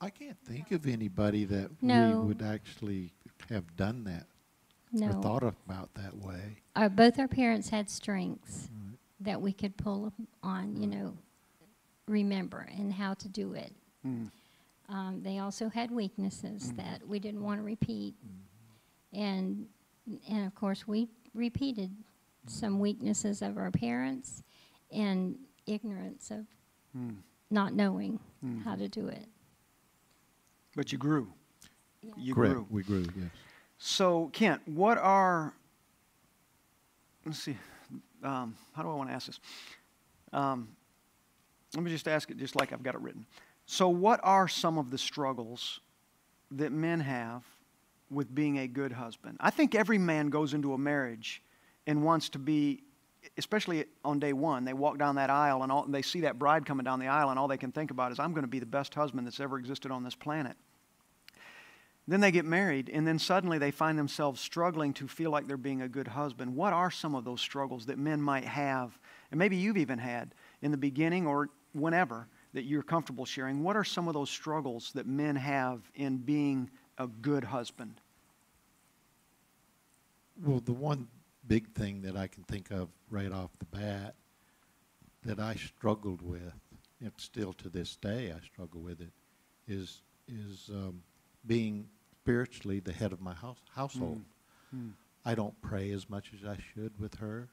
I 0.00 0.10
can't 0.10 0.38
think 0.44 0.72
of 0.72 0.86
anybody 0.86 1.44
that 1.46 1.82
No. 1.82 2.20
we 2.20 2.28
would 2.28 2.42
actually 2.42 3.12
have 3.48 3.76
done 3.76 4.04
that 4.04 4.26
or 5.02 5.12
thought 5.22 5.42
about 5.42 5.92
that 5.94 6.16
way. 6.16 6.58
our, 6.74 6.88
both 6.88 7.18
our 7.18 7.28
parents 7.28 7.68
had 7.70 7.88
strengths 7.90 8.70
that 9.20 9.40
we 9.40 9.52
could 9.52 9.76
pull 9.76 10.12
on 10.42 10.76
you 10.76 10.86
know 10.86 11.16
remember 12.06 12.68
and 12.76 12.92
how 12.92 13.14
to 13.14 13.28
do 13.28 13.52
it 13.54 13.72
Mm. 14.06 14.30
um, 14.88 15.22
they 15.22 15.38
also 15.38 15.68
had 15.68 15.90
weaknesses 15.90 16.72
that 16.74 17.06
we 17.08 17.18
didn't 17.18 17.42
want 17.42 17.58
to 17.58 17.64
repeat 17.64 18.14
and 19.12 19.66
and 20.28 20.46
of 20.46 20.54
course 20.54 20.86
we 20.86 21.08
repeated 21.34 21.90
some 22.46 22.78
weaknesses 22.78 23.42
of 23.42 23.56
our 23.56 23.70
parents 23.70 24.42
and 24.92 25.38
ignorance 25.66 26.30
of 26.30 26.46
Mm. 26.96 27.16
not 27.50 27.72
knowing 27.74 28.20
Mhm. 28.44 28.62
how 28.62 28.76
to 28.76 28.88
do 28.88 29.08
it 29.08 29.28
But 30.76 30.92
you 30.92 30.98
grew. 30.98 31.32
You 32.16 32.34
Correct, 32.34 32.54
grew. 32.54 32.66
we 32.70 32.82
grew, 32.82 33.06
yes. 33.16 33.30
So, 33.78 34.30
Kent, 34.32 34.60
what 34.66 34.98
are, 34.98 35.52
let's 37.24 37.42
see, 37.42 37.56
um, 38.22 38.54
how 38.74 38.82
do 38.82 38.90
I 38.90 38.94
want 38.94 39.08
to 39.08 39.14
ask 39.14 39.26
this? 39.26 39.40
Um, 40.32 40.68
let 41.74 41.82
me 41.82 41.90
just 41.90 42.06
ask 42.06 42.30
it 42.30 42.36
just 42.36 42.54
like 42.56 42.72
I've 42.72 42.82
got 42.82 42.94
it 42.94 43.00
written. 43.00 43.26
So, 43.64 43.88
what 43.88 44.20
are 44.22 44.48
some 44.48 44.78
of 44.78 44.90
the 44.90 44.98
struggles 44.98 45.80
that 46.52 46.72
men 46.72 47.00
have 47.00 47.42
with 48.10 48.32
being 48.34 48.58
a 48.58 48.68
good 48.68 48.92
husband? 48.92 49.36
I 49.40 49.50
think 49.50 49.74
every 49.74 49.98
man 49.98 50.28
goes 50.28 50.54
into 50.54 50.74
a 50.74 50.78
marriage 50.78 51.42
and 51.86 52.04
wants 52.04 52.28
to 52.30 52.38
be, 52.38 52.82
especially 53.36 53.86
on 54.04 54.20
day 54.20 54.32
one, 54.32 54.64
they 54.64 54.72
walk 54.72 54.98
down 54.98 55.16
that 55.16 55.30
aisle 55.30 55.62
and, 55.62 55.72
all, 55.72 55.84
they 55.86 56.02
see 56.02 56.20
that 56.20 56.38
bride 56.38 56.64
coming 56.64 56.84
down 56.84 57.00
the 57.00 57.08
aisle, 57.08 57.30
and 57.30 57.38
all 57.38 57.48
they 57.48 57.58
can 57.58 57.72
think 57.72 57.90
about 57.90 58.12
is, 58.12 58.18
I'm 58.18 58.32
going 58.32 58.44
to 58.44 58.48
be 58.48 58.60
the 58.60 58.66
best 58.66 58.94
husband 58.94 59.26
that's 59.26 59.40
ever 59.40 59.58
existed 59.58 59.90
on 59.90 60.04
this 60.04 60.14
planet. 60.14 60.56
Then 62.08 62.20
they 62.20 62.30
get 62.30 62.44
married, 62.44 62.88
and 62.88 63.06
then 63.06 63.18
suddenly 63.18 63.58
they 63.58 63.72
find 63.72 63.98
themselves 63.98 64.40
struggling 64.40 64.92
to 64.94 65.08
feel 65.08 65.32
like 65.32 65.48
they're 65.48 65.56
being 65.56 65.82
a 65.82 65.88
good 65.88 66.06
husband. 66.06 66.54
What 66.54 66.72
are 66.72 66.90
some 66.90 67.16
of 67.16 67.24
those 67.24 67.40
struggles 67.40 67.86
that 67.86 67.98
men 67.98 68.22
might 68.22 68.44
have, 68.44 68.96
and 69.30 69.38
maybe 69.38 69.56
you've 69.56 69.76
even 69.76 69.98
had 69.98 70.32
in 70.62 70.70
the 70.70 70.76
beginning 70.76 71.26
or 71.26 71.48
whenever 71.72 72.28
that 72.52 72.62
you're 72.62 72.84
comfortable 72.84 73.24
sharing? 73.24 73.64
What 73.64 73.76
are 73.76 73.82
some 73.82 74.06
of 74.06 74.14
those 74.14 74.30
struggles 74.30 74.92
that 74.94 75.06
men 75.06 75.34
have 75.34 75.90
in 75.96 76.18
being 76.18 76.70
a 76.96 77.08
good 77.08 77.42
husband? 77.42 78.00
Well, 80.44 80.60
the 80.60 80.72
one 80.72 81.08
big 81.48 81.72
thing 81.74 82.02
that 82.02 82.16
I 82.16 82.28
can 82.28 82.44
think 82.44 82.70
of 82.70 82.88
right 83.10 83.32
off 83.32 83.50
the 83.58 83.64
bat 83.76 84.14
that 85.24 85.40
I 85.40 85.56
struggled 85.56 86.22
with, 86.22 86.52
and 87.00 87.10
still 87.16 87.52
to 87.54 87.68
this 87.68 87.96
day 87.96 88.32
I 88.32 88.44
struggle 88.44 88.80
with 88.80 89.00
it, 89.00 89.10
is 89.66 90.02
is 90.28 90.70
um, 90.72 91.02
being 91.46 91.88
spiritually 92.26 92.80
the 92.80 92.92
head 92.92 93.12
of 93.12 93.20
my 93.20 93.34
house, 93.34 93.60
household. 93.74 94.20
Mm. 94.74 94.92
I 95.24 95.36
don't 95.36 95.60
pray 95.62 95.92
as 95.92 96.10
much 96.10 96.32
as 96.34 96.44
I 96.44 96.56
should 96.74 96.98
with 96.98 97.14
her, 97.16 97.48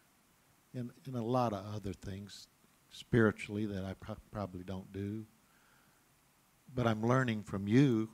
and, 0.73 0.89
and 1.05 1.15
a 1.15 1.21
lot 1.21 1.53
of 1.53 1.63
other 1.75 1.93
things 1.93 2.47
spiritually 2.91 3.67
that 3.67 3.83
I 3.85 3.93
pro- 3.93 4.17
probably 4.31 4.63
don't 4.63 4.91
do. 4.91 5.25
But 6.73 6.87
I'm 6.87 7.05
learning 7.05 7.43
from 7.43 7.67
you 7.67 8.09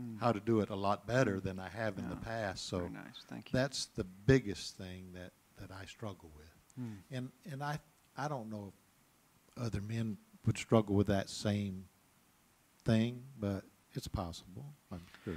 Mm. 0.00 0.20
how 0.20 0.30
to 0.30 0.38
do 0.38 0.60
it 0.60 0.68
a 0.70 0.76
lot 0.76 1.08
better 1.08 1.40
than 1.40 1.58
I 1.58 1.68
have 1.70 1.98
in 1.98 2.08
the 2.08 2.14
past. 2.14 2.68
So 2.68 2.78
Very 2.78 2.90
nice. 2.90 3.24
Thank 3.28 3.52
you. 3.52 3.58
that's 3.58 3.86
the 3.96 4.04
biggest 4.04 4.76
thing 4.78 5.06
that, 5.14 5.32
that 5.60 5.72
I 5.76 5.86
struggle 5.86 6.30
with. 6.36 6.54
Mm. 6.80 6.96
And, 7.10 7.28
and 7.50 7.64
I, 7.64 7.80
I 8.16 8.28
don't 8.28 8.48
know 8.48 8.72
if 9.56 9.60
other 9.64 9.80
men 9.80 10.16
would 10.46 10.56
struggle 10.56 10.94
with 10.94 11.08
that 11.08 11.28
same 11.28 11.86
thing, 12.84 13.24
but 13.40 13.64
it's 13.94 14.06
possible, 14.06 14.66
I'm 14.92 15.02
sure. 15.24 15.34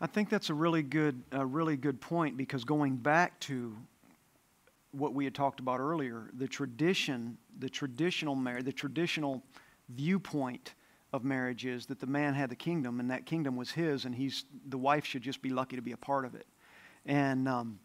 I 0.00 0.06
think 0.06 0.30
that's 0.30 0.48
a 0.48 0.54
really 0.54 0.82
good, 0.82 1.22
a 1.30 1.44
really 1.44 1.76
good 1.76 2.00
point 2.00 2.38
because 2.38 2.64
going 2.64 2.96
back 2.96 3.38
to 3.40 3.76
what 4.92 5.12
we 5.12 5.24
had 5.24 5.34
talked 5.34 5.60
about 5.60 5.78
earlier, 5.78 6.30
the 6.32 6.48
tradition, 6.48 7.36
the 7.58 7.68
traditional 7.68 8.34
marriage, 8.34 8.64
the 8.64 8.72
traditional 8.72 9.42
viewpoint 9.90 10.74
of 11.12 11.22
marriage 11.22 11.66
is 11.66 11.84
that 11.86 12.00
the 12.00 12.06
man 12.06 12.32
had 12.32 12.48
the 12.48 12.56
kingdom 12.56 12.98
and 12.98 13.10
that 13.10 13.26
kingdom 13.26 13.56
was 13.56 13.70
his, 13.70 14.06
and 14.06 14.14
he's 14.14 14.46
the 14.68 14.78
wife 14.78 15.04
should 15.04 15.22
just 15.22 15.42
be 15.42 15.50
lucky 15.50 15.76
to 15.76 15.82
be 15.82 15.92
a 15.92 15.96
part 15.96 16.24
of 16.24 16.34
it, 16.34 16.46
and 17.04 17.46
um, 17.46 17.78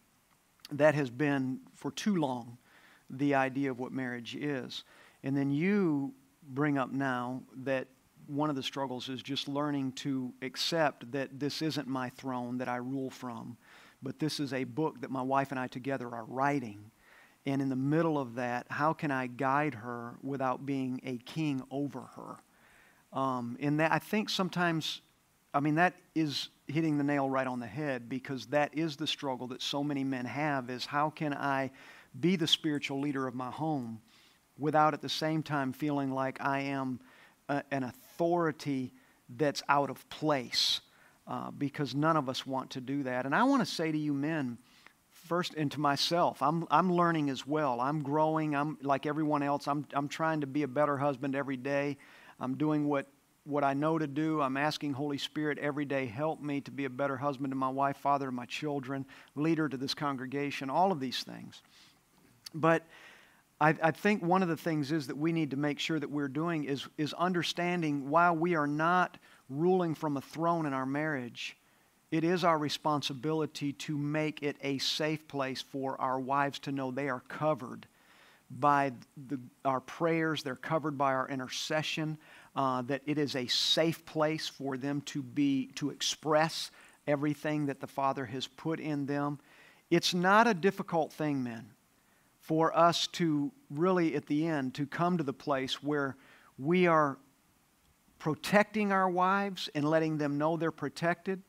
that 0.72 0.96
has 0.96 1.10
been 1.10 1.60
for 1.76 1.92
too 1.92 2.16
long 2.16 2.58
the 3.10 3.36
idea 3.36 3.70
of 3.70 3.80
what 3.80 3.92
marriage 3.92 4.36
is. 4.36 4.84
And 5.24 5.36
then 5.36 5.52
you 5.52 6.14
bring 6.50 6.78
up 6.78 6.92
now 6.92 7.42
that 7.64 7.88
one 8.28 8.50
of 8.50 8.56
the 8.56 8.64
struggles 8.64 9.10
is 9.10 9.22
just 9.22 9.48
learning 9.48 9.92
to 9.94 10.34
accept 10.42 11.12
that 11.12 11.40
this 11.40 11.62
isn't 11.62 11.88
my 11.88 12.10
throne 12.10 12.58
that 12.58 12.68
I 12.68 12.78
rule 12.78 13.10
from, 13.10 13.58
but 14.02 14.20
this 14.20 14.40
is 14.40 14.54
a 14.54 14.64
book 14.64 15.02
that 15.02 15.12
my 15.12 15.22
wife 15.22 15.52
and 15.52 15.60
I 15.60 15.68
together 15.68 16.14
are 16.14 16.26
writing. 16.26 16.92
And 17.46 17.62
in 17.62 17.70
the 17.70 17.76
middle 17.76 18.18
of 18.18 18.36
that, 18.36 18.66
how 18.70 18.94
can 18.94 19.12
I 19.12 19.28
guide 19.28 19.76
her 19.76 20.16
without 20.24 20.66
being 20.66 21.00
a 21.06 21.18
king 21.18 21.62
over 21.70 22.02
her? 22.16 22.38
Um, 23.18 23.58
and 23.60 23.80
that 23.80 23.92
I 23.92 24.00
think 24.00 24.30
sometimes, 24.30 25.02
I 25.54 25.60
mean, 25.60 25.76
that 25.76 25.96
is 26.16 26.50
hitting 26.68 26.98
the 26.98 27.04
nail 27.04 27.30
right 27.30 27.48
on 27.48 27.60
the 27.60 27.68
head 27.68 28.10
because 28.10 28.48
that 28.48 28.76
is 28.78 28.96
the 28.98 29.08
struggle 29.08 29.48
that 29.48 29.62
so 29.62 29.84
many 29.84 30.04
men 30.04 30.26
have: 30.26 30.70
is 30.70 30.86
how 30.86 31.12
can 31.12 31.34
I 31.34 31.72
be 32.20 32.36
the 32.36 32.48
spiritual 32.48 33.00
leader 33.00 33.28
of 33.28 33.36
my 33.36 33.52
home 33.52 34.02
without 34.58 34.94
at 34.94 35.02
the 35.02 35.10
same 35.10 35.44
time 35.44 35.72
feeling 35.72 36.12
like 36.12 36.42
I 36.42 36.62
am 36.62 37.00
a, 37.50 37.64
an 37.72 37.84
authority 37.84 38.05
that's 39.30 39.64
out 39.70 39.90
of 39.90 40.08
place? 40.10 40.82
Uh, 41.28 41.50
because 41.52 41.96
none 41.96 42.18
of 42.18 42.30
us 42.30 42.46
want 42.46 42.70
to 42.72 42.82
do 42.82 43.02
that. 43.04 43.26
And 43.26 43.34
I 43.34 43.44
want 43.44 43.66
to 43.66 43.66
say 43.66 43.92
to 43.92 43.98
you, 43.98 44.14
men, 44.14 44.60
first 45.26 45.56
and 45.56 45.72
to 45.72 45.80
myself 45.80 46.42
i'm, 46.42 46.68
I'm 46.70 46.92
learning 46.92 47.30
as 47.30 47.48
well 47.48 47.82
i'm 47.82 48.04
growing 48.04 48.56
i'm 48.56 48.78
like 48.82 49.06
everyone 49.06 49.42
else 49.42 49.68
I'm, 49.68 49.88
I'm 49.94 50.08
trying 50.08 50.42
to 50.42 50.48
be 50.48 50.64
a 50.64 50.68
better 50.68 50.98
husband 50.98 51.36
every 51.36 51.58
day 51.58 51.98
i'm 52.40 52.56
doing 52.58 52.88
what, 52.88 53.08
what 53.44 53.64
i 53.64 53.74
know 53.74 53.98
to 53.98 54.08
do 54.08 54.42
i'm 54.42 54.56
asking 54.56 54.94
holy 54.94 55.18
spirit 55.18 55.58
every 55.58 55.86
day 55.86 56.06
help 56.06 56.42
me 56.42 56.62
to 56.62 56.72
be 56.72 56.86
a 56.86 56.90
better 56.90 57.18
husband 57.18 57.52
to 57.52 57.56
my 57.56 57.70
wife 57.70 57.98
father 57.98 58.28
to 58.28 58.32
my 58.32 58.46
children 58.46 59.06
leader 59.36 59.68
to 59.68 59.78
this 59.78 59.96
congregation 59.96 60.70
all 60.70 60.92
of 60.92 61.00
these 61.00 61.24
things 61.24 61.64
but 62.54 62.86
I, 63.60 63.76
I 63.82 63.92
think 63.92 64.24
one 64.24 64.44
of 64.44 64.50
the 64.50 64.58
things 64.58 64.92
is 64.92 65.08
that 65.08 65.18
we 65.18 65.32
need 65.32 65.52
to 65.52 65.58
make 65.58 65.80
sure 65.80 66.00
that 66.00 66.10
we're 66.10 66.28
doing 66.28 66.66
is, 66.66 66.88
is 66.98 67.14
understanding 67.14 68.10
while 68.10 68.36
we 68.36 68.56
are 68.56 68.68
not 68.68 69.18
ruling 69.50 69.96
from 69.96 70.18
a 70.18 70.22
throne 70.22 70.66
in 70.66 70.74
our 70.74 70.86
marriage 70.86 71.58
it 72.12 72.24
is 72.24 72.44
our 72.44 72.58
responsibility 72.58 73.74
to 73.74 73.98
make 73.98 74.44
it 74.44 74.56
a 74.62 74.78
safe 74.78 75.28
place 75.28 75.62
for 75.62 76.00
our 76.00 76.20
wives 76.20 76.60
to 76.60 76.72
know 76.72 76.90
they 76.90 77.10
are 77.10 77.24
covered 77.28 77.88
by 78.50 78.94
the, 79.28 79.40
our 79.66 79.82
prayers, 79.82 80.44
they're 80.44 80.56
covered 80.56 80.98
by 80.98 81.14
our 81.14 81.28
intercession, 81.28 82.18
uh, 82.56 82.84
that 82.84 83.02
it 83.06 83.18
is 83.18 83.36
a 83.36 83.48
safe 83.48 84.06
place 84.06 84.48
for 84.48 84.78
them 84.78 85.02
to 85.02 85.22
be 85.22 85.72
to 85.76 85.90
express 85.90 86.72
everything 87.08 87.66
that 87.66 87.82
the 87.82 87.88
Father 87.88 88.24
has 88.24 88.48
put 88.48 88.80
in 88.80 89.08
them. 89.08 89.40
It's 89.90 90.14
not 90.14 90.48
a 90.48 90.54
difficult 90.54 91.12
thing, 91.12 91.44
men, 91.44 91.70
for 92.46 92.78
us 92.78 93.08
to 93.08 93.52
really 93.72 94.16
at 94.16 94.28
the 94.28 94.46
end 94.46 94.76
to 94.76 94.86
come 94.86 95.18
to 95.18 95.24
the 95.24 95.34
place 95.34 95.82
where 95.82 96.16
we 96.60 96.86
are 96.86 97.18
protecting 98.20 98.92
our 98.92 99.10
wives 99.10 99.68
and 99.74 99.84
letting 99.84 100.20
them 100.20 100.38
know 100.38 100.56
they're 100.56 100.70
protected 100.70 101.42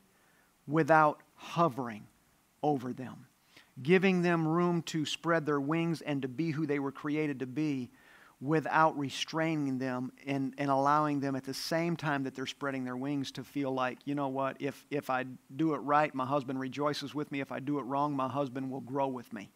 without 0.67 1.21
hovering 1.35 2.07
over 2.63 2.93
them, 2.93 3.27
giving 3.83 4.23
them 4.23 4.47
room 4.47 4.81
to 4.81 5.05
spread 5.05 5.45
their 5.45 5.59
wings 5.59 6.01
and 6.01 6.23
to 6.23 6.27
be 6.27 6.49
who 6.49 6.65
they 6.65 6.79
were 6.79 6.91
created 6.91 7.39
to 7.39 7.45
be 7.45 7.91
without 8.41 8.97
restraining 8.97 9.77
them 9.77 10.11
and, 10.25 10.55
and 10.57 10.71
allowing 10.71 11.19
them 11.19 11.35
at 11.35 11.43
the 11.43 11.53
same 11.53 11.95
time 11.95 12.23
that 12.23 12.33
they're 12.33 12.47
spreading 12.47 12.83
their 12.83 12.97
wings 12.97 13.31
to 13.31 13.43
feel 13.43 13.71
like, 13.71 13.99
you 14.05 14.15
know 14.15 14.29
what, 14.29 14.57
if, 14.59 14.83
if 14.89 15.11
I 15.11 15.25
do 15.55 15.75
it 15.75 15.77
right, 15.77 16.13
my 16.15 16.25
husband 16.25 16.59
rejoices 16.59 17.13
with 17.13 17.31
me. 17.31 17.39
If 17.39 17.51
I 17.51 17.59
do 17.59 17.77
it 17.77 17.83
wrong, 17.83 18.15
my 18.15 18.27
husband 18.27 18.71
will 18.71 18.81
grow 18.81 19.07
with 19.07 19.31
me. 19.31 19.51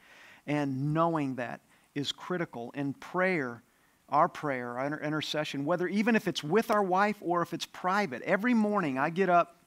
And 0.48 0.94
knowing 0.94 1.36
that 1.36 1.62
is 1.96 2.12
critical. 2.12 2.72
In 2.72 2.94
prayer, 2.94 3.64
our 4.10 4.28
prayer, 4.28 4.78
our 4.78 5.00
intercession, 5.00 5.66
whether 5.66 5.88
even 5.88 6.16
if 6.16 6.28
it's 6.28 6.44
with 6.44 6.72
our 6.72 6.84
wife 6.84 7.18
or 7.22 7.42
if 7.42 7.54
it's 7.54 7.66
private, 7.66 8.22
every 8.24 8.54
morning 8.54 8.98
I 8.98 9.10
get 9.10 9.30
up 9.30 9.58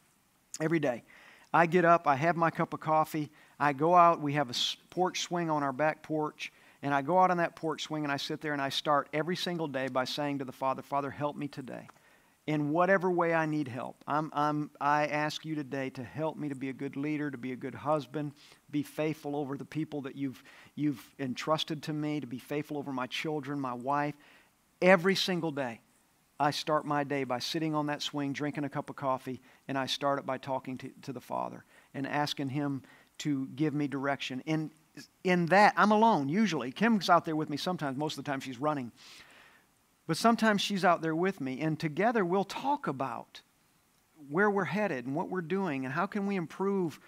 every 0.60 0.78
day 0.78 1.02
I 1.54 1.66
get 1.66 1.84
up, 1.84 2.08
I 2.08 2.16
have 2.16 2.36
my 2.36 2.50
cup 2.50 2.74
of 2.74 2.80
coffee, 2.80 3.30
I 3.60 3.72
go 3.72 3.94
out, 3.94 4.20
we 4.20 4.32
have 4.32 4.50
a 4.50 4.54
porch 4.90 5.20
swing 5.20 5.48
on 5.50 5.62
our 5.62 5.72
back 5.72 6.02
porch, 6.02 6.52
and 6.82 6.92
I 6.92 7.00
go 7.00 7.20
out 7.20 7.30
on 7.30 7.36
that 7.36 7.54
porch 7.54 7.84
swing 7.84 8.02
and 8.02 8.12
I 8.12 8.16
sit 8.16 8.40
there 8.40 8.52
and 8.52 8.60
I 8.60 8.70
start 8.70 9.08
every 9.12 9.36
single 9.36 9.68
day 9.68 9.86
by 9.86 10.04
saying 10.04 10.40
to 10.40 10.44
the 10.44 10.52
Father, 10.52 10.82
Father, 10.82 11.12
help 11.12 11.36
me 11.36 11.46
today. 11.46 11.86
In 12.46 12.70
whatever 12.70 13.10
way 13.10 13.32
I 13.32 13.46
need 13.46 13.68
help, 13.68 13.96
I'm, 14.06 14.30
I'm, 14.34 14.70
I 14.78 15.06
ask 15.06 15.46
you 15.46 15.54
today 15.54 15.88
to 15.90 16.04
help 16.04 16.36
me 16.36 16.50
to 16.50 16.54
be 16.54 16.68
a 16.68 16.74
good 16.74 16.94
leader, 16.94 17.30
to 17.30 17.38
be 17.38 17.52
a 17.52 17.56
good 17.56 17.74
husband, 17.74 18.32
be 18.70 18.82
faithful 18.82 19.34
over 19.34 19.56
the 19.56 19.64
people 19.64 20.02
that 20.02 20.14
you've, 20.14 20.42
you've 20.74 21.02
entrusted 21.18 21.82
to 21.84 21.94
me, 21.94 22.20
to 22.20 22.26
be 22.26 22.38
faithful 22.38 22.76
over 22.76 22.92
my 22.92 23.06
children, 23.06 23.58
my 23.58 23.72
wife. 23.72 24.14
Every 24.82 25.14
single 25.14 25.52
day, 25.52 25.80
I 26.38 26.50
start 26.50 26.84
my 26.84 27.02
day 27.02 27.24
by 27.24 27.38
sitting 27.38 27.74
on 27.74 27.86
that 27.86 28.02
swing, 28.02 28.34
drinking 28.34 28.64
a 28.64 28.68
cup 28.68 28.90
of 28.90 28.96
coffee, 28.96 29.40
and 29.68 29.78
I 29.78 29.86
start 29.86 30.18
it 30.18 30.26
by 30.26 30.36
talking 30.36 30.76
to, 30.78 30.90
to 31.02 31.12
the 31.14 31.20
Father 31.20 31.64
and 31.94 32.06
asking 32.06 32.50
Him 32.50 32.82
to 33.18 33.46
give 33.54 33.72
me 33.72 33.88
direction. 33.88 34.42
In, 34.44 34.70
in 35.22 35.46
that, 35.46 35.72
I'm 35.76 35.92
alone 35.92 36.28
usually. 36.28 36.72
Kim's 36.72 37.08
out 37.08 37.24
there 37.24 37.36
with 37.36 37.48
me 37.48 37.56
sometimes. 37.56 37.96
Most 37.96 38.18
of 38.18 38.24
the 38.24 38.30
time, 38.30 38.40
she's 38.40 38.58
running. 38.60 38.92
But 40.06 40.16
sometimes 40.16 40.60
she's 40.60 40.84
out 40.84 41.02
there 41.02 41.16
with 41.16 41.40
me, 41.40 41.60
and 41.60 41.78
together 41.78 42.24
we'll 42.24 42.44
talk 42.44 42.86
about 42.86 43.40
where 44.28 44.50
we're 44.50 44.64
headed 44.64 45.06
and 45.06 45.14
what 45.14 45.30
we're 45.30 45.42
doing 45.42 45.84
and 45.84 45.92
how 45.92 46.06
can 46.06 46.26
we 46.26 46.36
improve 46.36 47.00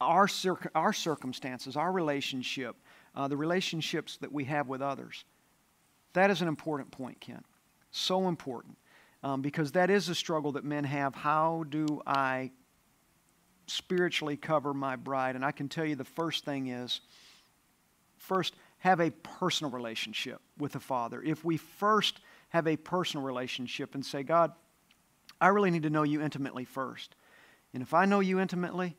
our, 0.00 0.26
cir- 0.26 0.70
our 0.74 0.92
circumstances, 0.92 1.76
our 1.76 1.92
relationship, 1.92 2.76
uh, 3.14 3.28
the 3.28 3.36
relationships 3.36 4.16
that 4.18 4.32
we 4.32 4.44
have 4.44 4.68
with 4.68 4.82
others. 4.82 5.24
That 6.14 6.30
is 6.30 6.42
an 6.42 6.48
important 6.48 6.90
point, 6.90 7.20
Kent. 7.20 7.46
So 7.90 8.28
important. 8.28 8.76
Um, 9.24 9.40
because 9.40 9.72
that 9.72 9.88
is 9.88 10.08
a 10.08 10.14
struggle 10.16 10.52
that 10.52 10.64
men 10.64 10.82
have. 10.82 11.14
How 11.14 11.64
do 11.68 12.02
I 12.04 12.50
spiritually 13.66 14.36
cover 14.36 14.74
my 14.74 14.96
bride. 14.96 15.36
And 15.36 15.44
I 15.44 15.52
can 15.52 15.68
tell 15.68 15.84
you 15.84 15.96
the 15.96 16.04
first 16.04 16.44
thing 16.44 16.68
is 16.68 17.00
first, 18.16 18.54
have 18.78 19.00
a 19.00 19.10
personal 19.10 19.70
relationship 19.70 20.40
with 20.58 20.72
the 20.72 20.80
Father. 20.80 21.22
If 21.22 21.44
we 21.44 21.56
first 21.56 22.20
have 22.52 22.66
a 22.66 22.76
personal 22.76 23.24
relationship 23.24 23.94
and 23.94 24.04
say, 24.04 24.22
God, 24.22 24.52
I 25.40 25.48
really 25.48 25.70
need 25.70 25.84
to 25.84 25.90
know 25.90 26.02
you 26.02 26.20
intimately 26.20 26.66
first. 26.66 27.16
And 27.72 27.82
if 27.82 27.94
I 27.94 28.04
know 28.04 28.20
you 28.20 28.38
intimately, 28.38 28.94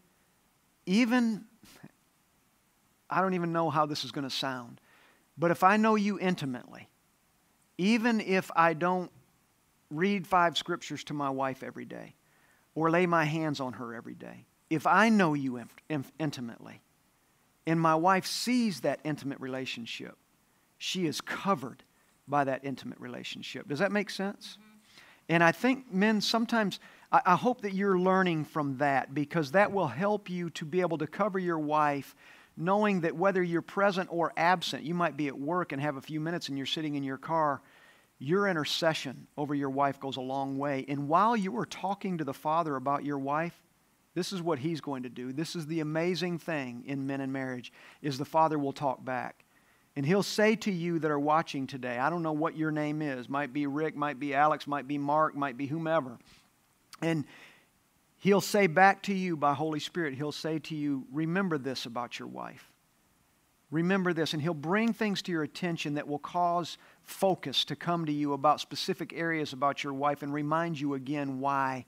even, 0.88 1.45
I 3.12 3.22
don't 3.22 3.36
even 3.36 3.54
know 3.54 3.70
how 3.70 3.86
this 3.86 4.04
is 4.04 4.12
going 4.12 4.24
to 4.24 4.36
sound, 4.36 4.82
but 5.38 5.51
if 5.51 5.64
I 5.64 5.78
know 5.78 5.93
you 5.93 6.20
intimately, 6.20 6.89
even 7.78 8.20
if 8.22 8.49
I 8.56 8.74
don't 8.74 9.12
read 9.91 10.26
five 10.26 10.58
scriptures 10.58 11.04
to 11.04 11.14
my 11.14 11.30
wife 11.30 11.62
every 11.62 11.86
day 11.86 12.16
or 12.74 12.89
lay 12.89 13.06
my 13.06 13.24
hands 13.24 13.60
on 13.60 13.74
her 13.74 13.93
every 13.93 14.16
day, 14.16 14.45
if 14.72 14.88
I 14.88 15.10
know 15.10 15.36
you 15.36 15.64
intimately 16.18 16.82
and 17.68 17.80
my 17.80 17.93
wife 17.93 18.26
sees 18.26 18.80
that 18.80 18.99
intimate 19.04 19.39
relationship, 19.39 20.18
she 20.80 21.06
is 21.06 21.22
covered 21.22 21.84
by 22.28 22.43
that 22.43 22.63
intimate 22.63 22.99
relationship. 22.99 23.67
Does 23.67 23.80
that 23.80 23.91
make 23.91 24.09
sense? 24.09 24.57
And 25.30 25.43
I 25.43 25.51
think 25.51 25.91
men 25.91 26.21
sometimes, 26.21 26.80
I, 27.11 27.21
I 27.26 27.36
hope 27.36 27.61
that 27.61 27.74
you're 27.74 27.97
learning 27.97 28.45
from 28.45 28.78
that 28.78 29.13
because 29.13 29.51
that 29.51 29.71
will 29.71 29.88
help 29.88 30.30
you 30.30 30.49
to 30.51 30.65
be 30.65 30.82
able 30.82 30.97
to 30.97 31.07
cover 31.07 31.39
your 31.39 31.59
wife 31.59 32.15
knowing 32.55 33.01
that 33.01 33.15
whether 33.15 33.41
you're 33.41 33.61
present 33.61 34.09
or 34.11 34.32
absent, 34.38 34.84
you 34.84 34.93
might 34.93 35.17
be 35.17 35.28
at 35.28 35.38
work 35.38 35.71
and 35.71 35.82
have 35.82 35.97
a 35.97 36.01
few 36.01 36.19
minutes 36.19 36.49
and 36.49 36.57
you're 36.57 36.67
sitting 36.67 36.95
in 36.95 37.03
your 37.03 37.17
car, 37.17 37.61
your 38.19 38.47
intercession 38.47 39.28
over 39.38 39.55
your 39.55 39.69
wife 39.69 39.99
goes 39.99 40.17
a 40.17 40.21
long 40.21 40.57
way. 40.57 40.86
And 40.88 41.07
while 41.09 41.36
you 41.36 41.57
are 41.57 41.65
talking 41.65 42.19
to 42.19 42.24
the 42.24 42.34
Father 42.34 42.76
about 42.76 43.03
your 43.03 43.17
wife, 43.17 43.59
this 44.15 44.32
is 44.32 44.41
what 44.41 44.59
he's 44.59 44.82
going 44.82 45.03
to 45.03 45.09
do. 45.09 45.34
This 45.34 45.55
is 45.55 45.65
the 45.65 45.80
amazing 45.80 46.38
thing 46.38 46.84
in 46.86 47.07
men 47.07 47.21
and 47.21 47.34
marriage 47.34 47.74
is 48.01 48.17
the 48.17 48.26
Father 48.26 48.59
will 48.59 48.74
talk 48.74 49.03
back. 49.03 49.42
And 49.95 50.05
he'll 50.05 50.23
say 50.23 50.55
to 50.57 50.71
you 50.71 50.99
that 50.99 51.11
are 51.11 51.19
watching 51.19 51.67
today, 51.67 51.99
I 51.99 52.09
don't 52.09 52.23
know 52.23 52.33
what 52.33 52.57
your 52.57 52.71
name 52.71 53.01
is. 53.01 53.29
Might 53.29 53.53
be 53.53 53.67
Rick, 53.67 53.95
might 53.95 54.19
be 54.19 54.33
Alex, 54.33 54.65
might 54.65 54.87
be 54.87 54.97
Mark, 54.97 55.35
might 55.35 55.55
be 55.55 55.67
whomever. 55.67 56.17
And 57.01 57.25
he'll 58.17 58.41
say 58.41 58.65
back 58.65 59.03
to 59.03 59.13
you 59.13 59.37
by 59.37 59.53
Holy 59.53 59.79
Spirit, 59.79 60.15
he'll 60.15 60.31
say 60.31 60.57
to 60.59 60.75
you, 60.75 61.05
remember 61.11 61.59
this 61.59 61.85
about 61.85 62.17
your 62.17 62.27
wife. 62.27 62.71
Remember 63.69 64.13
this. 64.13 64.33
And 64.33 64.41
he'll 64.41 64.53
bring 64.53 64.93
things 64.93 65.21
to 65.23 65.31
your 65.31 65.43
attention 65.43 65.95
that 65.95 66.07
will 66.07 66.19
cause 66.19 66.77
focus 67.03 67.65
to 67.65 67.75
come 67.75 68.05
to 68.05 68.11
you 68.11 68.33
about 68.33 68.61
specific 68.61 69.13
areas 69.15 69.53
about 69.53 69.83
your 69.83 69.93
wife 69.93 70.23
and 70.23 70.33
remind 70.33 70.79
you 70.79 70.95
again 70.95 71.39
why 71.39 71.85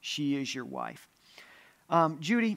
she 0.00 0.36
is 0.36 0.54
your 0.54 0.64
wife. 0.64 1.08
Um, 1.90 2.18
Judy, 2.20 2.56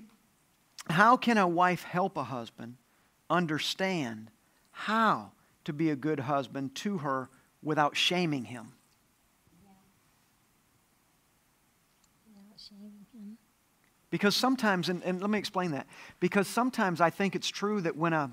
how 0.89 1.17
can 1.17 1.37
a 1.37 1.47
wife 1.47 1.83
help 1.83 2.17
a 2.17 2.23
husband 2.23 2.75
understand 3.29 4.31
how 4.77 5.31
to 5.65 5.73
be 5.73 5.89
a 5.89 5.95
good 5.95 6.19
husband 6.19 6.75
to 6.75 6.99
her 6.99 7.29
without 7.63 7.97
shaming 7.97 8.45
him? 8.45 8.73
Because 14.09 14.35
sometimes, 14.35 14.87
and, 14.87 15.03
and, 15.03 15.19
let 15.19 15.29
me 15.29 15.39
explain 15.39 15.71
that, 15.71 15.87
because 16.19 16.47
sometimes 16.47 17.01
I 17.01 17.09
think 17.09 17.35
it's 17.35 17.49
true 17.49 17.81
that 17.81 17.97
when 17.97 18.13
a, 18.13 18.31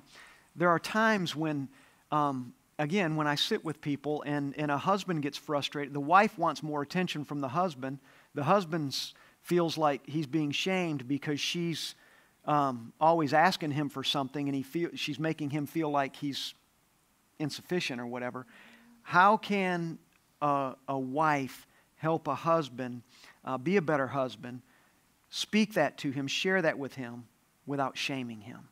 there 0.55 0.69
are 0.69 0.79
times 0.79 1.35
when, 1.35 1.69
um, 2.13 2.53
again, 2.79 3.17
when 3.17 3.27
I 3.27 3.35
sit 3.35 3.65
with 3.65 3.81
people 3.81 4.23
and, 4.23 4.55
and 4.57 4.71
a 4.71 4.79
husband 4.79 5.23
gets 5.23 5.37
frustrated, 5.37 5.93
the 5.93 5.99
wife 5.99 6.39
wants 6.39 6.63
more 6.63 6.83
attention 6.83 7.25
from 7.25 7.41
the 7.41 7.49
husband. 7.49 7.99
The 8.35 8.45
husband 8.45 8.97
feels 9.41 9.77
like 9.77 10.03
he's 10.07 10.27
being 10.27 10.53
shamed 10.53 11.09
because 11.09 11.41
she's 11.41 11.97
um, 12.47 12.93
always 13.01 13.33
asking 13.33 13.71
him 13.71 13.89
for 13.89 14.05
something 14.05 14.49
and 14.49 14.55
he 14.55 14.63
feel, 14.63 14.91
she's 14.95 15.19
making 15.19 15.51
him 15.51 15.67
feel 15.67 15.91
like 15.91 16.17
he's 16.17 16.55
insufficient 17.39 18.01
or 18.01 18.07
whatever. 18.07 18.47
How 19.03 19.37
can 19.37 19.99
a, 20.43 20.75
a 20.89 20.99
wife 20.99 21.67
help 21.97 22.29
a 22.29 22.35
husband 22.35 23.03
uh, 23.45 23.59
be 23.59 23.77
a 23.77 23.83
better 23.83 24.07
husband? 24.07 24.63
Speak 25.31 25.75
that 25.75 25.99
to 25.99 26.11
him, 26.11 26.27
share 26.27 26.63
that 26.63 26.79
with 26.79 26.95
him 26.95 27.25
without 27.67 27.97
shaming 27.97 28.41
him. 28.41 28.69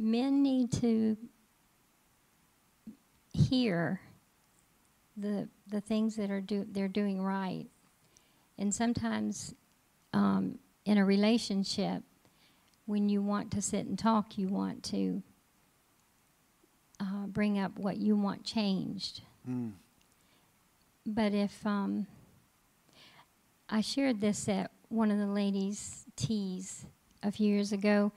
men 0.00 0.42
need 0.42 0.72
to 0.72 1.16
hear 3.48 4.00
the 5.16 5.48
the 5.68 5.80
things 5.80 6.16
that 6.16 6.30
are 6.30 6.40
do 6.40 6.66
they're 6.70 6.88
doing 6.88 7.22
right, 7.22 7.66
and 8.58 8.74
sometimes 8.74 9.54
um, 10.12 10.58
in 10.84 10.98
a 10.98 11.04
relationship, 11.04 12.02
when 12.86 13.08
you 13.08 13.22
want 13.22 13.50
to 13.52 13.62
sit 13.62 13.86
and 13.86 13.98
talk, 13.98 14.38
you 14.38 14.48
want 14.48 14.82
to 14.84 15.22
uh, 16.98 17.26
bring 17.26 17.58
up 17.58 17.78
what 17.78 17.96
you 17.96 18.16
want 18.16 18.44
changed. 18.44 19.22
Mm. 19.48 19.72
But 21.06 21.32
if 21.32 21.64
um, 21.66 22.06
I 23.68 23.80
shared 23.80 24.20
this 24.20 24.48
at 24.48 24.70
one 24.88 25.10
of 25.10 25.18
the 25.18 25.26
ladies' 25.26 26.04
teas 26.16 26.84
a 27.22 27.30
few 27.30 27.48
years 27.48 27.72
ago, 27.72 28.12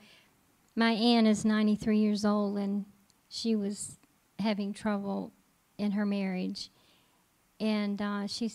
my 0.76 0.90
aunt 0.90 1.26
is 1.26 1.44
93 1.44 1.98
years 1.98 2.24
old 2.24 2.58
and 2.58 2.84
she 3.28 3.54
was 3.54 3.96
having 4.38 4.72
trouble 4.72 5.32
in 5.78 5.92
her 5.92 6.06
marriage. 6.06 6.70
And 7.60 8.00
uh, 8.00 8.26
she 8.26 8.52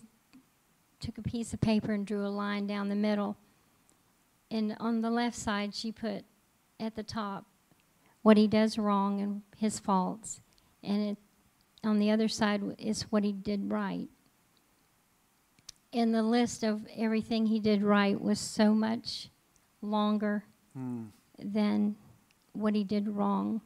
took 0.99 1.17
a 1.17 1.21
piece 1.21 1.53
of 1.53 1.61
paper 1.61 1.93
and 1.93 2.05
drew 2.05 2.25
a 2.25 2.29
line 2.29 2.67
down 2.67 2.89
the 2.89 2.95
middle. 2.95 3.37
And 4.51 4.75
on 4.79 5.01
the 5.01 5.09
left 5.09 5.37
side, 5.37 5.73
she 5.73 5.91
put 5.91 6.25
at 6.79 6.95
the 6.95 7.03
top 7.03 7.45
what 8.21 8.37
he 8.37 8.47
does 8.47 8.77
wrong 8.77 9.21
and 9.21 9.41
his 9.57 9.79
faults. 9.79 10.41
And 10.83 11.11
it, 11.11 11.17
on 11.83 11.99
the 11.99 12.11
other 12.11 12.27
side 12.27 12.61
is 12.77 13.03
what 13.03 13.23
he 13.23 13.31
did 13.31 13.71
right. 13.71 14.07
And 15.93 16.13
the 16.13 16.23
list 16.23 16.63
of 16.63 16.85
everything 16.95 17.47
he 17.47 17.59
did 17.59 17.81
right 17.81 18.19
was 18.19 18.39
so 18.39 18.73
much 18.73 19.29
longer 19.81 20.43
mm. 20.77 21.07
than 21.37 21.95
what 22.53 22.75
he 22.75 22.83
did 22.83 23.07
wrong. 23.07 23.61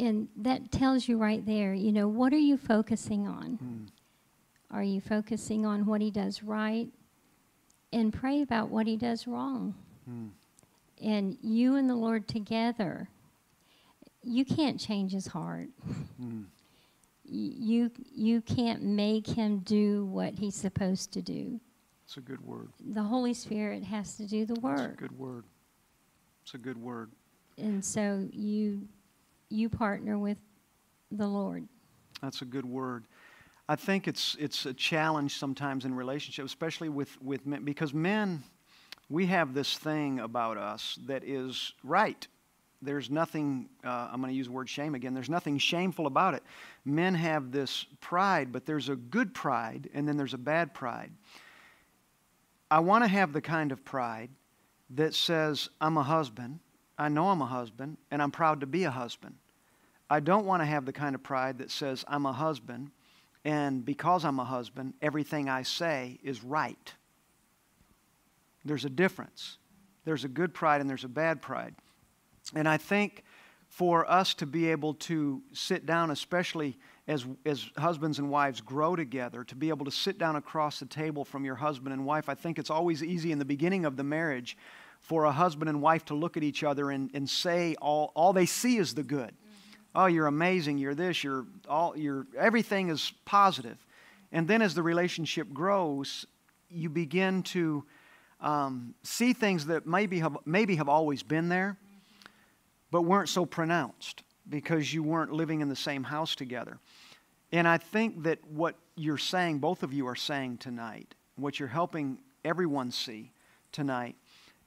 And 0.00 0.28
that 0.36 0.72
tells 0.72 1.08
you 1.08 1.18
right 1.18 1.44
there, 1.44 1.74
you 1.74 1.92
know, 1.92 2.08
what 2.08 2.32
are 2.32 2.38
you 2.38 2.56
focusing 2.56 3.28
on? 3.28 3.58
Mm. 3.62 3.88
Are 4.70 4.82
you 4.82 5.00
focusing 5.00 5.66
on 5.66 5.84
what 5.84 6.00
he 6.00 6.10
does 6.10 6.42
right? 6.42 6.88
And 7.92 8.10
pray 8.10 8.40
about 8.40 8.70
what 8.70 8.86
he 8.86 8.96
does 8.96 9.26
wrong. 9.26 9.74
Mm. 10.10 10.30
And 11.02 11.36
you 11.42 11.76
and 11.76 11.88
the 11.88 11.94
Lord 11.94 12.28
together, 12.28 13.10
you 14.22 14.46
can't 14.46 14.80
change 14.80 15.12
his 15.12 15.26
heart. 15.26 15.68
Mm. 16.20 16.46
You, 17.24 17.90
you 18.12 18.40
can't 18.40 18.82
make 18.82 19.26
him 19.26 19.58
do 19.60 20.06
what 20.06 20.34
he's 20.34 20.56
supposed 20.56 21.12
to 21.12 21.22
do. 21.22 21.60
It's 22.06 22.16
a 22.16 22.20
good 22.20 22.44
word. 22.44 22.70
The 22.92 23.02
Holy 23.02 23.34
Spirit 23.34 23.84
has 23.84 24.16
to 24.16 24.26
do 24.26 24.46
the 24.46 24.58
work. 24.60 24.78
That's 24.78 24.94
a 24.94 24.96
good 24.96 25.18
word. 25.18 25.44
It's 26.42 26.54
a 26.54 26.58
good 26.58 26.78
word. 26.78 27.12
And 27.58 27.84
so 27.84 28.26
you 28.32 28.88
you 29.50 29.68
partner 29.68 30.18
with 30.18 30.38
the 31.10 31.26
Lord. 31.26 31.66
That's 32.22 32.42
a 32.42 32.44
good 32.44 32.64
word. 32.64 33.04
I 33.68 33.76
think 33.76 34.08
it's 34.08 34.36
it's 34.40 34.66
a 34.66 34.74
challenge 34.74 35.36
sometimes 35.36 35.84
in 35.84 35.94
relationships, 35.94 36.46
especially 36.46 36.88
with 36.88 37.20
with 37.22 37.46
men, 37.46 37.64
because 37.64 37.94
men, 37.94 38.42
we 39.08 39.26
have 39.26 39.54
this 39.54 39.76
thing 39.76 40.20
about 40.20 40.56
us 40.56 40.98
that 41.06 41.22
is 41.24 41.72
right. 41.84 42.26
There's 42.82 43.10
nothing. 43.10 43.68
Uh, 43.84 44.08
I'm 44.10 44.20
going 44.20 44.32
to 44.32 44.36
use 44.36 44.46
the 44.46 44.52
word 44.52 44.68
shame 44.68 44.94
again. 44.94 45.14
There's 45.14 45.30
nothing 45.30 45.58
shameful 45.58 46.06
about 46.06 46.34
it. 46.34 46.42
Men 46.84 47.14
have 47.14 47.52
this 47.52 47.86
pride, 48.00 48.52
but 48.52 48.64
there's 48.66 48.88
a 48.88 48.96
good 48.96 49.34
pride, 49.34 49.90
and 49.92 50.08
then 50.08 50.16
there's 50.16 50.34
a 50.34 50.38
bad 50.38 50.72
pride. 50.72 51.12
I 52.70 52.78
want 52.78 53.04
to 53.04 53.08
have 53.08 53.32
the 53.32 53.40
kind 53.40 53.72
of 53.72 53.84
pride 53.84 54.30
that 54.90 55.14
says, 55.14 55.68
I'm 55.80 55.96
a 55.96 56.02
husband, 56.02 56.60
I 56.98 57.08
know 57.08 57.28
I'm 57.28 57.42
a 57.42 57.46
husband, 57.46 57.96
and 58.10 58.22
I'm 58.22 58.30
proud 58.30 58.60
to 58.60 58.66
be 58.66 58.84
a 58.84 58.90
husband. 58.90 59.34
I 60.10 60.18
don't 60.18 60.44
want 60.44 60.60
to 60.60 60.66
have 60.66 60.84
the 60.84 60.92
kind 60.92 61.14
of 61.14 61.22
pride 61.22 61.58
that 61.58 61.70
says, 61.70 62.04
I'm 62.08 62.26
a 62.26 62.32
husband, 62.32 62.90
and 63.44 63.84
because 63.84 64.24
I'm 64.24 64.40
a 64.40 64.44
husband, 64.44 64.94
everything 65.00 65.48
I 65.48 65.62
say 65.62 66.18
is 66.24 66.42
right. 66.42 66.92
There's 68.64 68.84
a 68.84 68.90
difference. 68.90 69.56
There's 70.04 70.24
a 70.24 70.28
good 70.28 70.52
pride 70.52 70.80
and 70.80 70.90
there's 70.90 71.04
a 71.04 71.08
bad 71.08 71.40
pride. 71.40 71.74
And 72.54 72.68
I 72.68 72.76
think 72.76 73.22
for 73.68 74.10
us 74.10 74.34
to 74.34 74.46
be 74.46 74.70
able 74.70 74.94
to 74.94 75.42
sit 75.52 75.86
down, 75.86 76.10
especially 76.10 76.76
as, 77.06 77.24
as 77.46 77.70
husbands 77.78 78.18
and 78.18 78.30
wives 78.30 78.60
grow 78.60 78.96
together, 78.96 79.44
to 79.44 79.54
be 79.54 79.68
able 79.68 79.84
to 79.84 79.90
sit 79.90 80.18
down 80.18 80.36
across 80.36 80.80
the 80.80 80.86
table 80.86 81.24
from 81.24 81.44
your 81.44 81.54
husband 81.54 81.92
and 81.92 82.04
wife, 82.04 82.28
I 82.28 82.34
think 82.34 82.58
it's 82.58 82.70
always 82.70 83.02
easy 83.02 83.30
in 83.30 83.38
the 83.38 83.44
beginning 83.44 83.84
of 83.84 83.96
the 83.96 84.04
marriage 84.04 84.56
for 85.00 85.24
a 85.24 85.32
husband 85.32 85.68
and 85.68 85.80
wife 85.80 86.04
to 86.06 86.14
look 86.14 86.36
at 86.36 86.42
each 86.42 86.64
other 86.64 86.90
and, 86.90 87.10
and 87.14 87.30
say 87.30 87.76
all, 87.80 88.12
all 88.14 88.32
they 88.32 88.46
see 88.46 88.76
is 88.76 88.94
the 88.94 89.02
good. 89.02 89.32
Oh, 89.94 90.06
you're 90.06 90.26
amazing, 90.26 90.78
you're 90.78 90.94
this, 90.94 91.24
you're 91.24 91.46
all, 91.68 91.96
you're, 91.96 92.26
everything 92.38 92.90
is 92.90 93.12
positive. 93.24 93.78
And 94.32 94.46
then 94.46 94.62
as 94.62 94.74
the 94.74 94.82
relationship 94.82 95.52
grows, 95.52 96.26
you 96.68 96.88
begin 96.88 97.42
to 97.42 97.84
um, 98.40 98.94
see 99.02 99.32
things 99.32 99.66
that 99.66 99.86
maybe 99.86 100.20
have, 100.20 100.36
maybe 100.44 100.76
have 100.76 100.88
always 100.88 101.22
been 101.22 101.48
there, 101.48 101.76
but 102.90 103.02
weren't 103.02 103.28
so 103.28 103.44
pronounced 103.44 104.22
because 104.48 104.92
you 104.92 105.02
weren't 105.02 105.32
living 105.32 105.60
in 105.60 105.68
the 105.68 105.76
same 105.76 106.04
house 106.04 106.34
together. 106.34 106.78
And 107.52 107.66
I 107.66 107.78
think 107.78 108.22
that 108.22 108.38
what 108.48 108.76
you're 108.96 109.18
saying, 109.18 109.58
both 109.58 109.82
of 109.82 109.92
you 109.92 110.06
are 110.06 110.16
saying 110.16 110.58
tonight, 110.58 111.14
what 111.36 111.58
you're 111.58 111.68
helping 111.68 112.18
everyone 112.44 112.90
see 112.92 113.32
tonight, 113.72 114.16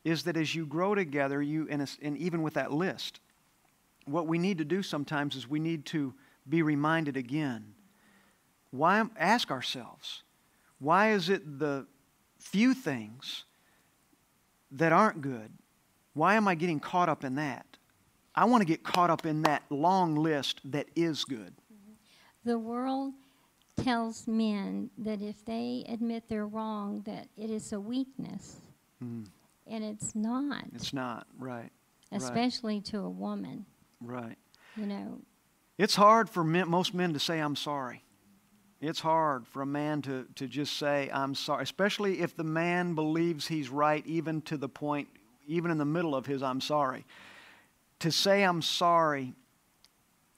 is 0.03 0.24
that 0.24 0.36
as 0.36 0.53
you 0.53 0.65
grow 0.65 0.93
together, 0.95 1.41
you 1.41 1.67
and, 1.69 1.89
and 2.01 2.17
even 2.17 2.41
with 2.41 2.55
that 2.55 2.74
list, 2.74 3.21
what 4.06 4.28
we 4.28 4.38
need 4.38 4.58
to 4.60 4.66
do 4.66 4.84
sometimes 4.84 5.36
is 5.36 5.49
we 5.49 5.60
need 5.60 5.86
to 5.88 6.14
be 6.47 6.62
reminded 6.62 7.18
again. 7.18 7.74
Why 8.72 9.06
ask 9.18 9.51
ourselves, 9.51 10.24
why 10.80 11.12
is 11.12 11.30
it 11.30 11.60
the 11.60 11.86
few 12.39 12.74
things 12.74 13.45
that 14.72 14.91
aren't 14.91 15.22
good? 15.22 15.51
Why 16.14 16.36
am 16.36 16.47
I 16.47 16.56
getting 16.56 16.80
caught 16.80 17.10
up 17.10 17.24
in 17.24 17.36
that? 17.36 17.66
I 18.36 18.45
want 18.45 18.62
to 18.62 18.66
get 18.66 18.84
caught 18.84 19.10
up 19.10 19.26
in 19.26 19.43
that 19.43 19.64
long 19.70 20.16
list 20.16 20.60
that 20.66 20.88
is 20.95 21.24
good. 21.24 21.54
The 22.43 22.58
world 22.58 23.14
tells 23.82 24.28
men 24.28 24.89
that 24.97 25.22
if 25.22 25.45
they 25.45 25.86
admit 25.88 26.24
they're 26.28 26.47
wrong, 26.47 27.01
that 27.06 27.28
it 27.38 27.49
is 27.49 27.72
a 27.74 27.80
weakness. 27.80 28.58
Mm. 29.04 29.28
And 29.68 29.84
it's 29.84 30.14
not. 30.16 30.66
It's 30.74 30.93
not, 30.93 31.28
right. 31.39 31.70
Especially 32.12 32.76
right. 32.76 32.86
to 32.86 32.99
a 32.99 33.10
woman. 33.10 33.66
Right. 34.04 34.38
You 34.76 34.86
know. 34.86 35.22
It's 35.78 35.95
hard 35.95 36.30
for 36.30 36.43
men, 36.43 36.70
most 36.70 36.93
men 36.93 37.14
to 37.14 37.20
say, 37.20 37.39
I'm 37.39 37.56
sorry. 37.56 38.04
It's 38.80 38.99
hard 38.99 39.47
for 39.47 39.62
a 39.62 39.66
man 39.66 40.01
to, 40.04 40.28
to 40.36 40.47
just 40.47 40.78
say, 40.78 41.10
I'm 41.12 41.36
sorry, 41.36 41.64
especially 41.64 42.20
if 42.20 42.36
the 42.36 42.43
man 42.43 42.95
believes 42.95 43.47
he's 43.47 43.70
right, 43.70 44.06
even 44.06 44.41
to 44.41 44.58
the 44.58 44.68
point, 44.68 45.08
even 45.47 45.72
in 45.72 45.78
the 45.78 45.86
middle 45.86 46.16
of 46.16 46.26
his 46.26 46.43
I'm 46.43 46.60
sorry. 46.60 47.06
To 47.99 48.12
say 48.12 48.43
I'm 48.43 48.62
sorry 48.62 49.34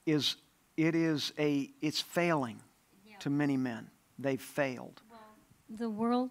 is, 0.06 0.36
it 0.76 0.94
is 0.94 1.32
a, 1.38 1.70
it's 1.80 2.00
failing 2.00 2.62
yeah. 3.04 3.16
to 3.18 3.30
many 3.30 3.56
men. 3.56 3.90
They've 4.18 4.40
failed. 4.40 5.02
Well, 5.10 5.20
the 5.68 5.90
world 5.90 6.30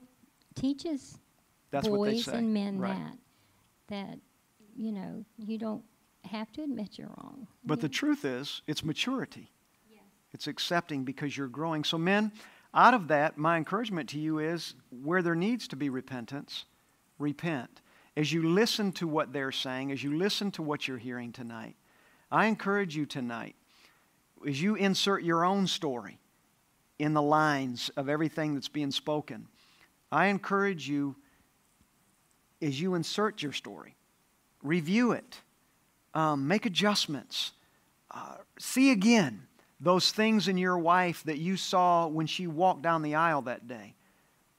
teaches 0.56 1.18
That's 1.70 1.88
boys 1.88 2.30
and 2.30 2.54
men 2.54 2.80
right. 2.80 2.96
that, 3.90 4.08
that, 4.08 4.20
you 4.78 4.94
know, 4.94 5.26
you 5.38 5.58
don't 5.58 5.84
have 6.26 6.51
to 6.53 6.63
admit 6.63 6.97
you're 6.97 7.13
wrong. 7.17 7.47
But 7.63 7.80
yeah. 7.80 7.84
the 7.84 7.89
truth 7.89 8.26
is, 8.26 8.61
it's 8.67 8.84
maturity. 8.84 9.51
It's 10.36 10.47
accepting 10.47 11.05
because 11.05 11.38
you're 11.38 11.47
growing. 11.47 11.86
So, 11.86 11.97
men, 11.97 12.34
out 12.73 12.93
of 12.93 13.07
that, 13.07 13.38
my 13.38 13.55
encouragement 13.55 14.09
to 14.09 14.19
you 14.19 14.39
is 14.39 14.76
where 14.89 15.21
there 15.21 15.34
needs 15.34 15.65
to 15.69 15.78
be 15.78 15.89
repentance, 15.89 16.65
repent. 17.17 17.80
As 18.17 18.34
you 18.34 18.49
listen 18.49 18.91
to 18.93 19.07
what 19.07 19.32
they're 19.32 19.53
saying, 19.53 19.93
as 19.93 20.03
you 20.03 20.17
listen 20.17 20.51
to 20.51 20.61
what 20.61 20.89
you're 20.89 20.97
hearing 20.97 21.32
tonight, 21.32 21.78
I 22.30 22.47
encourage 22.47 22.97
you 22.97 23.05
tonight, 23.05 23.55
as 24.45 24.61
you 24.61 24.76
insert 24.76 25.23
your 25.23 25.45
own 25.45 25.67
story 25.67 26.19
in 26.99 27.13
the 27.13 27.21
lines 27.21 27.89
of 27.95 28.09
everything 28.09 28.55
that's 28.55 28.67
being 28.67 28.91
spoken, 28.91 29.47
I 30.11 30.26
encourage 30.26 30.86
you, 30.89 31.15
as 32.61 32.82
you 32.82 32.95
insert 32.95 33.41
your 33.41 33.53
story, 33.53 33.95
review 34.61 35.13
it, 35.13 35.39
um, 36.16 36.47
make 36.47 36.66
adjustments, 36.66 37.51
uh, 38.09 38.38
see 38.57 38.91
again 38.91 39.47
those 39.80 40.11
things 40.11 40.47
in 40.47 40.57
your 40.57 40.78
wife 40.78 41.24
that 41.26 41.38
you 41.38 41.57
saw 41.57 42.07
when 42.07 42.26
she 42.26 42.47
walked 42.47 42.82
down 42.82 43.01
the 43.01 43.16
aisle 43.16 43.43
that 43.43 43.68
day? 43.68 43.93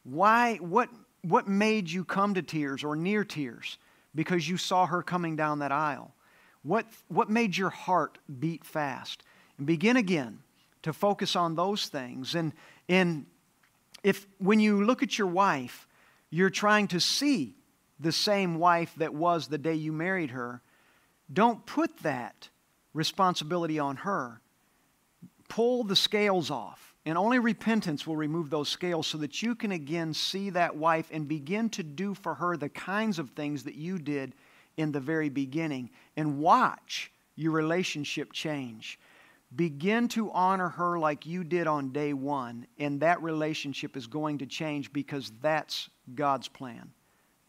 Why, 0.05 0.57
what, 0.57 0.89
what 1.23 1.49
made 1.49 1.91
you 1.91 2.05
come 2.05 2.35
to 2.35 2.43
tears 2.43 2.85
or 2.85 2.95
near 2.95 3.25
tears 3.25 3.79
because 4.15 4.49
you 4.49 4.57
saw 4.57 4.87
her 4.87 5.03
coming 5.03 5.35
down 5.35 5.59
that 5.59 5.73
aisle? 5.73 6.15
What, 6.63 6.87
what 7.09 7.31
made 7.31 7.57
your 7.57 7.71
heart 7.71 8.19
beat 8.39 8.65
fast? 8.65 9.23
And 9.59 9.67
begin 9.67 9.97
again 9.97 10.41
to 10.83 10.93
focus 10.93 11.35
on 11.35 11.55
those 11.55 11.87
things. 11.87 12.35
And, 12.35 12.53
and 12.89 13.27
if 14.03 14.27
when 14.39 14.61
you 14.61 14.85
look 14.85 15.03
at 15.03 15.19
your 15.19 15.27
wife, 15.27 15.89
you're 16.31 16.51
trying 16.51 16.89
to 16.89 17.01
see 17.01 17.55
the 17.99 18.13
same 18.13 18.59
wife 18.59 18.93
that 18.99 19.15
was 19.15 19.49
the 19.49 19.59
day 19.59 19.75
you 19.75 19.93
married 19.93 20.31
her, 20.31 20.61
don't 21.33 21.65
put 21.67 21.97
that 21.99 22.49
responsibility 22.93 23.79
on 23.79 23.97
her 23.97 24.41
pull 25.49 25.85
the 25.85 25.97
scales 25.97 26.51
off. 26.51 26.95
And 27.05 27.17
only 27.17 27.39
repentance 27.39 28.07
will 28.07 28.17
remove 28.17 28.51
those 28.51 28.69
scales 28.69 29.07
so 29.07 29.19
that 29.19 29.41
you 29.41 29.55
can 29.55 29.73
again 29.73 30.13
see 30.13 30.51
that 30.51 30.77
wife 30.77 31.09
and 31.13 31.29
begin 31.29 31.71
to 31.71 31.83
do 31.85 32.15
for 32.15 32.35
her 32.35 32.57
the 32.57 32.69
kinds 32.69 33.19
of 33.19 33.31
things 33.31 33.63
that 33.65 33.77
you 33.77 33.99
did 33.99 34.35
in 34.77 34.91
the 34.91 35.01
very 35.01 35.29
beginning 35.29 35.91
and 36.17 36.39
watch 36.39 37.13
your 37.37 37.53
relationship 37.53 38.33
change. 38.33 38.99
Begin 39.55 40.09
to 40.09 40.33
honor 40.33 40.69
her 40.69 40.99
like 40.99 41.25
you 41.25 41.45
did 41.45 41.69
on 41.69 41.93
day 41.93 42.13
one, 42.13 42.67
and 42.79 43.01
that 43.01 43.23
relationship 43.23 43.97
is 43.97 44.09
going 44.09 44.39
to 44.39 44.47
change 44.47 44.93
because 44.93 45.31
that's 45.41 45.89
God's 46.15 46.49
plan 46.49 46.91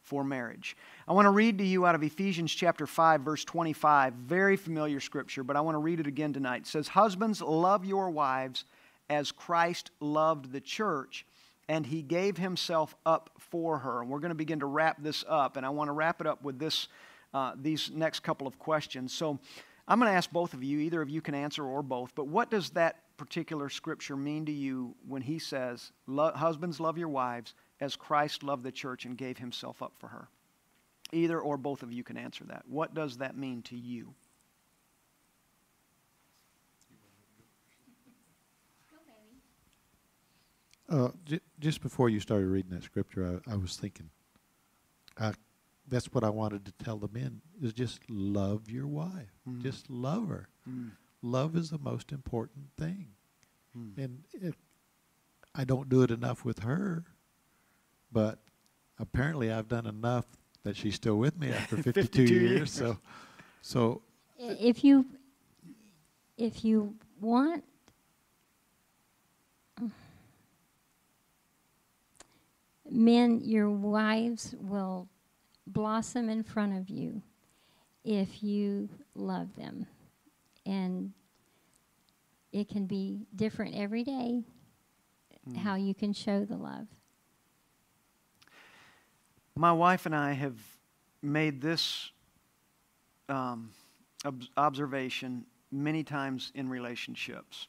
for 0.07 0.23
marriage. 0.23 0.77
I 1.05 1.11
want 1.11 1.25
to 1.25 1.31
read 1.31 1.57
to 1.57 1.65
you 1.65 1.85
out 1.85 1.93
of 1.93 2.01
Ephesians 2.01 2.53
chapter 2.53 2.87
5 2.87 3.21
verse 3.21 3.43
25, 3.43 4.13
very 4.13 4.55
familiar 4.55 5.01
scripture, 5.01 5.43
but 5.43 5.57
I 5.57 5.61
want 5.61 5.75
to 5.75 5.79
read 5.79 5.99
it 5.99 6.07
again 6.07 6.31
tonight. 6.31 6.61
It 6.61 6.67
says, 6.67 6.87
"Husbands, 6.87 7.41
love 7.41 7.83
your 7.83 8.09
wives 8.09 8.63
as 9.09 9.33
Christ 9.33 9.91
loved 9.99 10.53
the 10.53 10.61
church, 10.61 11.25
and 11.67 11.85
he 11.85 12.01
gave 12.01 12.37
himself 12.37 12.95
up 13.05 13.31
for 13.37 13.79
her." 13.79 14.01
And 14.01 14.09
we're 14.09 14.19
going 14.19 14.29
to 14.29 14.35
begin 14.35 14.61
to 14.61 14.65
wrap 14.65 15.03
this 15.03 15.25
up, 15.27 15.57
and 15.57 15.65
I 15.65 15.69
want 15.69 15.89
to 15.89 15.93
wrap 15.93 16.21
it 16.21 16.27
up 16.27 16.41
with 16.41 16.57
this 16.57 16.87
uh, 17.33 17.51
these 17.61 17.91
next 17.91 18.21
couple 18.21 18.47
of 18.47 18.57
questions. 18.57 19.11
So, 19.11 19.37
I'm 19.89 19.99
going 19.99 20.09
to 20.09 20.15
ask 20.15 20.31
both 20.31 20.53
of 20.53 20.63
you, 20.63 20.79
either 20.79 21.01
of 21.01 21.09
you 21.09 21.21
can 21.21 21.35
answer 21.35 21.65
or 21.65 21.83
both, 21.83 22.15
but 22.15 22.27
what 22.27 22.49
does 22.49 22.69
that 22.71 23.03
particular 23.17 23.67
scripture 23.67 24.15
mean 24.15 24.45
to 24.45 24.51
you 24.51 24.95
when 25.07 25.21
he 25.21 25.39
says, 25.39 25.91
Husbands, 26.07 26.79
love 26.79 26.97
your 26.97 27.09
wives 27.09 27.53
as 27.79 27.95
Christ 27.95 28.43
loved 28.43 28.63
the 28.63 28.71
church 28.71 29.05
and 29.05 29.17
gave 29.17 29.37
himself 29.37 29.81
up 29.81 29.93
for 29.97 30.07
her? 30.07 30.29
Either 31.11 31.39
or 31.39 31.57
both 31.57 31.83
of 31.83 31.91
you 31.91 32.03
can 32.03 32.17
answer 32.17 32.43
that. 32.45 32.63
What 32.67 32.93
does 32.93 33.17
that 33.17 33.37
mean 33.37 33.61
to 33.63 33.77
you? 33.77 34.13
Uh, 40.89 41.09
j- 41.25 41.41
just 41.59 41.81
before 41.81 42.09
you 42.09 42.19
started 42.19 42.47
reading 42.47 42.71
that 42.71 42.83
scripture, 42.83 43.41
I, 43.47 43.53
I 43.53 43.55
was 43.57 43.75
thinking, 43.75 44.09
I, 45.19 45.33
that's 45.87 46.13
what 46.13 46.23
I 46.23 46.29
wanted 46.29 46.65
to 46.65 46.71
tell 46.83 46.97
the 46.97 47.09
men 47.09 47.41
is 47.61 47.73
just 47.73 47.99
love 48.09 48.69
your 48.69 48.87
wife. 48.87 49.33
Mm. 49.47 49.61
Just 49.61 49.89
love 49.89 50.29
her. 50.29 50.47
Mm. 50.69 50.91
Love 51.21 51.57
is 51.57 51.71
the 51.71 51.77
most 51.77 52.11
important 52.11 52.67
thing. 52.77 53.07
Mm. 53.77 53.97
And 53.97 54.23
it, 54.33 54.55
I 55.53 55.65
don't 55.65 55.89
do 55.89 56.03
it 56.03 56.11
enough 56.11 56.45
with 56.45 56.59
her 56.59 57.03
but 58.11 58.39
apparently 58.99 59.51
I've 59.51 59.67
done 59.67 59.85
enough 59.85 60.25
that 60.63 60.75
she's 60.75 60.95
still 60.95 61.17
with 61.17 61.37
me 61.39 61.51
after 61.51 61.75
52, 61.81 61.93
52 61.93 62.23
years. 62.23 62.51
years. 62.51 62.71
So, 62.71 62.97
so 63.61 64.01
if 64.37 64.83
you 64.83 65.05
if 66.37 66.63
you 66.63 66.93
want 67.19 67.63
men, 72.89 73.41
your 73.43 73.69
wives 73.69 74.55
will 74.59 75.07
blossom 75.65 76.29
in 76.29 76.43
front 76.43 76.77
of 76.77 76.89
you 76.89 77.21
if 78.03 78.41
you 78.41 78.87
love 79.15 79.55
them, 79.55 79.85
and 80.65 81.11
it 82.51 82.69
can 82.69 82.85
be 82.85 83.27
different 83.35 83.75
every 83.75 84.03
day 84.03 84.43
mm. 85.49 85.57
how 85.57 85.75
you 85.75 85.93
can 85.93 86.13
show 86.13 86.45
the 86.45 86.55
love. 86.55 86.87
My 89.57 89.71
wife 89.71 90.05
and 90.05 90.15
I 90.15 90.33
have 90.33 90.55
made 91.23 91.61
this 91.61 92.11
um, 93.27 93.71
ob- 94.23 94.43
observation 94.55 95.47
many 95.71 96.03
times 96.03 96.51
in 96.53 96.69
relationships. 96.69 97.67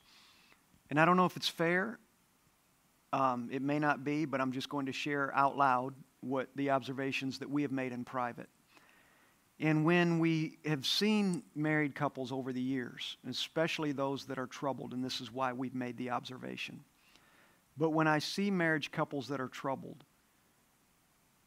And 0.91 1.01
I 1.01 1.07
don't 1.07 1.17
know 1.17 1.25
if 1.25 1.35
it's 1.39 1.49
fair. 1.49 1.99
Um, 3.15 3.49
it 3.51 3.63
may 3.63 3.79
not 3.79 4.05
be, 4.05 4.27
but 4.27 4.39
I'm 4.39 4.53
just 4.53 4.69
going 4.69 4.85
to 4.85 4.93
share 4.93 5.35
out 5.35 5.57
loud 5.57 5.95
what 6.21 6.51
the 6.57 6.71
observations 6.71 7.39
that 7.39 7.49
we 7.49 7.63
have 7.63 7.73
made 7.73 7.93
in 7.93 8.05
private. 8.05 8.51
And 9.59 9.87
when 9.87 10.19
we 10.19 10.59
have 10.67 10.85
seen 10.85 11.43
married 11.55 11.95
couples 11.95 12.33
over 12.33 12.53
the 12.53 12.61
years, 12.61 13.17
especially 13.27 13.93
those 13.93 14.27
that 14.27 14.39
are 14.39 14.47
troubled, 14.47 14.93
and 14.93 15.03
this 15.03 15.23
is 15.23 15.33
why 15.33 15.55
we've 15.55 15.75
made 15.75 15.97
the 15.97 16.11
observation. 16.11 16.85
But 17.79 17.91
when 17.91 18.07
I 18.07 18.19
see 18.19 18.51
marriage 18.51 18.91
couples 18.91 19.29
that 19.29 19.41
are 19.41 19.49
troubled, 19.49 20.05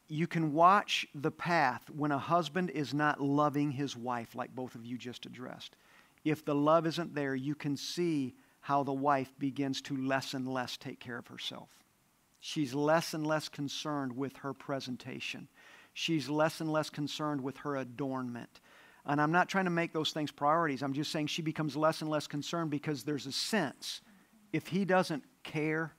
you 0.08 0.26
can 0.26 0.52
watch 0.52 1.06
the 1.14 1.30
path 1.30 1.88
when 1.90 2.12
a 2.12 2.18
husband 2.18 2.70
is 2.70 2.92
not 2.92 3.20
loving 3.20 3.70
his 3.70 3.96
wife, 3.96 4.34
like 4.34 4.54
both 4.54 4.74
of 4.74 4.84
you 4.84 4.98
just 4.98 5.26
addressed. 5.26 5.76
if 6.24 6.44
the 6.44 6.54
love 6.54 6.86
isn't 6.86 7.14
there, 7.14 7.34
you 7.34 7.54
can 7.54 7.76
see 7.76 8.34
how 8.60 8.84
the 8.84 8.92
wife 8.92 9.32
begins 9.38 9.82
to 9.82 9.96
less 9.96 10.34
and 10.34 10.46
less 10.46 10.76
take 10.76 11.00
care 11.00 11.18
of 11.18 11.26
herself. 11.26 11.68
She's 12.38 12.74
less 12.74 13.12
and 13.12 13.26
less 13.26 13.48
concerned 13.48 14.16
with 14.16 14.36
her 14.38 14.52
presentation. 14.52 15.48
She's 15.94 16.28
less 16.28 16.60
and 16.60 16.70
less 16.70 16.90
concerned 16.90 17.40
with 17.40 17.56
her 17.58 17.76
adornment. 17.76 18.60
And 19.04 19.20
I'm 19.20 19.32
not 19.32 19.48
trying 19.48 19.64
to 19.64 19.70
make 19.70 19.92
those 19.92 20.12
things 20.12 20.30
priorities. 20.30 20.82
I'm 20.82 20.92
just 20.92 21.10
saying 21.10 21.26
she 21.26 21.42
becomes 21.42 21.76
less 21.76 22.02
and 22.02 22.10
less 22.10 22.26
concerned 22.26 22.70
because 22.70 23.02
there's 23.02 23.26
a 23.26 23.32
sense 23.32 24.00
if 24.52 24.68
he 24.68 24.84
doesn't 24.84 25.24
care, 25.42 25.92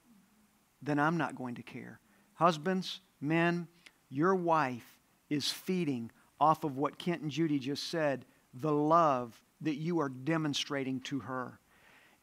then 0.82 1.00
I'm 1.00 1.18
not 1.18 1.36
going 1.36 1.56
to 1.56 1.64
care. 1.64 2.00
Husbands, 2.36 3.02
men, 3.20 3.68
your 4.14 4.36
wife 4.36 5.00
is 5.30 5.50
feeding 5.50 6.12
off 6.40 6.64
of 6.64 6.78
what 6.78 7.00
Kent 7.00 7.24
and 7.24 7.32
Judy 7.32 7.58
just 7.58 7.90
said 7.90 8.26
the 8.54 8.72
love 8.72 9.42
that 9.62 9.76
you 9.76 10.00
are 10.02 10.10
demonstrating 10.10 11.00
to 11.02 11.20
her. 11.22 11.60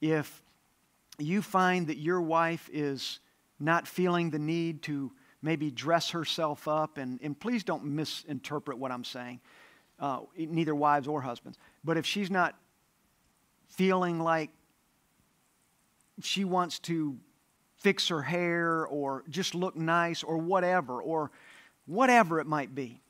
If 0.00 0.42
you 1.18 1.42
find 1.42 1.88
that 1.88 1.98
your 1.98 2.20
wife 2.20 2.70
is 2.72 3.18
not 3.58 3.88
feeling 3.88 4.30
the 4.30 4.38
need 4.38 4.82
to 4.82 5.10
maybe 5.42 5.70
dress 5.70 6.10
herself 6.10 6.68
up, 6.68 6.96
and, 6.96 7.18
and 7.22 7.38
please 7.38 7.64
don't 7.64 7.84
misinterpret 7.84 8.78
what 8.78 8.92
I'm 8.92 9.04
saying, 9.04 9.40
uh, 9.98 10.20
neither 10.36 10.74
wives 10.74 11.08
or 11.08 11.20
husbands, 11.20 11.58
but 11.82 11.96
if 11.96 12.06
she's 12.06 12.30
not 12.30 12.56
feeling 13.68 14.20
like 14.20 14.50
she 16.22 16.44
wants 16.44 16.78
to 16.80 17.18
fix 17.78 18.08
her 18.08 18.22
hair 18.22 18.86
or 18.86 19.24
just 19.28 19.54
look 19.54 19.74
nice 19.74 20.22
or 20.22 20.36
whatever, 20.36 21.02
or 21.02 21.30
whatever 21.86 22.40
it 22.40 22.46
might 22.46 22.74
be, 22.74 23.00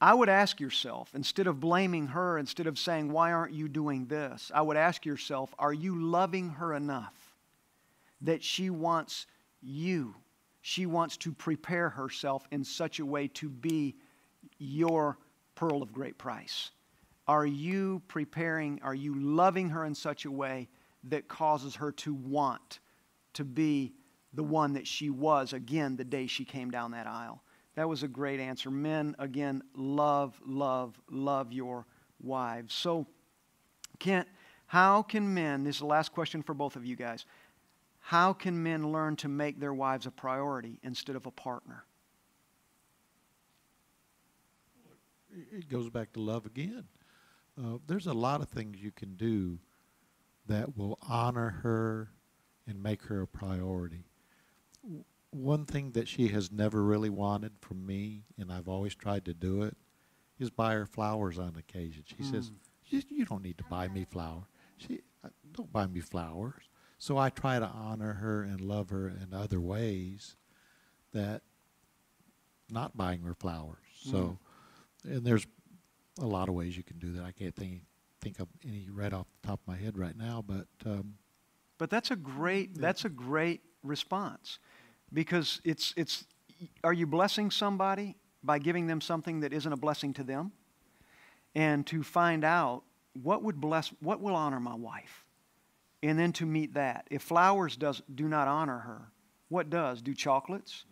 I 0.00 0.12
would 0.12 0.28
ask 0.28 0.60
yourself, 0.60 1.14
instead 1.14 1.46
of 1.46 1.58
blaming 1.58 2.08
her, 2.08 2.38
instead 2.38 2.66
of 2.66 2.78
saying, 2.78 3.10
Why 3.10 3.32
aren't 3.32 3.54
you 3.54 3.68
doing 3.68 4.06
this? 4.06 4.50
I 4.54 4.60
would 4.60 4.76
ask 4.76 5.06
yourself, 5.06 5.54
Are 5.58 5.72
you 5.72 6.00
loving 6.00 6.50
her 6.50 6.74
enough 6.74 7.34
that 8.20 8.42
she 8.42 8.68
wants 8.68 9.26
you? 9.62 10.14
She 10.60 10.84
wants 10.84 11.16
to 11.18 11.32
prepare 11.32 11.88
herself 11.88 12.46
in 12.50 12.64
such 12.64 12.98
a 12.98 13.06
way 13.06 13.28
to 13.28 13.48
be 13.48 13.96
your 14.58 15.16
pearl 15.54 15.82
of 15.82 15.92
great 15.92 16.18
price. 16.18 16.72
Are 17.26 17.46
you 17.46 18.02
preparing, 18.06 18.80
are 18.82 18.94
you 18.94 19.14
loving 19.14 19.70
her 19.70 19.84
in 19.84 19.94
such 19.94 20.24
a 20.24 20.30
way 20.30 20.68
that 21.04 21.28
causes 21.28 21.76
her 21.76 21.92
to 21.92 22.14
want 22.14 22.80
to 23.34 23.44
be 23.44 23.94
the 24.34 24.42
one 24.44 24.74
that 24.74 24.86
she 24.86 25.08
was 25.08 25.52
again 25.52 25.96
the 25.96 26.04
day 26.04 26.26
she 26.26 26.44
came 26.44 26.70
down 26.70 26.90
that 26.90 27.06
aisle? 27.06 27.42
That 27.76 27.88
was 27.88 28.02
a 28.02 28.08
great 28.08 28.40
answer. 28.40 28.70
Men, 28.70 29.14
again, 29.18 29.62
love, 29.74 30.40
love, 30.44 30.98
love 31.10 31.52
your 31.52 31.86
wives. 32.20 32.74
So, 32.74 33.06
Kent, 33.98 34.26
how 34.66 35.02
can 35.02 35.32
men, 35.32 35.62
this 35.62 35.76
is 35.76 35.80
the 35.80 35.86
last 35.86 36.12
question 36.12 36.42
for 36.42 36.54
both 36.54 36.74
of 36.74 36.84
you 36.84 36.96
guys, 36.96 37.26
how 38.00 38.32
can 38.32 38.62
men 38.62 38.92
learn 38.92 39.16
to 39.16 39.28
make 39.28 39.60
their 39.60 39.74
wives 39.74 40.06
a 40.06 40.10
priority 40.10 40.78
instead 40.82 41.16
of 41.16 41.26
a 41.26 41.30
partner? 41.30 41.84
It 45.52 45.68
goes 45.68 45.90
back 45.90 46.14
to 46.14 46.20
love 46.20 46.46
again. 46.46 46.84
Uh, 47.62 47.78
there's 47.86 48.06
a 48.06 48.14
lot 48.14 48.40
of 48.40 48.48
things 48.48 48.78
you 48.80 48.90
can 48.90 49.16
do 49.16 49.58
that 50.46 50.76
will 50.78 50.98
honor 51.06 51.50
her 51.62 52.10
and 52.66 52.82
make 52.82 53.02
her 53.02 53.22
a 53.22 53.26
priority 53.26 54.04
one 55.36 55.64
thing 55.66 55.92
that 55.92 56.08
she 56.08 56.28
has 56.28 56.50
never 56.50 56.82
really 56.82 57.10
wanted 57.10 57.52
from 57.60 57.86
me, 57.86 58.24
and 58.38 58.52
I've 58.52 58.68
always 58.68 58.94
tried 58.94 59.24
to 59.26 59.34
do 59.34 59.62
it, 59.62 59.76
is 60.38 60.50
buy 60.50 60.74
her 60.74 60.86
flowers 60.86 61.38
on 61.38 61.56
occasion. 61.56 62.04
She 62.06 62.22
mm. 62.22 62.30
says, 62.30 62.50
"You 62.88 63.24
don't 63.24 63.42
need 63.42 63.58
to 63.58 63.64
buy 63.64 63.88
me 63.88 64.04
flowers. 64.04 64.44
She 64.78 65.00
uh, 65.24 65.28
don't 65.52 65.72
buy 65.72 65.86
me 65.86 66.00
flowers." 66.00 66.64
So 66.98 67.18
I 67.18 67.30
try 67.30 67.58
to 67.58 67.66
honor 67.66 68.14
her 68.14 68.42
and 68.42 68.60
love 68.60 68.90
her 68.90 69.08
in 69.08 69.34
other 69.34 69.60
ways 69.60 70.36
that 71.12 71.42
not 72.70 72.96
buying 72.96 73.22
her 73.22 73.34
flowers. 73.34 73.78
Mm. 74.06 74.10
So, 74.10 74.38
and 75.04 75.24
there's 75.24 75.46
a 76.18 76.26
lot 76.26 76.48
of 76.48 76.54
ways 76.54 76.76
you 76.76 76.82
can 76.82 76.98
do 76.98 77.12
that. 77.12 77.24
I 77.24 77.32
can't 77.32 77.54
think 77.54 77.82
think 78.20 78.40
of 78.40 78.48
any 78.64 78.88
right 78.90 79.12
off 79.12 79.26
the 79.42 79.48
top 79.48 79.60
of 79.60 79.68
my 79.68 79.76
head 79.76 79.98
right 79.98 80.16
now, 80.16 80.42
but 80.46 80.66
um, 80.84 81.14
but 81.78 81.90
that's 81.90 82.10
a 82.10 82.16
great 82.16 82.78
that's 82.78 83.04
a 83.04 83.10
great 83.10 83.60
response 83.82 84.58
because 85.16 85.62
it's, 85.64 85.94
it's 85.96 86.26
are 86.84 86.92
you 86.92 87.06
blessing 87.06 87.50
somebody 87.50 88.16
by 88.44 88.58
giving 88.58 88.86
them 88.86 89.00
something 89.00 89.40
that 89.40 89.54
isn't 89.54 89.72
a 89.72 89.76
blessing 89.76 90.12
to 90.12 90.22
them? 90.22 90.52
And 91.54 91.86
to 91.86 92.02
find 92.02 92.44
out 92.44 92.82
what 93.22 93.42
would 93.42 93.58
bless, 93.58 93.88
what 94.00 94.20
will 94.20 94.36
honor 94.36 94.60
my 94.60 94.74
wife? 94.74 95.24
And 96.02 96.18
then 96.18 96.34
to 96.34 96.44
meet 96.44 96.74
that. 96.74 97.06
If 97.10 97.22
flowers 97.22 97.78
does, 97.78 98.02
do 98.14 98.28
not 98.28 98.46
honor 98.46 98.78
her, 98.80 99.08
what 99.48 99.70
does? 99.70 100.02
Do 100.02 100.12
chocolates? 100.12 100.84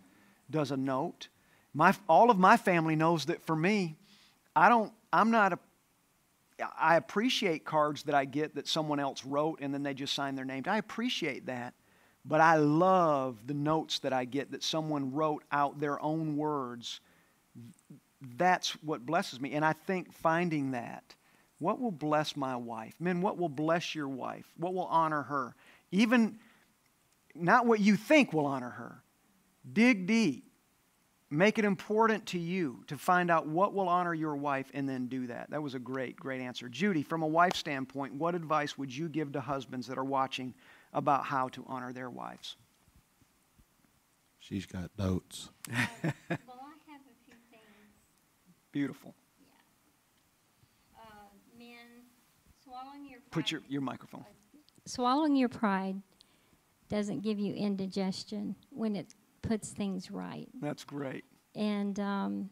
Does 0.51 0.71
a 0.71 0.77
note? 0.79 1.29
My, 1.75 1.95
all 2.09 2.31
of 2.31 2.39
my 2.39 2.57
family 2.57 2.97
knows 2.97 3.27
that 3.27 3.45
for 3.45 3.55
me, 3.55 3.99
I 4.57 4.71
don't, 4.71 4.91
I'm 5.13 5.31
not 5.31 5.53
a, 5.53 5.59
I 6.81 6.97
appreciate 6.97 7.67
cards 7.67 8.05
that 8.05 8.15
I 8.15 8.25
get 8.25 8.55
that 8.55 8.69
someone 8.69 9.01
else 9.01 9.23
wrote 9.27 9.59
and 9.61 9.75
then 9.75 9.83
they 9.83 9.93
just 9.93 10.15
sign 10.15 10.35
their 10.35 10.47
name. 10.47 10.63
I 10.67 10.79
appreciate 10.79 11.45
that. 11.45 11.75
But 12.25 12.41
I 12.41 12.57
love 12.57 13.47
the 13.47 13.55
notes 13.55 13.99
that 14.01 14.13
I 14.13 14.25
get 14.25 14.53
that 14.53 14.63
someone 14.63 15.13
wrote 15.13 15.45
out 15.53 15.79
their 15.79 16.03
own 16.03 16.37
words. 16.37 17.01
That's 18.37 18.71
what 18.83 19.05
blesses 19.05 19.41
me. 19.41 19.53
And 19.53 19.65
I 19.65 19.75
think 19.75 20.13
finding 20.13 20.71
that, 20.71 21.15
what 21.59 21.81
will 21.81 21.91
bless 21.91 22.37
my 22.37 22.57
wife? 22.57 22.95
Men, 22.99 23.21
what 23.21 23.37
will 23.39 23.51
bless 23.51 23.95
your 23.95 24.09
wife? 24.09 24.47
What 24.57 24.75
will 24.75 24.87
honor 24.87 25.23
her? 25.23 25.55
Even 25.93 26.39
not 27.35 27.67
what 27.67 27.81
you 27.81 27.97
think 27.97 28.33
will 28.33 28.47
honor 28.47 28.71
her. 28.71 29.03
Dig 29.73 30.07
deep. 30.07 30.51
Make 31.31 31.59
it 31.59 31.65
important 31.65 32.27
to 32.27 32.39
you 32.39 32.85
to 32.87 32.97
find 32.97 33.31
out 33.31 33.47
what 33.47 33.75
will 33.75 33.89
honor 33.89 34.15
your 34.15 34.37
wife 34.37 34.71
and 34.73 34.89
then 34.89 35.09
do 35.09 35.27
that. 35.27 35.51
That 35.51 35.63
was 35.63 35.75
a 35.75 35.79
great, 35.79 36.17
great 36.17 36.41
answer. 36.41 36.69
Judy, 36.69 37.03
from 37.03 37.23
a 37.23 37.27
wife 37.27 37.57
standpoint, 37.57 38.15
what 38.15 38.35
advice 38.35 38.79
would 38.79 38.95
you 38.95 39.09
give 39.09 39.33
to 39.33 39.41
husbands 39.41 39.87
that 39.89 39.99
are 39.99 40.05
watching 40.05 40.55
about 40.95 41.27
how 41.27 41.49
to 41.49 41.65
honor 41.67 41.93
their 41.93 42.09
wives. 42.09 42.57
She's 44.39 44.67
got 44.67 44.91
notes. 44.99 45.51
well, 45.71 45.79
I 45.81 46.03
have 46.91 47.01
a 47.01 47.25
few 47.25 47.35
things. 47.51 47.63
Beautiful. 48.73 49.15
Yeah. 49.41 51.01
Uh, 51.01 51.59
men, 51.59 52.05
swallowing 52.63 53.09
your 53.09 53.21
pride. 53.21 53.31
Put 53.31 53.51
your, 53.51 53.63
your 53.69 53.81
microphone. 53.81 54.25
Swallowing 54.87 55.35
your 55.35 55.49
pride 55.49 56.01
doesn't 56.89 57.23
give 57.23 57.39
you 57.39 57.55
indigestion 57.55 58.55
when 58.71 58.97
it 58.97 59.15
puts 59.43 59.71
things 59.71 60.11
right. 60.11 60.49
That's 60.61 60.85
great. 60.85 61.25
And 61.55 61.99
um, 61.99 62.51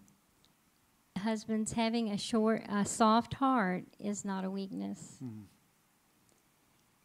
husbands 1.18 1.72
having 1.72 2.10
a 2.10 2.18
short, 2.18 2.64
a 2.68 2.84
soft 2.84 3.34
heart 3.34 3.84
is 3.98 4.24
not 4.24 4.44
a 4.44 4.50
weakness. 4.50 5.18
Mm. 5.22 5.42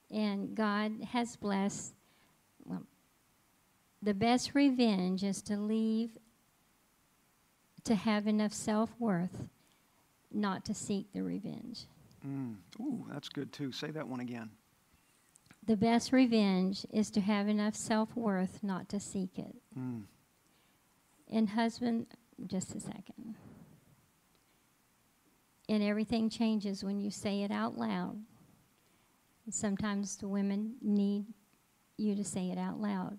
And 0.10 0.56
God 0.56 0.94
has 1.12 1.36
blessed. 1.36 1.94
Well, 2.66 2.84
the 4.02 4.14
best 4.14 4.56
revenge 4.56 5.24
is 5.24 5.42
to 5.44 5.58
leave, 5.58 6.18
to 7.84 7.96
have 7.96 8.28
enough 8.28 8.54
self 8.54 8.92
worth, 9.00 9.48
not 10.32 10.66
to 10.66 10.74
seek 10.74 11.12
the 11.14 11.24
revenge. 11.24 11.86
Mm. 12.26 12.56
Ooh, 12.80 13.06
that's 13.12 13.30
good 13.30 13.52
too. 13.52 13.72
Say 13.72 13.92
that 13.92 14.08
one 14.08 14.20
again. 14.20 14.50
The 15.66 15.76
best 15.76 16.14
revenge 16.14 16.86
is 16.92 17.10
to 17.12 17.22
have 17.22 17.48
enough 17.50 17.76
self 17.76 18.16
worth 18.16 18.64
not 18.64 18.88
to 18.90 19.00
seek 19.00 19.38
it. 19.38 19.56
Mm. 19.78 20.04
And, 21.30 21.50
husband, 21.50 22.08
just 22.46 22.74
a 22.74 22.80
second. 22.80 23.36
And 25.68 25.84
everything 25.84 26.30
changes 26.30 26.86
when 26.86 27.02
you 27.02 27.12
say 27.12 27.42
it 27.42 27.52
out 27.52 27.78
loud. 27.78 28.18
Sometimes 29.50 30.18
the 30.18 30.28
women 30.28 30.76
need 30.82 31.26
you 31.98 32.16
to 32.16 32.24
say 32.24 32.50
it 32.50 32.58
out 32.58 32.80
loud. 32.80 33.18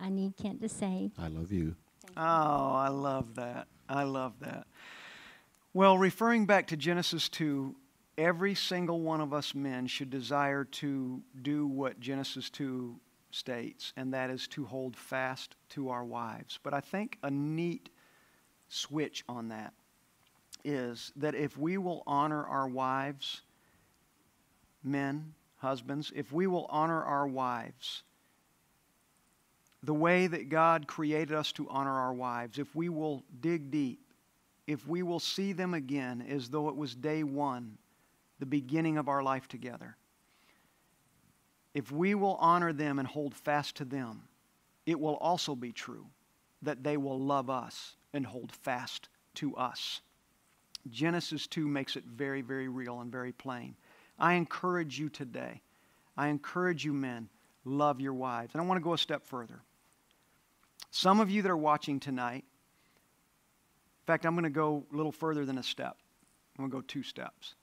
I 0.00 0.08
need 0.08 0.36
Kent 0.36 0.60
to 0.62 0.68
say, 0.68 1.10
I 1.18 1.28
love 1.28 1.52
you. 1.52 1.74
Oh, 2.16 2.72
I 2.72 2.88
love 2.88 3.34
that. 3.34 3.66
I 3.88 4.04
love 4.04 4.34
that. 4.40 4.66
Well, 5.74 5.98
referring 5.98 6.46
back 6.46 6.68
to 6.68 6.76
Genesis 6.76 7.28
2, 7.28 7.74
every 8.16 8.54
single 8.54 9.00
one 9.00 9.20
of 9.20 9.32
us 9.32 9.54
men 9.54 9.86
should 9.86 10.10
desire 10.10 10.64
to 10.64 11.22
do 11.42 11.66
what 11.66 12.00
Genesis 12.00 12.48
2 12.50 12.98
states, 13.30 13.92
and 13.96 14.14
that 14.14 14.30
is 14.30 14.48
to 14.48 14.64
hold 14.64 14.96
fast 14.96 15.54
to 15.70 15.90
our 15.90 16.04
wives. 16.04 16.58
But 16.62 16.72
I 16.74 16.80
think 16.80 17.18
a 17.22 17.30
neat 17.30 17.90
switch 18.68 19.24
on 19.28 19.48
that 19.48 19.74
is 20.64 21.12
that 21.16 21.34
if 21.34 21.56
we 21.56 21.78
will 21.78 22.02
honor 22.06 22.44
our 22.46 22.68
wives, 22.68 23.42
men, 24.82 25.34
husbands, 25.58 26.12
if 26.14 26.32
we 26.32 26.46
will 26.46 26.66
honor 26.70 27.02
our 27.02 27.26
wives 27.26 28.02
the 29.82 29.94
way 29.94 30.26
that 30.26 30.48
God 30.48 30.86
created 30.86 31.32
us 31.32 31.52
to 31.52 31.68
honor 31.68 32.00
our 32.00 32.12
wives, 32.12 32.58
if 32.58 32.74
we 32.74 32.88
will 32.88 33.22
dig 33.40 33.70
deep, 33.70 34.00
if 34.66 34.86
we 34.86 35.02
will 35.02 35.20
see 35.20 35.52
them 35.52 35.72
again 35.72 36.24
as 36.28 36.48
though 36.48 36.68
it 36.68 36.76
was 36.76 36.94
day 36.94 37.22
one 37.22 37.78
the 38.38 38.46
beginning 38.46 38.98
of 38.98 39.08
our 39.08 39.22
life 39.22 39.48
together. 39.48 39.96
If 41.74 41.92
we 41.92 42.14
will 42.14 42.36
honor 42.40 42.72
them 42.72 42.98
and 42.98 43.06
hold 43.06 43.34
fast 43.34 43.76
to 43.76 43.84
them, 43.84 44.22
it 44.86 44.98
will 44.98 45.16
also 45.16 45.54
be 45.54 45.72
true 45.72 46.06
that 46.62 46.82
they 46.82 46.96
will 46.96 47.20
love 47.20 47.50
us 47.50 47.96
and 48.12 48.26
hold 48.26 48.52
fast 48.52 49.08
to 49.34 49.54
us. 49.56 50.00
Genesis 50.90 51.46
2 51.46 51.68
makes 51.68 51.96
it 51.96 52.04
very, 52.04 52.42
very 52.42 52.68
real 52.68 53.00
and 53.00 53.12
very 53.12 53.32
plain. 53.32 53.76
I 54.18 54.34
encourage 54.34 54.98
you 54.98 55.08
today, 55.08 55.62
I 56.16 56.28
encourage 56.28 56.84
you 56.84 56.92
men, 56.92 57.28
love 57.64 58.00
your 58.00 58.14
wives. 58.14 58.54
And 58.54 58.60
I 58.60 58.66
want 58.66 58.78
to 58.78 58.84
go 58.84 58.94
a 58.94 58.98
step 58.98 59.24
further. 59.24 59.62
Some 60.90 61.20
of 61.20 61.30
you 61.30 61.42
that 61.42 61.50
are 61.50 61.56
watching 61.56 62.00
tonight, 62.00 62.44
in 64.02 64.06
fact, 64.06 64.24
I'm 64.24 64.34
going 64.34 64.44
to 64.44 64.50
go 64.50 64.84
a 64.92 64.96
little 64.96 65.12
further 65.12 65.44
than 65.44 65.58
a 65.58 65.62
step. 65.62 65.96
I'm 66.58 66.62
going 66.62 66.70
to 66.70 66.76
go 66.78 66.80
two 66.80 67.02
steps. 67.02 67.54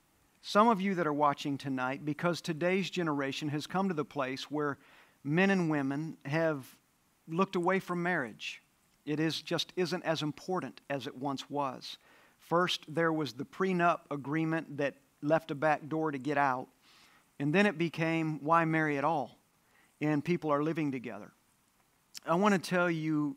Some 0.42 0.68
of 0.68 0.80
you 0.80 0.94
that 0.94 1.06
are 1.06 1.12
watching 1.12 1.58
tonight, 1.58 2.04
because 2.04 2.40
today's 2.40 2.88
generation 2.88 3.48
has 3.48 3.66
come 3.66 3.88
to 3.88 3.94
the 3.94 4.04
place 4.04 4.50
where 4.50 4.78
men 5.24 5.50
and 5.50 5.68
women 5.68 6.16
have 6.24 6.64
looked 7.28 7.56
away 7.56 7.80
from 7.80 8.02
marriage. 8.02 8.62
It 9.04 9.18
is 9.18 9.42
just 9.42 9.72
isn't 9.76 10.04
as 10.04 10.22
important 10.22 10.80
as 10.88 11.06
it 11.06 11.16
once 11.16 11.50
was. 11.50 11.98
First, 12.38 12.84
there 12.88 13.12
was 13.12 13.32
the 13.32 13.44
prenup 13.44 14.00
agreement 14.10 14.76
that 14.76 14.94
left 15.22 15.50
a 15.50 15.54
back 15.54 15.88
door 15.88 16.10
to 16.10 16.18
get 16.18 16.38
out, 16.38 16.68
and 17.38 17.54
then 17.54 17.66
it 17.66 17.78
became 17.78 18.38
why 18.42 18.64
marry 18.64 18.98
at 18.98 19.04
all? 19.04 19.38
And 20.00 20.24
people 20.24 20.52
are 20.52 20.62
living 20.62 20.92
together. 20.92 21.32
I 22.26 22.34
want 22.34 22.54
to 22.54 22.70
tell 22.70 22.90
you, 22.90 23.36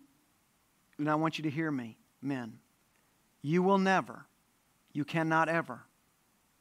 and 0.97 1.09
I 1.09 1.15
want 1.15 1.37
you 1.37 1.43
to 1.43 1.49
hear 1.49 1.71
me, 1.71 1.97
men. 2.21 2.59
You 3.41 3.63
will 3.63 3.77
never, 3.77 4.25
you 4.93 5.05
cannot 5.05 5.47
ever 5.47 5.81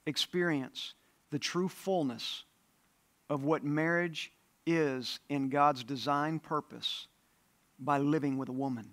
experience 0.06 0.94
the 1.30 1.38
true 1.38 1.68
fullness 1.68 2.44
of 3.28 3.44
what 3.44 3.64
marriage 3.64 4.32
is 4.66 5.20
in 5.28 5.48
God's 5.48 5.84
design 5.84 6.38
purpose 6.38 7.08
by 7.78 7.98
living 7.98 8.38
with 8.38 8.48
a 8.48 8.52
woman. 8.52 8.90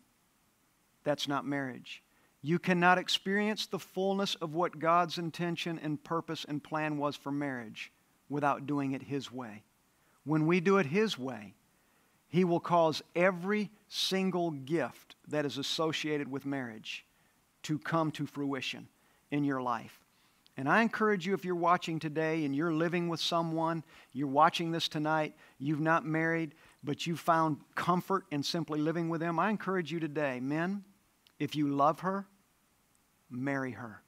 That's 1.03 1.27
not 1.27 1.45
marriage. 1.45 2.01
You 2.45 2.59
cannot 2.59 2.99
experience 2.99 3.65
the 3.65 3.79
fullness 3.79 4.35
of 4.35 4.53
what 4.53 4.77
God's 4.77 5.17
intention 5.17 5.79
and 5.81 6.03
purpose 6.03 6.45
and 6.47 6.63
plan 6.63 6.99
was 6.99 7.15
for 7.15 7.31
marriage 7.31 7.91
without 8.29 8.67
doing 8.67 8.91
it 8.91 9.01
His 9.01 9.31
way. 9.31 9.63
When 10.25 10.45
we 10.45 10.59
do 10.59 10.77
it 10.77 10.85
His 10.85 11.17
way, 11.17 11.55
He 12.27 12.43
will 12.43 12.59
cause 12.59 13.01
every 13.15 13.71
single 13.87 14.51
gift 14.51 15.15
that 15.27 15.43
is 15.43 15.57
associated 15.57 16.29
with 16.29 16.45
marriage 16.45 17.03
to 17.63 17.79
come 17.79 18.11
to 18.11 18.27
fruition 18.27 18.89
in 19.31 19.43
your 19.43 19.63
life. 19.63 19.99
And 20.55 20.69
I 20.69 20.83
encourage 20.83 21.25
you, 21.25 21.33
if 21.33 21.45
you're 21.45 21.55
watching 21.55 21.97
today 21.97 22.45
and 22.45 22.55
you're 22.55 22.71
living 22.71 23.09
with 23.09 23.21
someone, 23.21 23.83
you're 24.13 24.27
watching 24.27 24.69
this 24.69 24.87
tonight, 24.87 25.33
you've 25.57 25.81
not 25.81 26.05
married, 26.05 26.53
but 26.83 27.07
you 27.07 27.17
found 27.17 27.57
comfort 27.73 28.25
in 28.29 28.43
simply 28.43 28.79
living 28.79 29.09
with 29.09 29.19
them, 29.19 29.39
I 29.39 29.49
encourage 29.49 29.91
you 29.91 29.99
today, 29.99 30.39
men, 30.39 30.83
if 31.39 31.55
you 31.55 31.69
love 31.69 32.01
her, 32.01 32.27
marry 33.29 33.71
her. 33.71 34.01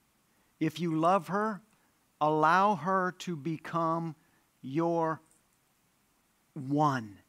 If 0.59 0.79
you 0.79 0.95
love 0.95 1.27
her, 1.27 1.61
allow 2.19 2.75
her 2.75 3.13
to 3.19 3.35
become 3.35 4.15
your 4.61 5.21
one. 6.53 7.19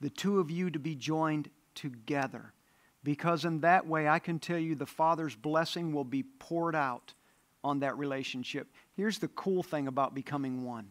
The 0.00 0.10
two 0.10 0.40
of 0.40 0.50
you 0.50 0.70
to 0.70 0.78
be 0.78 0.94
joined 0.94 1.50
together. 1.74 2.52
Because 3.02 3.44
in 3.44 3.60
that 3.60 3.86
way, 3.86 4.08
I 4.08 4.18
can 4.18 4.38
tell 4.38 4.58
you 4.58 4.74
the 4.74 4.86
Father's 4.86 5.34
blessing 5.34 5.92
will 5.92 6.04
be 6.04 6.22
poured 6.22 6.74
out 6.74 7.14
on 7.62 7.80
that 7.80 7.96
relationship. 7.96 8.68
Here's 8.94 9.18
the 9.18 9.28
cool 9.28 9.62
thing 9.62 9.86
about 9.86 10.14
becoming 10.14 10.64
one. 10.64 10.88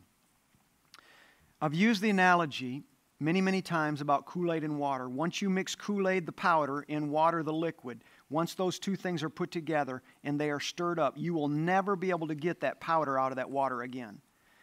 I've 1.61 1.73
used 1.73 2.01
the 2.01 2.09
analogy 2.09 2.83
many, 3.19 3.41
many 3.41 3.61
times 3.61 4.01
about 4.01 4.25
Kool 4.25 4.53
Aid 4.53 4.63
and 4.63 4.79
water. 4.79 5.09
Once 5.09 5.41
you 5.41 5.49
mix 5.49 5.75
Kool 5.75 6.07
Aid, 6.07 6.25
the 6.25 6.31
powder, 6.31 6.81
in 6.87 7.09
water, 7.09 7.43
the 7.43 7.53
liquid, 7.53 8.03
once 8.29 8.53
those 8.53 8.77
two 8.77 8.95
things 8.95 9.23
are 9.23 9.29
put 9.29 9.51
together 9.51 10.01
and 10.23 10.39
they 10.39 10.51
are 10.51 10.59
stirred 10.59 10.99
up, 10.99 11.15
you 11.17 11.33
will 11.33 11.47
never 11.47 11.95
be 11.95 12.11
able 12.11 12.27
to 12.27 12.35
get 12.35 12.61
that 12.61 12.79
powder 12.79 13.17
out 13.17 13.31
of 13.31 13.37
that 13.37 13.49
water 13.49 13.81
again. 13.81 14.21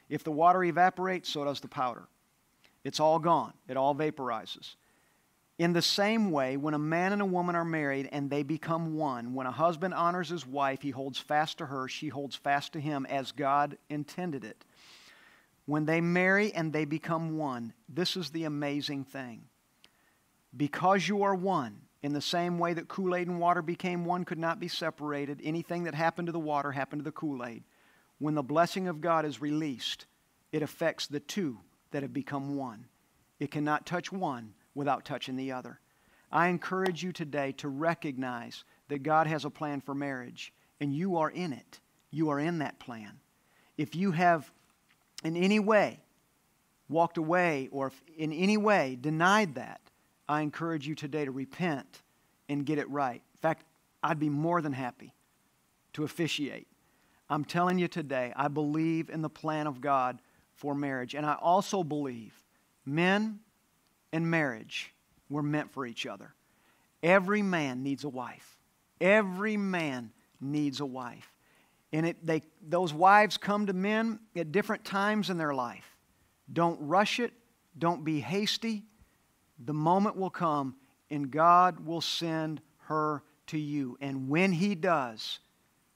If 0.09 0.23
the 0.23 0.31
water 0.31 0.63
evaporates, 0.63 1.29
so 1.29 1.45
does 1.45 1.61
the 1.61 1.69
powder. 1.69 2.07
It's 2.85 3.01
all 3.01 3.19
gone, 3.19 3.53
it 3.69 3.77
all 3.77 3.95
vaporizes. 3.95 4.77
In 5.59 5.73
the 5.73 5.83
same 5.83 6.31
way, 6.31 6.57
when 6.57 6.75
a 6.75 6.79
man 6.79 7.13
and 7.13 7.23
a 7.23 7.27
woman 7.27 7.57
are 7.57 7.65
married 7.65 8.11
and 8.13 8.29
they 8.29 8.43
become 8.43 8.95
one, 8.97 9.35
when 9.35 9.47
a 9.47 9.51
husband 9.51 9.95
honors 9.95 10.29
his 10.29 10.47
wife, 10.47 10.83
he 10.83 10.91
holds 10.91 11.19
fast 11.19 11.59
to 11.59 11.67
her, 11.67 11.89
she 11.89 12.09
holds 12.09 12.37
fast 12.37 12.75
to 12.75 12.81
him 12.81 13.07
as 13.07 13.33
God 13.33 13.79
intended 13.89 14.45
it. 14.45 14.65
When 15.65 15.87
they 15.87 16.01
marry 16.01 16.53
and 16.53 16.73
they 16.73 16.85
become 16.85 17.39
one, 17.39 17.73
this 17.89 18.17
is 18.17 18.31
the 18.31 18.45
amazing 18.45 19.05
thing. 19.05 19.45
Because 20.55 21.09
you 21.09 21.23
are 21.23 21.35
one, 21.35 21.81
in 22.07 22.13
the 22.13 22.21
same 22.21 22.61
way 22.61 22.73
that 22.73 22.87
Kool 22.87 23.17
Aid 23.17 23.27
and 23.27 23.41
water 23.41 23.63
became 23.63 24.05
one, 24.05 24.25
could 24.25 24.39
not 24.39 24.61
be 24.61 24.69
separated, 24.69 25.41
anything 25.43 25.83
that 25.83 25.95
happened 25.97 26.27
to 26.27 26.33
the 26.33 26.39
water 26.39 26.71
happened 26.71 27.01
to 27.01 27.05
the 27.05 27.11
Kool 27.11 27.45
Aid. 27.45 27.65
When 28.21 28.37
the 28.37 28.45
blessing 28.45 28.87
of 28.87 29.01
God 29.01 29.25
is 29.25 29.41
released, 29.41 30.07
it 30.53 30.63
affects 30.63 31.09
the 31.09 31.19
two 31.19 31.59
that 31.91 32.05
have 32.05 32.13
become 32.13 32.55
one. 32.55 32.87
It 33.41 33.51
cannot 33.51 33.87
touch 33.87 34.13
one 34.13 34.55
without 34.73 35.05
touching 35.05 35.35
the 35.35 35.51
other. 35.51 35.81
I 36.31 36.47
encourage 36.47 37.03
you 37.03 37.11
today 37.11 37.51
to 37.59 37.69
recognize 37.69 38.63
that 38.87 39.03
God 39.03 39.27
has 39.27 39.45
a 39.45 39.51
plan 39.51 39.81
for 39.81 39.93
marriage, 39.93 40.53
and 40.81 40.95
you 40.95 41.17
are 41.17 41.31
in 41.31 41.53
it. 41.53 41.81
You 42.13 42.29
are 42.29 42.39
in 42.39 42.59
that 42.59 42.79
plan. 42.79 43.19
If 43.77 43.97
you 43.97 44.13
have 44.13 44.49
in 45.25 45.37
any 45.37 45.59
way 45.59 45.99
walked 46.89 47.19
away 47.19 47.69
or 47.73 47.91
in 48.17 48.33
any 48.33 48.57
way 48.57 48.97
denied 49.01 49.57
that, 49.57 49.81
I 50.29 50.41
encourage 50.41 50.87
you 50.87 50.95
today 50.95 51.25
to 51.25 51.31
repent 51.31 52.03
and 52.49 52.65
get 52.65 52.79
it 52.79 52.89
right. 52.91 53.23
In 53.35 53.39
fact, 53.41 53.65
I'd 54.03 54.19
be 54.19 54.29
more 54.29 54.61
than 54.61 54.73
happy 54.73 55.13
to 55.95 56.05
officiate. 56.05 56.67
I'm 57.29 57.45
telling 57.45 57.79
you 57.79 57.89
today, 57.89 58.33
I 58.37 58.49
believe 58.49 59.11
in 59.11 59.23
the 59.23 59.29
plan 59.31 59.67
of 59.67 59.81
God 59.81 60.21
for 60.55 60.75
marriage. 60.75 61.15
And 61.15 61.27
I 61.27 61.35
also 61.35 61.83
believe 61.83 62.43
men, 62.85 63.41
and 64.13 64.31
marriage 64.31 64.93
were 65.29 65.43
meant 65.43 65.73
for 65.73 65.85
each 65.87 66.07
other. 66.07 66.35
Every 67.03 67.43
man 67.43 67.83
needs 67.83 68.05
a 68.05 68.09
wife. 68.09 68.57
Every 69.01 69.57
man 69.57 70.13
needs 70.41 70.81
a 70.81 70.87
wife. 70.87 71.31
And 71.93 72.07
it, 72.07 72.25
they, 72.25 72.43
those 72.67 72.93
wives 72.93 73.37
come 73.37 73.67
to 73.67 73.73
men 73.73 74.21
at 74.35 74.53
different 74.53 74.85
times 74.85 75.31
in 75.31 75.39
their 75.39 75.55
life. 75.55 75.97
Don't 76.53 76.79
rush 76.81 77.21
it. 77.21 77.33
Don't 77.79 78.05
be 78.05 78.21
hasty. 78.21 78.85
The 79.59 79.75
moment 79.75 80.17
will 80.17 80.31
come 80.31 80.77
and 81.11 81.31
God 81.31 81.87
will 81.87 82.01
send 82.01 82.61
her 82.85 83.23
to 83.49 83.59
you. 83.59 83.97
And 84.01 84.29
when 84.29 84.53
He 84.53 84.75
does, 84.75 85.39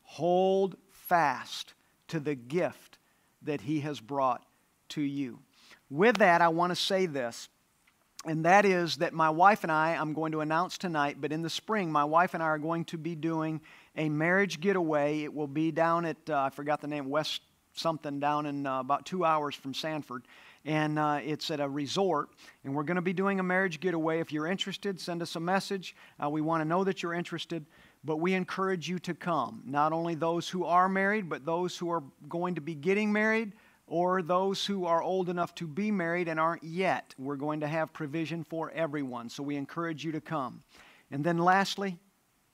hold 0.03 0.77
fast 0.91 1.75
to 2.09 2.21
the 2.21 2.35
gift 2.35 2.99
that 3.43 3.61
He 3.61 3.81
has 3.81 4.01
brought 4.01 4.45
to 4.91 5.03
you. 5.03 5.41
With 5.89 6.19
that, 6.19 6.41
I 6.41 6.49
want 6.49 6.71
to 6.71 6.77
say 6.77 7.07
this 7.07 7.49
and 8.27 8.45
that 8.45 8.67
is 8.67 8.99
that 8.99 9.15
my 9.15 9.31
wife 9.31 9.63
and 9.63 9.73
I, 9.73 9.95
I'm 9.95 10.13
going 10.13 10.33
to 10.33 10.43
announce 10.43 10.77
tonight, 10.77 11.17
but 11.21 11.33
in 11.33 11.41
the 11.41 11.49
spring, 11.49 11.91
my 11.91 12.05
wife 12.05 12.35
and 12.35 12.43
I 12.43 12.47
are 12.47 12.59
going 12.59 12.85
to 12.87 12.99
be 12.99 13.15
doing 13.15 13.63
a 13.97 14.11
marriage 14.11 14.61
getaway. 14.61 15.23
It 15.23 15.33
will 15.33 15.47
be 15.47 15.73
down 15.73 16.05
at, 16.05 16.19
uh, 16.29 16.39
I 16.39 16.51
forgot 16.51 16.83
the 16.83 16.87
name, 16.87 17.09
West 17.09 17.41
something, 17.73 18.21
down 18.21 18.45
in 18.45 18.67
uh, 18.67 18.81
about 18.81 19.07
two 19.07 19.25
hours 19.25 19.55
from 19.55 19.73
Sanford. 19.73 20.25
And 20.65 20.99
uh, 20.99 21.21
it's 21.25 21.51
at 21.51 21.61
a 21.61 21.69
resort, 21.69 22.29
and 22.65 22.75
we're 22.75 22.83
going 22.83 22.97
to 22.97 23.03
be 23.03 23.15
doing 23.15 23.41
a 23.41 23.43
marriage 23.43 23.81
getaway. 23.81 24.21
If 24.21 24.31
you're 24.31 24.47
interested, 24.47 25.01
send 25.01 25.23
us 25.23 25.37
a 25.37 25.41
message. 25.41 25.97
Uh, 26.23 26.29
we 26.29 26.43
want 26.43 26.61
to 26.61 26.69
know 26.69 26.85
that 26.85 27.03
you're 27.03 27.15
interested, 27.15 27.65
but 28.05 28.17
we 28.17 28.35
encourage 28.35 28.87
you 28.87 28.99
to 28.99 29.15
come. 29.15 29.63
Not 29.65 29.95
only 29.95 30.15
those 30.15 30.51
who 30.51 30.67
are 30.67 30.89
married, 30.89 31.31
but 31.31 31.47
those 31.47 31.79
who 31.79 31.91
are 31.91 32.03
going 32.29 32.57
to 32.57 32.61
be 32.61 32.75
getting 32.75 33.11
married 33.11 33.53
or 33.87 34.23
those 34.23 34.65
who 34.65 34.87
are 34.87 35.03
old 35.03 35.29
enough 35.29 35.55
to 35.57 35.67
be 35.67 35.91
married 35.91 36.29
and 36.29 36.39
aren't 36.39 36.63
yet. 36.63 37.15
We're 37.19 37.37
going 37.37 37.61
to 37.61 37.67
have 37.67 37.93
provision 37.93 38.45
for 38.45 38.71
everyone, 38.71 39.29
so 39.29 39.43
we 39.43 39.57
encourage 39.57 40.05
you 40.05 40.13
to 40.13 40.21
come. 40.21 40.63
And 41.11 41.25
then 41.25 41.39
lastly, 41.39 41.99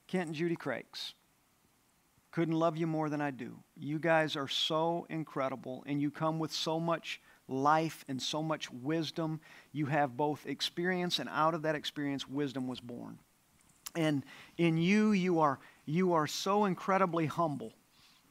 Kent 0.06 0.28
and 0.28 0.34
Judy 0.34 0.56
Crakes. 0.56 1.12
Couldn't 2.30 2.54
love 2.54 2.76
you 2.76 2.86
more 2.86 3.08
than 3.08 3.20
I 3.20 3.30
do. 3.30 3.58
You 3.76 3.98
guys 3.98 4.36
are 4.36 4.48
so 4.48 5.06
incredible, 5.10 5.84
and 5.86 6.00
you 6.00 6.10
come 6.10 6.38
with 6.38 6.52
so 6.52 6.80
much 6.80 7.20
life 7.48 8.04
and 8.08 8.20
so 8.20 8.42
much 8.42 8.70
wisdom. 8.70 9.40
You 9.72 9.86
have 9.86 10.16
both 10.16 10.46
experience, 10.46 11.18
and 11.18 11.28
out 11.28 11.54
of 11.54 11.62
that 11.62 11.74
experience, 11.74 12.28
wisdom 12.28 12.66
was 12.66 12.80
born. 12.80 13.18
And 13.94 14.24
in 14.58 14.76
you, 14.78 15.12
you 15.12 15.40
are, 15.40 15.58
you 15.84 16.12
are 16.12 16.26
so 16.26 16.64
incredibly 16.64 17.26
humble 17.26 17.72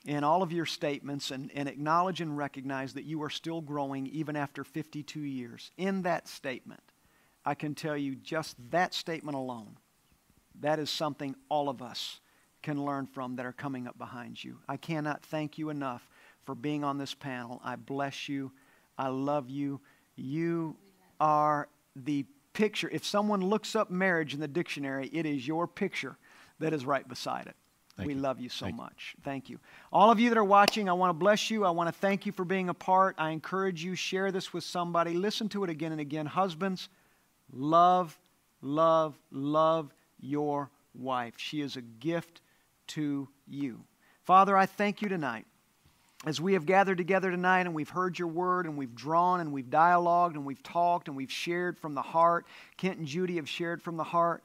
in 0.05 0.24
all 0.24 0.43
of 0.43 0.51
your 0.51 0.66
statements 0.66 1.32
and, 1.32 1.51
and 1.55 1.68
acknowledge 1.68 2.22
and 2.22 2.38
recognize 2.38 2.93
that 2.93 3.05
you 3.05 3.24
are 3.24 3.30
still 3.30 3.61
growing 3.61 4.05
even 4.07 4.36
after 4.36 4.63
52 4.63 5.20
years. 5.20 5.72
In 5.78 6.03
that 6.03 6.28
statement, 6.28 6.84
I 7.43 7.55
can 7.55 7.74
tell 7.74 7.97
you 7.97 8.16
just 8.16 8.55
that 8.72 8.93
statement 8.93 9.36
alone, 9.36 9.78
that 10.61 10.80
is 10.80 10.89
something 10.89 11.36
all 11.49 11.70
of 11.70 11.82
us 11.82 12.20
can 12.61 12.84
learn 12.84 13.05
from 13.05 13.36
that 13.36 13.45
are 13.45 13.53
coming 13.53 13.88
up 13.88 13.97
behind 13.97 14.43
you. 14.43 14.57
I 14.68 14.78
cannot 14.78 15.24
thank 15.24 15.57
you 15.57 15.70
enough 15.70 16.07
for 16.45 16.55
being 16.55 16.84
on 16.84 16.97
this 16.97 17.13
panel. 17.13 17.61
I 17.63 17.76
bless 17.76 18.30
you. 18.30 18.51
I 18.97 19.09
love 19.09 19.49
you. 19.49 19.81
You 20.15 20.75
are 21.19 21.67
the 21.95 22.25
picture. 22.53 22.89
If 22.91 23.05
someone 23.05 23.41
looks 23.41 23.75
up 23.75 23.89
marriage 23.89 24.33
in 24.33 24.39
the 24.39 24.47
dictionary, 24.47 25.09
it 25.13 25.25
is 25.25 25.47
your 25.47 25.67
picture 25.67 26.17
that 26.59 26.73
is 26.73 26.85
right 26.85 27.07
beside 27.07 27.47
it. 27.47 27.55
Thank 27.97 28.07
we 28.07 28.13
you. 28.13 28.19
love 28.19 28.39
you 28.39 28.49
so 28.49 28.65
Thank 28.65 28.77
much. 28.77 29.15
Thank 29.23 29.49
you. 29.49 29.59
All 29.91 30.11
of 30.11 30.19
you 30.19 30.29
that 30.29 30.37
are 30.37 30.43
watching, 30.43 30.89
I 30.89 30.93
want 30.93 31.11
to 31.11 31.13
bless 31.13 31.49
you. 31.49 31.63
I 31.63 31.69
want 31.69 31.87
to 31.87 31.97
thank 31.97 32.25
you 32.25 32.31
for 32.31 32.43
being 32.43 32.67
a 32.67 32.73
part. 32.73 33.15
I 33.17 33.29
encourage 33.29 33.83
you, 33.83 33.95
share 33.95 34.31
this 34.31 34.53
with 34.53 34.65
somebody. 34.65 35.13
Listen 35.13 35.47
to 35.49 35.63
it 35.63 35.69
again 35.69 35.93
and 35.93 36.01
again. 36.01 36.25
Husbands, 36.25 36.89
love, 37.53 38.17
love, 38.61 39.17
love 39.31 39.93
your 40.19 40.69
wife. 40.93 41.35
She 41.37 41.61
is 41.61 41.77
a 41.77 41.81
gift 41.81 42.41
to 42.87 43.29
you. 43.47 43.81
Father, 44.23 44.57
I 44.57 44.65
thank 44.65 45.01
you 45.01 45.07
tonight 45.07 45.45
as 46.26 46.41
we 46.41 46.53
have 46.53 46.65
gathered 46.65 46.97
together 46.97 47.30
tonight 47.30 47.61
and 47.61 47.76
we've 47.76 47.89
heard 47.89 48.17
your 48.17 48.28
word 48.28 48.65
and 48.65 48.78
we've 48.78 48.95
drawn 48.95 49.39
and 49.39 49.53
we've 49.53 49.69
dialogued 49.69 50.36
and 50.36 50.43
we've 50.43 50.63
talked 50.63 51.07
and 51.07 51.15
we've 51.15 51.32
shared 51.32 51.78
from 51.78 51.93
the 51.93 52.01
heart. 52.01 52.47
Kent 52.78 52.97
and 52.97 53.07
Judy 53.07 53.36
have 53.36 53.47
shared 53.47 53.82
from 53.82 53.95
the 53.95 54.03
heart. 54.03 54.43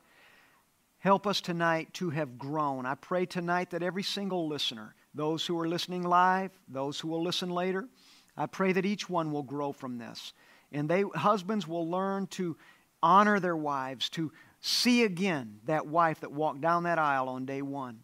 Help 0.98 1.26
us 1.26 1.40
tonight 1.40 1.92
to 1.94 2.10
have 2.10 2.38
grown. 2.38 2.84
I 2.84 2.94
pray 2.94 3.24
tonight 3.24 3.70
that 3.70 3.82
every 3.82 4.02
single 4.02 4.46
listener, 4.46 4.94
those 5.14 5.46
who 5.46 5.58
are 5.58 5.66
listening 5.66 6.02
live, 6.02 6.50
those 6.68 7.00
who 7.00 7.08
will 7.08 7.22
listen 7.22 7.48
later, 7.48 7.88
I 8.36 8.44
pray 8.44 8.72
that 8.72 8.84
each 8.84 9.08
one 9.08 9.32
will 9.32 9.42
grow 9.42 9.72
from 9.72 9.96
this. 9.96 10.34
And 10.72 10.88
they 10.88 11.02
husbands 11.14 11.66
will 11.66 11.88
learn 11.88 12.26
to 12.28 12.58
honor 13.02 13.40
their 13.40 13.56
wives, 13.56 14.10
to 14.10 14.30
see 14.60 15.04
again 15.04 15.60
that 15.64 15.86
wife 15.86 16.20
that 16.20 16.32
walked 16.32 16.60
down 16.60 16.82
that 16.82 16.98
aisle 16.98 17.30
on 17.30 17.46
day 17.46 17.62
1 17.62 17.98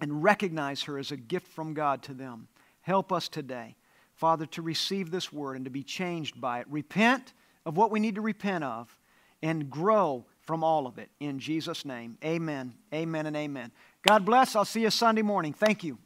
and 0.00 0.22
recognize 0.22 0.82
her 0.82 0.98
as 0.98 1.10
a 1.10 1.16
gift 1.16 1.48
from 1.48 1.72
God 1.72 2.02
to 2.04 2.14
them. 2.14 2.48
Help 2.88 3.12
us 3.12 3.28
today, 3.28 3.76
Father, 4.14 4.46
to 4.46 4.62
receive 4.62 5.10
this 5.10 5.30
word 5.30 5.56
and 5.56 5.66
to 5.66 5.70
be 5.70 5.82
changed 5.82 6.40
by 6.40 6.60
it. 6.60 6.66
Repent 6.70 7.34
of 7.66 7.76
what 7.76 7.90
we 7.90 8.00
need 8.00 8.14
to 8.14 8.22
repent 8.22 8.64
of 8.64 8.98
and 9.42 9.68
grow 9.68 10.24
from 10.40 10.64
all 10.64 10.86
of 10.86 10.96
it. 10.96 11.10
In 11.20 11.38
Jesus' 11.38 11.84
name, 11.84 12.16
amen, 12.24 12.72
amen, 12.94 13.26
and 13.26 13.36
amen. 13.36 13.72
God 14.00 14.24
bless. 14.24 14.56
I'll 14.56 14.64
see 14.64 14.80
you 14.80 14.90
Sunday 14.90 15.20
morning. 15.20 15.52
Thank 15.52 15.84
you. 15.84 15.98